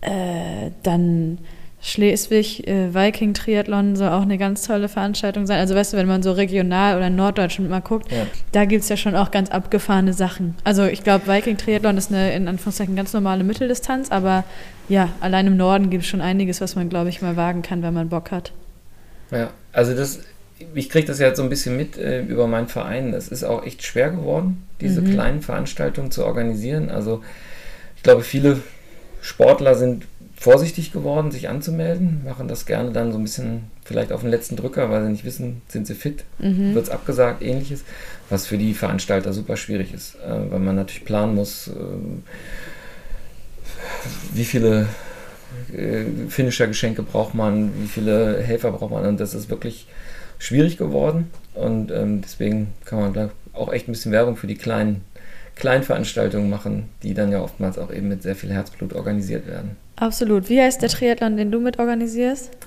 Äh, 0.00 0.70
dann 0.84 1.38
Schleswig, 1.84 2.66
äh, 2.68 2.94
Viking 2.94 3.34
Triathlon 3.34 3.96
soll 3.96 4.10
auch 4.10 4.22
eine 4.22 4.38
ganz 4.38 4.62
tolle 4.62 4.88
Veranstaltung 4.88 5.46
sein. 5.46 5.58
Also 5.58 5.74
weißt 5.74 5.92
du, 5.92 5.96
wenn 5.96 6.06
man 6.06 6.22
so 6.22 6.30
regional 6.30 6.96
oder 6.96 7.08
in 7.08 7.16
Norddeutschland 7.16 7.68
mal 7.68 7.80
guckt, 7.80 8.10
Ja. 8.12 8.26
da 8.52 8.64
gibt 8.66 8.84
es 8.84 8.88
ja 8.88 8.96
schon 8.96 9.16
auch 9.16 9.32
ganz 9.32 9.50
abgefahrene 9.50 10.12
Sachen. 10.12 10.54
Also 10.62 10.84
ich 10.84 11.02
glaube, 11.02 11.26
Viking 11.26 11.56
Triathlon 11.56 11.96
ist 11.98 12.12
eine 12.12 12.32
in 12.34 12.46
Anführungszeichen 12.46 12.94
ganz 12.94 13.12
normale 13.12 13.42
Mitteldistanz, 13.42 14.12
aber 14.12 14.44
ja, 14.88 15.08
allein 15.20 15.48
im 15.48 15.56
Norden 15.56 15.90
gibt 15.90 16.04
es 16.04 16.08
schon 16.08 16.20
einiges, 16.20 16.60
was 16.60 16.76
man, 16.76 16.88
glaube 16.88 17.08
ich, 17.08 17.20
mal 17.20 17.36
wagen 17.36 17.62
kann, 17.62 17.82
wenn 17.82 17.94
man 17.94 18.08
Bock 18.08 18.30
hat. 18.30 18.52
Ja, 19.32 19.50
also 19.72 19.96
das, 19.96 20.20
ich 20.74 20.88
kriege 20.88 21.08
das 21.08 21.18
ja 21.18 21.26
jetzt 21.26 21.38
so 21.38 21.42
ein 21.42 21.48
bisschen 21.48 21.76
mit 21.76 21.98
äh, 21.98 22.20
über 22.22 22.46
meinen 22.46 22.68
Verein. 22.68 23.12
Es 23.12 23.26
ist 23.26 23.42
auch 23.42 23.66
echt 23.66 23.82
schwer 23.82 24.10
geworden, 24.10 24.62
diese 24.80 25.00
Mhm. 25.00 25.10
kleinen 25.14 25.42
Veranstaltungen 25.42 26.12
zu 26.12 26.24
organisieren. 26.24 26.90
Also 26.90 27.22
ich 27.96 28.04
glaube, 28.04 28.22
viele 28.22 28.60
Sportler 29.20 29.74
sind 29.74 30.04
vorsichtig 30.42 30.92
geworden, 30.92 31.30
sich 31.30 31.48
anzumelden, 31.48 32.22
machen 32.24 32.48
das 32.48 32.66
gerne 32.66 32.90
dann 32.90 33.12
so 33.12 33.18
ein 33.18 33.22
bisschen 33.22 33.64
vielleicht 33.84 34.10
auf 34.12 34.22
den 34.22 34.30
letzten 34.30 34.56
Drücker, 34.56 34.90
weil 34.90 35.04
sie 35.04 35.10
nicht 35.10 35.24
wissen, 35.24 35.62
sind 35.68 35.86
sie 35.86 35.94
fit, 35.94 36.24
Mhm. 36.40 36.74
wird 36.74 36.84
es 36.84 36.90
abgesagt, 36.90 37.42
ähnliches, 37.42 37.84
was 38.28 38.46
für 38.46 38.58
die 38.58 38.74
Veranstalter 38.74 39.32
super 39.32 39.56
schwierig 39.56 39.94
ist, 39.94 40.16
äh, 40.16 40.50
weil 40.50 40.58
man 40.58 40.74
natürlich 40.74 41.04
planen 41.04 41.36
muss, 41.36 41.68
äh, 41.68 41.72
wie 44.34 44.44
viele 44.44 44.88
äh, 45.72 46.04
Finisher-Geschenke 46.28 47.02
braucht 47.02 47.34
man, 47.34 47.70
wie 47.80 47.86
viele 47.86 48.40
Helfer 48.42 48.72
braucht 48.72 48.90
man? 48.90 49.06
Und 49.06 49.20
das 49.20 49.34
ist 49.34 49.48
wirklich 49.48 49.86
schwierig 50.38 50.76
geworden. 50.76 51.30
Und 51.54 51.90
ähm, 51.92 52.20
deswegen 52.20 52.72
kann 52.84 52.98
man 53.00 53.12
glaub, 53.12 53.30
auch 53.52 53.72
echt 53.72 53.88
ein 53.88 53.92
bisschen 53.92 54.12
Werbung 54.12 54.36
für 54.36 54.46
die 54.46 54.56
kleinen, 54.56 55.02
kleinen 55.54 55.82
Veranstaltungen 55.84 56.50
machen, 56.50 56.88
die 57.02 57.14
dann 57.14 57.30
ja 57.30 57.40
oftmals 57.42 57.78
auch 57.78 57.92
eben 57.92 58.08
mit 58.08 58.22
sehr 58.22 58.34
viel 58.34 58.50
Herzblut 58.52 58.92
organisiert 58.94 59.46
werden. 59.46 59.76
Absolut. 60.02 60.48
Wie 60.48 60.60
heißt 60.60 60.82
der 60.82 60.88
Triathlon, 60.88 61.36
den 61.36 61.52
du 61.52 61.60
mit 61.60 61.78
organisierst? 61.78 62.50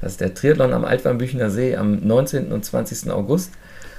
Das 0.00 0.12
ist 0.12 0.20
der 0.20 0.34
Triathlon 0.34 0.72
am 0.72 0.84
Altwarmbüchener 0.84 1.48
See 1.48 1.76
am 1.76 2.04
19. 2.04 2.50
und 2.50 2.64
20. 2.64 3.08
August. 3.12 3.52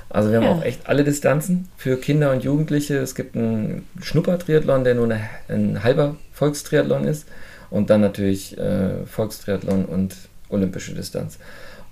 Also 0.10 0.30
wir 0.32 0.40
haben 0.40 0.44
Ja. 0.46 0.52
auch 0.52 0.64
echt 0.64 0.86
alle 0.86 1.06
Distanzen 1.06 1.70
für 1.78 1.96
Kinder 1.96 2.34
und 2.34 2.44
Jugendliche. 2.44 2.98
Es 2.98 3.16
gibt 3.16 3.38
einen 3.38 3.88
Schnuppertriathlon, 4.02 4.84
der 4.84 4.96
nur 4.96 5.06
eine, 5.06 5.22
ein 5.48 5.82
halber 5.82 6.18
Volkstriathlon 6.34 7.06
ist. 7.06 7.26
Und 7.70 7.90
dann 7.90 8.02
natürlich 8.02 8.58
äh, 8.58 9.06
Volkstriathlon 9.06 9.86
und 9.86 10.14
olympische 10.50 10.94
Distanz. 10.94 11.40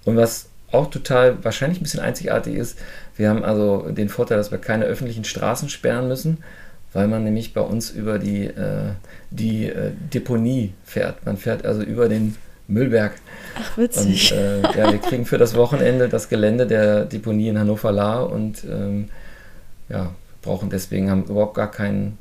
Und 0.04 0.18
was 0.18 0.50
auch 0.74 0.90
total 0.90 1.42
wahrscheinlich 1.42 1.80
ein 1.80 1.84
bisschen 1.84 2.02
einzigartig 2.02 2.56
ist, 2.56 2.78
wir 3.16 3.30
haben 3.30 3.46
also 3.46 3.88
den 3.92 4.10
Vorteil, 4.10 4.38
dass 4.38 4.52
wir 4.52 4.58
keine 4.58 4.84
öffentlichen 4.86 5.24
Straßen 5.24 5.70
sperren 5.70 6.10
müssen, 6.10 6.40
weil 6.94 7.08
man 7.08 7.24
nämlich 7.24 7.54
bei 7.54 7.62
uns 7.62 7.92
über 7.92 8.20
die, 8.20 8.46
äh, 8.46 8.92
die 9.30 9.68
äh, 9.68 9.92
Deponie 10.14 10.74
fährt. 10.84 11.26
Man 11.26 11.38
fährt 11.38 11.66
also 11.66 11.82
über 11.82 12.10
den 12.10 12.36
Müllberg. 12.68 13.14
Ach, 13.56 13.78
Und 13.78 13.84
witzig. 13.84 14.32
äh, 14.32 14.62
ja, 14.62 14.92
wir 14.92 15.00
kriegen 15.00 15.26
für 15.26 15.38
das 15.38 15.56
Wochenende 15.56 16.10
das 16.10 16.30
Gelände 16.30 16.68
der 16.68 17.06
Deponie 17.06 17.50
in 17.50 17.60
Hannover-Lahr 17.60 18.30
und 18.30 18.64
ähm, 18.64 19.10
ja, 19.90 20.12
brauchen 20.42 20.70
deswegen 20.70 21.10
haben 21.10 21.24
überhaupt 21.26 21.56
gar 21.56 21.70
keine 21.70 22.14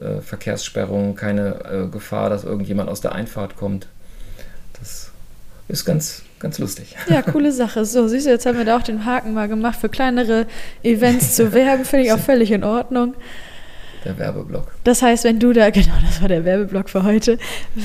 äh, 0.00 0.20
Verkehrssperrungen, 0.20 1.14
keine 1.14 1.64
äh, 1.64 1.86
Gefahr, 1.90 2.30
dass 2.30 2.44
irgendjemand 2.44 2.88
aus 2.90 3.00
der 3.00 3.12
Einfahrt 3.12 3.56
kommt. 3.56 3.86
Das 4.78 5.10
ist 5.68 5.84
ganz, 5.84 6.22
ganz 6.38 6.58
lustig. 6.58 6.94
Ja, 7.08 7.22
coole 7.22 7.52
Sache. 7.52 7.84
So, 7.84 8.06
siehst 8.08 8.26
du, 8.26 8.30
jetzt 8.30 8.46
haben 8.46 8.58
wir 8.58 8.64
da 8.64 8.76
auch 8.76 8.82
den 8.82 9.04
Haken 9.04 9.32
mal 9.32 9.48
gemacht, 9.48 9.78
für 9.80 9.88
kleinere 9.88 10.46
Events 10.82 11.34
zu 11.34 11.52
werben. 11.52 11.84
Finde 11.84 12.06
ich 12.06 12.12
auch 12.12 12.18
völlig 12.32 12.50
in 12.50 12.64
Ordnung. 12.64 13.14
Der 14.04 14.18
Werbeblock. 14.18 14.72
Das 14.84 15.02
heißt, 15.02 15.24
wenn 15.24 15.38
du 15.38 15.52
da, 15.52 15.70
genau, 15.70 15.94
das 16.04 16.20
war 16.20 16.28
der 16.28 16.44
Werbeblock 16.44 16.88
für 16.88 17.02
heute, 17.02 17.38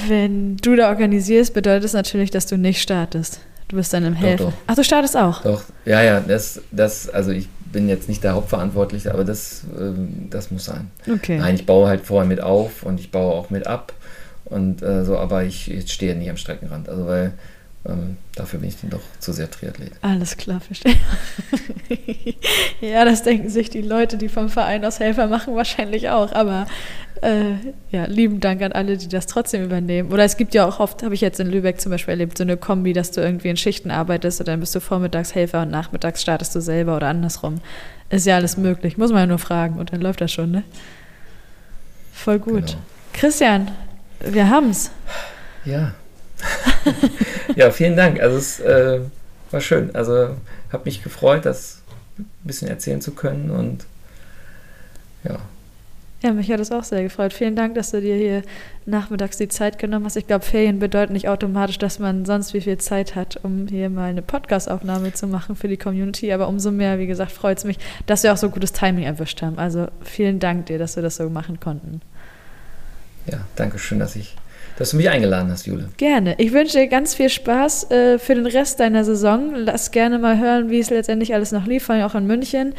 wenn 0.07 0.57
du 0.57 0.75
da 0.75 0.89
organisierst, 0.89 1.53
bedeutet 1.53 1.85
das 1.85 1.93
natürlich, 1.93 2.31
dass 2.31 2.45
du 2.45 2.57
nicht 2.57 2.81
startest. 2.81 3.39
Du 3.67 3.77
bist 3.77 3.93
dann 3.93 4.03
im 4.03 4.15
Helfen. 4.15 4.47
doch. 4.47 4.53
Ach, 4.67 4.75
du 4.75 4.83
startest 4.83 5.15
auch. 5.15 5.43
Doch, 5.43 5.63
ja, 5.85 6.03
ja, 6.03 6.19
das, 6.19 6.61
das, 6.71 7.09
also 7.09 7.31
ich 7.31 7.47
bin 7.71 7.87
jetzt 7.87 8.09
nicht 8.09 8.23
der 8.23 8.33
Hauptverantwortliche, 8.33 9.13
aber 9.13 9.23
das, 9.23 9.63
ähm, 9.79 10.27
das 10.29 10.51
muss 10.51 10.65
sein. 10.65 10.91
Okay. 11.09 11.37
Nein, 11.37 11.55
ich 11.55 11.65
baue 11.65 11.87
halt 11.87 12.01
vorher 12.01 12.27
mit 12.27 12.41
auf 12.41 12.83
und 12.83 12.99
ich 12.99 13.11
baue 13.11 13.33
auch 13.33 13.49
mit 13.49 13.67
ab 13.67 13.93
und 14.45 14.81
äh, 14.81 15.05
so, 15.05 15.17
aber 15.17 15.43
ich, 15.43 15.71
ich 15.71 15.91
stehe 15.91 16.15
nicht 16.15 16.29
am 16.29 16.37
Streckenrand, 16.37 16.89
also 16.89 17.07
weil 17.07 17.33
ähm, 17.83 18.17
dafür 18.35 18.59
bin 18.59 18.69
ich 18.69 18.79
dann 18.79 18.91
doch 18.91 19.01
zu 19.19 19.33
sehr 19.33 19.49
Triathlet. 19.49 19.93
Alles 20.01 20.37
klar, 20.37 20.59
verstehe. 20.59 20.95
ja, 22.81 23.05
das 23.05 23.23
denken 23.23 23.49
sich 23.49 23.71
die 23.71 23.81
Leute, 23.81 24.17
die 24.17 24.29
vom 24.29 24.49
Verein 24.49 24.85
aus 24.85 24.99
Helfer 24.99 25.27
machen, 25.27 25.55
wahrscheinlich 25.55 26.09
auch. 26.09 26.31
Aber 26.31 26.67
äh, 27.21 27.53
ja, 27.89 28.05
lieben 28.05 28.39
Dank 28.39 28.61
an 28.61 28.71
alle, 28.71 28.97
die 28.97 29.07
das 29.07 29.25
trotzdem 29.25 29.63
übernehmen. 29.63 30.11
Oder 30.11 30.23
es 30.25 30.37
gibt 30.37 30.53
ja 30.53 30.67
auch 30.67 30.79
oft, 30.79 31.01
habe 31.01 31.15
ich 31.15 31.21
jetzt 31.21 31.39
in 31.39 31.47
Lübeck 31.47 31.81
zum 31.81 31.91
Beispiel 31.91 32.11
erlebt, 32.11 32.37
so 32.37 32.43
eine 32.43 32.55
Kombi, 32.55 32.93
dass 32.93 33.11
du 33.11 33.21
irgendwie 33.21 33.49
in 33.49 33.57
Schichten 33.57 33.89
arbeitest 33.89 34.41
und 34.41 34.47
dann 34.47 34.59
bist 34.59 34.75
du 34.75 34.79
vormittags 34.79 35.33
Helfer 35.33 35.63
und 35.63 35.71
nachmittags 35.71 36.21
startest 36.21 36.53
du 36.53 36.61
selber 36.61 36.95
oder 36.95 37.07
andersrum. 37.07 37.61
Ist 38.11 38.27
ja 38.27 38.35
alles 38.35 38.57
möglich. 38.57 38.97
Muss 38.97 39.11
man 39.11 39.21
ja 39.21 39.25
nur 39.25 39.39
fragen 39.39 39.79
und 39.79 39.91
dann 39.91 40.01
läuft 40.01 40.21
das 40.21 40.31
schon, 40.31 40.51
ne? 40.51 40.63
Voll 42.13 42.37
gut. 42.37 42.67
Genau. 42.67 42.79
Christian, 43.13 43.71
wir 44.19 44.49
haben's. 44.49 44.91
Ja. 45.65 45.93
ja, 47.55 47.71
vielen 47.71 47.95
Dank. 47.95 48.19
Also 48.19 48.37
es 48.37 48.59
äh, 48.59 48.99
war 49.51 49.61
schön. 49.61 49.95
Also 49.95 50.35
habe 50.71 50.85
mich 50.85 51.03
gefreut, 51.03 51.45
das 51.45 51.81
ein 52.17 52.25
bisschen 52.43 52.67
erzählen 52.67 53.01
zu 53.01 53.11
können 53.11 53.49
und 53.51 53.85
ja, 55.23 55.37
Ja, 56.23 56.33
mich 56.33 56.51
hat 56.51 56.59
es 56.59 56.71
auch 56.71 56.83
sehr 56.83 57.01
gefreut. 57.01 57.33
Vielen 57.33 57.55
Dank, 57.55 57.73
dass 57.73 57.91
du 57.91 57.99
dir 57.99 58.15
hier 58.15 58.43
nachmittags 58.85 59.37
die 59.37 59.47
Zeit 59.47 59.79
genommen 59.79 60.05
hast. 60.05 60.15
Ich 60.17 60.27
glaube, 60.27 60.45
Ferien 60.45 60.77
bedeuten 60.77 61.13
nicht 61.13 61.27
automatisch, 61.27 61.79
dass 61.79 61.97
man 61.97 62.25
sonst 62.25 62.53
wie 62.53 62.61
viel 62.61 62.77
Zeit 62.77 63.15
hat, 63.15 63.39
um 63.43 63.67
hier 63.67 63.89
mal 63.89 64.09
eine 64.09 64.21
Podcast-Aufnahme 64.21 65.13
zu 65.13 65.25
machen 65.25 65.55
für 65.55 65.67
die 65.67 65.77
Community. 65.77 66.31
Aber 66.31 66.47
umso 66.47 66.69
mehr, 66.69 66.99
wie 66.99 67.07
gesagt, 67.07 67.31
freut 67.31 67.57
es 67.57 67.63
mich, 67.63 67.79
dass 68.05 68.21
wir 68.21 68.33
auch 68.33 68.37
so 68.37 68.49
gutes 68.51 68.71
Timing 68.71 69.03
erwischt 69.03 69.41
haben. 69.41 69.57
Also 69.57 69.87
vielen 70.03 70.39
Dank 70.39 70.67
dir, 70.67 70.77
dass 70.77 70.95
wir 70.95 71.01
das 71.01 71.15
so 71.15 71.27
machen 71.29 71.59
konnten. 71.59 72.01
ja, 73.25 73.39
danke 73.55 73.79
schön, 73.79 73.97
dass 73.97 74.15
ich, 74.15 74.35
dass 74.77 74.91
du 74.91 74.97
mich 74.97 75.09
eingeladen 75.09 75.51
hast, 75.51 75.67
Jule. 75.67 75.89
Gerne. 75.97 76.35
Ich 76.37 76.53
wünsche 76.53 76.77
dir 76.77 76.87
ganz 76.87 77.13
viel 77.13 77.29
Spaß 77.29 77.91
äh, 77.91 78.19
für 78.19 78.35
den 78.35 78.45
Rest 78.45 78.79
deiner 78.79 79.03
Saison. 79.03 79.53
Lass 79.55 79.91
gerne 79.91 80.19
mal 80.19 80.39
hören, 80.39 80.69
wie 80.69 80.79
es 80.79 80.89
letztendlich 80.89 81.33
alles 81.33 81.51
noch 81.51 81.65
lief, 81.65 81.85
vor 81.85 81.95
allem 81.95 82.05
auch 82.05 82.15
in 82.15 82.27
München. 82.27 82.73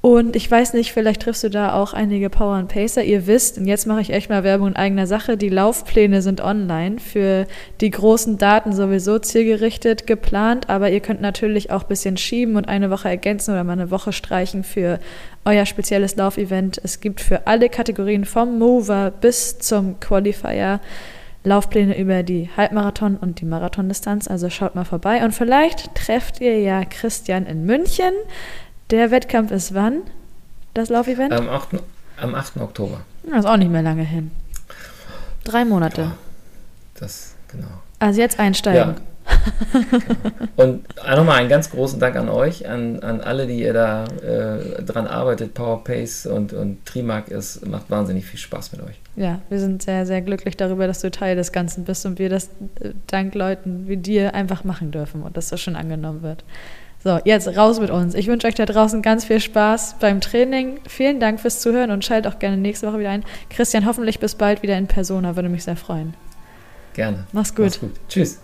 Und 0.00 0.36
ich 0.36 0.48
weiß 0.48 0.74
nicht, 0.74 0.92
vielleicht 0.92 1.22
triffst 1.22 1.42
du 1.42 1.50
da 1.50 1.74
auch 1.74 1.92
einige 1.92 2.30
Power 2.30 2.54
and 2.54 2.68
Pacer. 2.68 3.02
Ihr 3.02 3.26
wisst, 3.26 3.58
und 3.58 3.66
jetzt 3.66 3.84
mache 3.84 4.00
ich 4.00 4.10
echt 4.10 4.30
mal 4.30 4.44
Werbung 4.44 4.68
in 4.68 4.76
eigener 4.76 5.08
Sache, 5.08 5.36
die 5.36 5.48
Laufpläne 5.48 6.22
sind 6.22 6.40
online 6.40 7.00
für 7.00 7.46
die 7.80 7.90
großen 7.90 8.38
Daten 8.38 8.72
sowieso 8.72 9.18
zielgerichtet 9.18 10.06
geplant, 10.06 10.70
aber 10.70 10.90
ihr 10.90 11.00
könnt 11.00 11.20
natürlich 11.20 11.72
auch 11.72 11.82
ein 11.82 11.88
bisschen 11.88 12.16
schieben 12.16 12.54
und 12.54 12.68
eine 12.68 12.90
Woche 12.90 13.08
ergänzen 13.08 13.50
oder 13.50 13.64
mal 13.64 13.72
eine 13.72 13.90
Woche 13.90 14.12
streichen 14.12 14.62
für 14.62 15.00
euer 15.44 15.66
spezielles 15.66 16.14
Laufevent. 16.14 16.80
Es 16.84 17.00
gibt 17.00 17.20
für 17.20 17.48
alle 17.48 17.68
Kategorien 17.68 18.24
vom 18.24 18.56
Mover 18.56 19.10
bis 19.20 19.58
zum 19.58 19.98
Qualifier 19.98 20.80
Laufpläne 21.48 21.98
über 21.98 22.22
die 22.22 22.50
Halbmarathon 22.56 23.16
und 23.16 23.40
die 23.40 23.44
Marathondistanz. 23.44 24.28
Also 24.28 24.50
schaut 24.50 24.74
mal 24.74 24.84
vorbei 24.84 25.24
und 25.24 25.32
vielleicht 25.32 25.94
trefft 25.94 26.40
ihr 26.40 26.60
ja 26.60 26.84
Christian 26.84 27.46
in 27.46 27.64
München. 27.64 28.12
Der 28.90 29.10
Wettkampf 29.10 29.50
ist 29.50 29.74
wann? 29.74 30.02
Das 30.74 30.88
Laufevent? 30.88 31.32
Am 31.32 31.48
8. 31.48 31.70
Am 32.20 32.34
8. 32.34 32.58
Oktober. 32.58 33.00
Das 33.24 33.40
ist 33.40 33.46
auch 33.46 33.56
nicht 33.56 33.70
mehr 33.70 33.82
lange 33.82 34.02
hin. 34.02 34.30
Drei 35.44 35.64
Monate. 35.64 36.02
Ja, 36.02 36.14
das, 37.00 37.34
genau. 37.48 37.68
Also 37.98 38.20
jetzt 38.20 38.38
einsteigen. 38.38 38.94
Ja. 38.94 38.96
Und 40.56 40.84
nochmal 41.06 41.38
einen 41.38 41.48
ganz 41.48 41.70
großen 41.70 42.00
Dank 42.00 42.16
an 42.16 42.28
euch, 42.28 42.68
an, 42.68 43.00
an 43.00 43.20
alle, 43.20 43.46
die 43.46 43.60
ihr 43.60 43.72
da 43.72 44.04
äh, 44.04 44.82
dran 44.82 45.06
arbeitet. 45.06 45.54
PowerPace 45.54 46.26
und, 46.26 46.52
und 46.52 46.84
Trimark. 46.84 47.30
Es 47.30 47.64
macht 47.64 47.90
wahnsinnig 47.90 48.26
viel 48.26 48.38
Spaß 48.38 48.72
mit 48.72 48.82
euch. 48.82 49.00
Ja, 49.16 49.40
wir 49.48 49.60
sind 49.60 49.82
sehr, 49.82 50.06
sehr 50.06 50.22
glücklich 50.22 50.56
darüber, 50.56 50.86
dass 50.86 51.00
du 51.00 51.10
Teil 51.10 51.36
des 51.36 51.52
Ganzen 51.52 51.84
bist 51.84 52.06
und 52.06 52.18
wir 52.18 52.28
das 52.28 52.50
äh, 52.80 52.90
dank 53.06 53.34
Leuten 53.34 53.88
wie 53.88 53.96
dir 53.96 54.34
einfach 54.34 54.64
machen 54.64 54.90
dürfen 54.90 55.22
und 55.22 55.36
dass 55.36 55.48
das 55.48 55.60
schon 55.60 55.76
angenommen 55.76 56.22
wird. 56.22 56.44
So, 57.04 57.20
jetzt 57.24 57.56
raus 57.56 57.78
mit 57.78 57.90
uns. 57.90 58.14
Ich 58.14 58.26
wünsche 58.26 58.48
euch 58.48 58.56
da 58.56 58.66
draußen 58.66 59.02
ganz 59.02 59.24
viel 59.24 59.40
Spaß 59.40 59.96
beim 60.00 60.20
Training. 60.20 60.80
Vielen 60.88 61.20
Dank 61.20 61.38
fürs 61.40 61.60
Zuhören 61.60 61.92
und 61.92 62.04
schaltet 62.04 62.32
auch 62.32 62.40
gerne 62.40 62.56
nächste 62.56 62.88
Woche 62.88 62.98
wieder 62.98 63.10
ein. 63.10 63.24
Christian, 63.50 63.86
hoffentlich 63.86 64.18
bis 64.18 64.34
bald 64.34 64.62
wieder 64.62 64.76
in 64.76 64.88
Persona, 64.88 65.36
würde 65.36 65.48
mich 65.48 65.62
sehr 65.62 65.76
freuen. 65.76 66.14
Gerne. 66.94 67.26
Mach's 67.32 67.54
gut. 67.54 67.66
Mach's 67.66 67.80
gut. 67.80 67.92
Tschüss. 68.08 68.40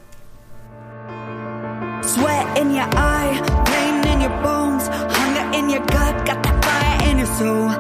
Sweat 2.07 2.59
in 2.59 2.71
your 2.71 2.85
eye, 2.97 3.41
pain 3.65 4.07
in 4.13 4.21
your 4.21 4.43
bones, 4.43 4.89
hunger 4.89 5.57
in 5.59 5.71
your 5.71 5.85
gut, 5.87 6.27
got 6.27 6.43
that 6.43 6.57
fire 6.63 7.11
in 7.11 7.17
your 7.19 7.27
soul, 7.27 7.71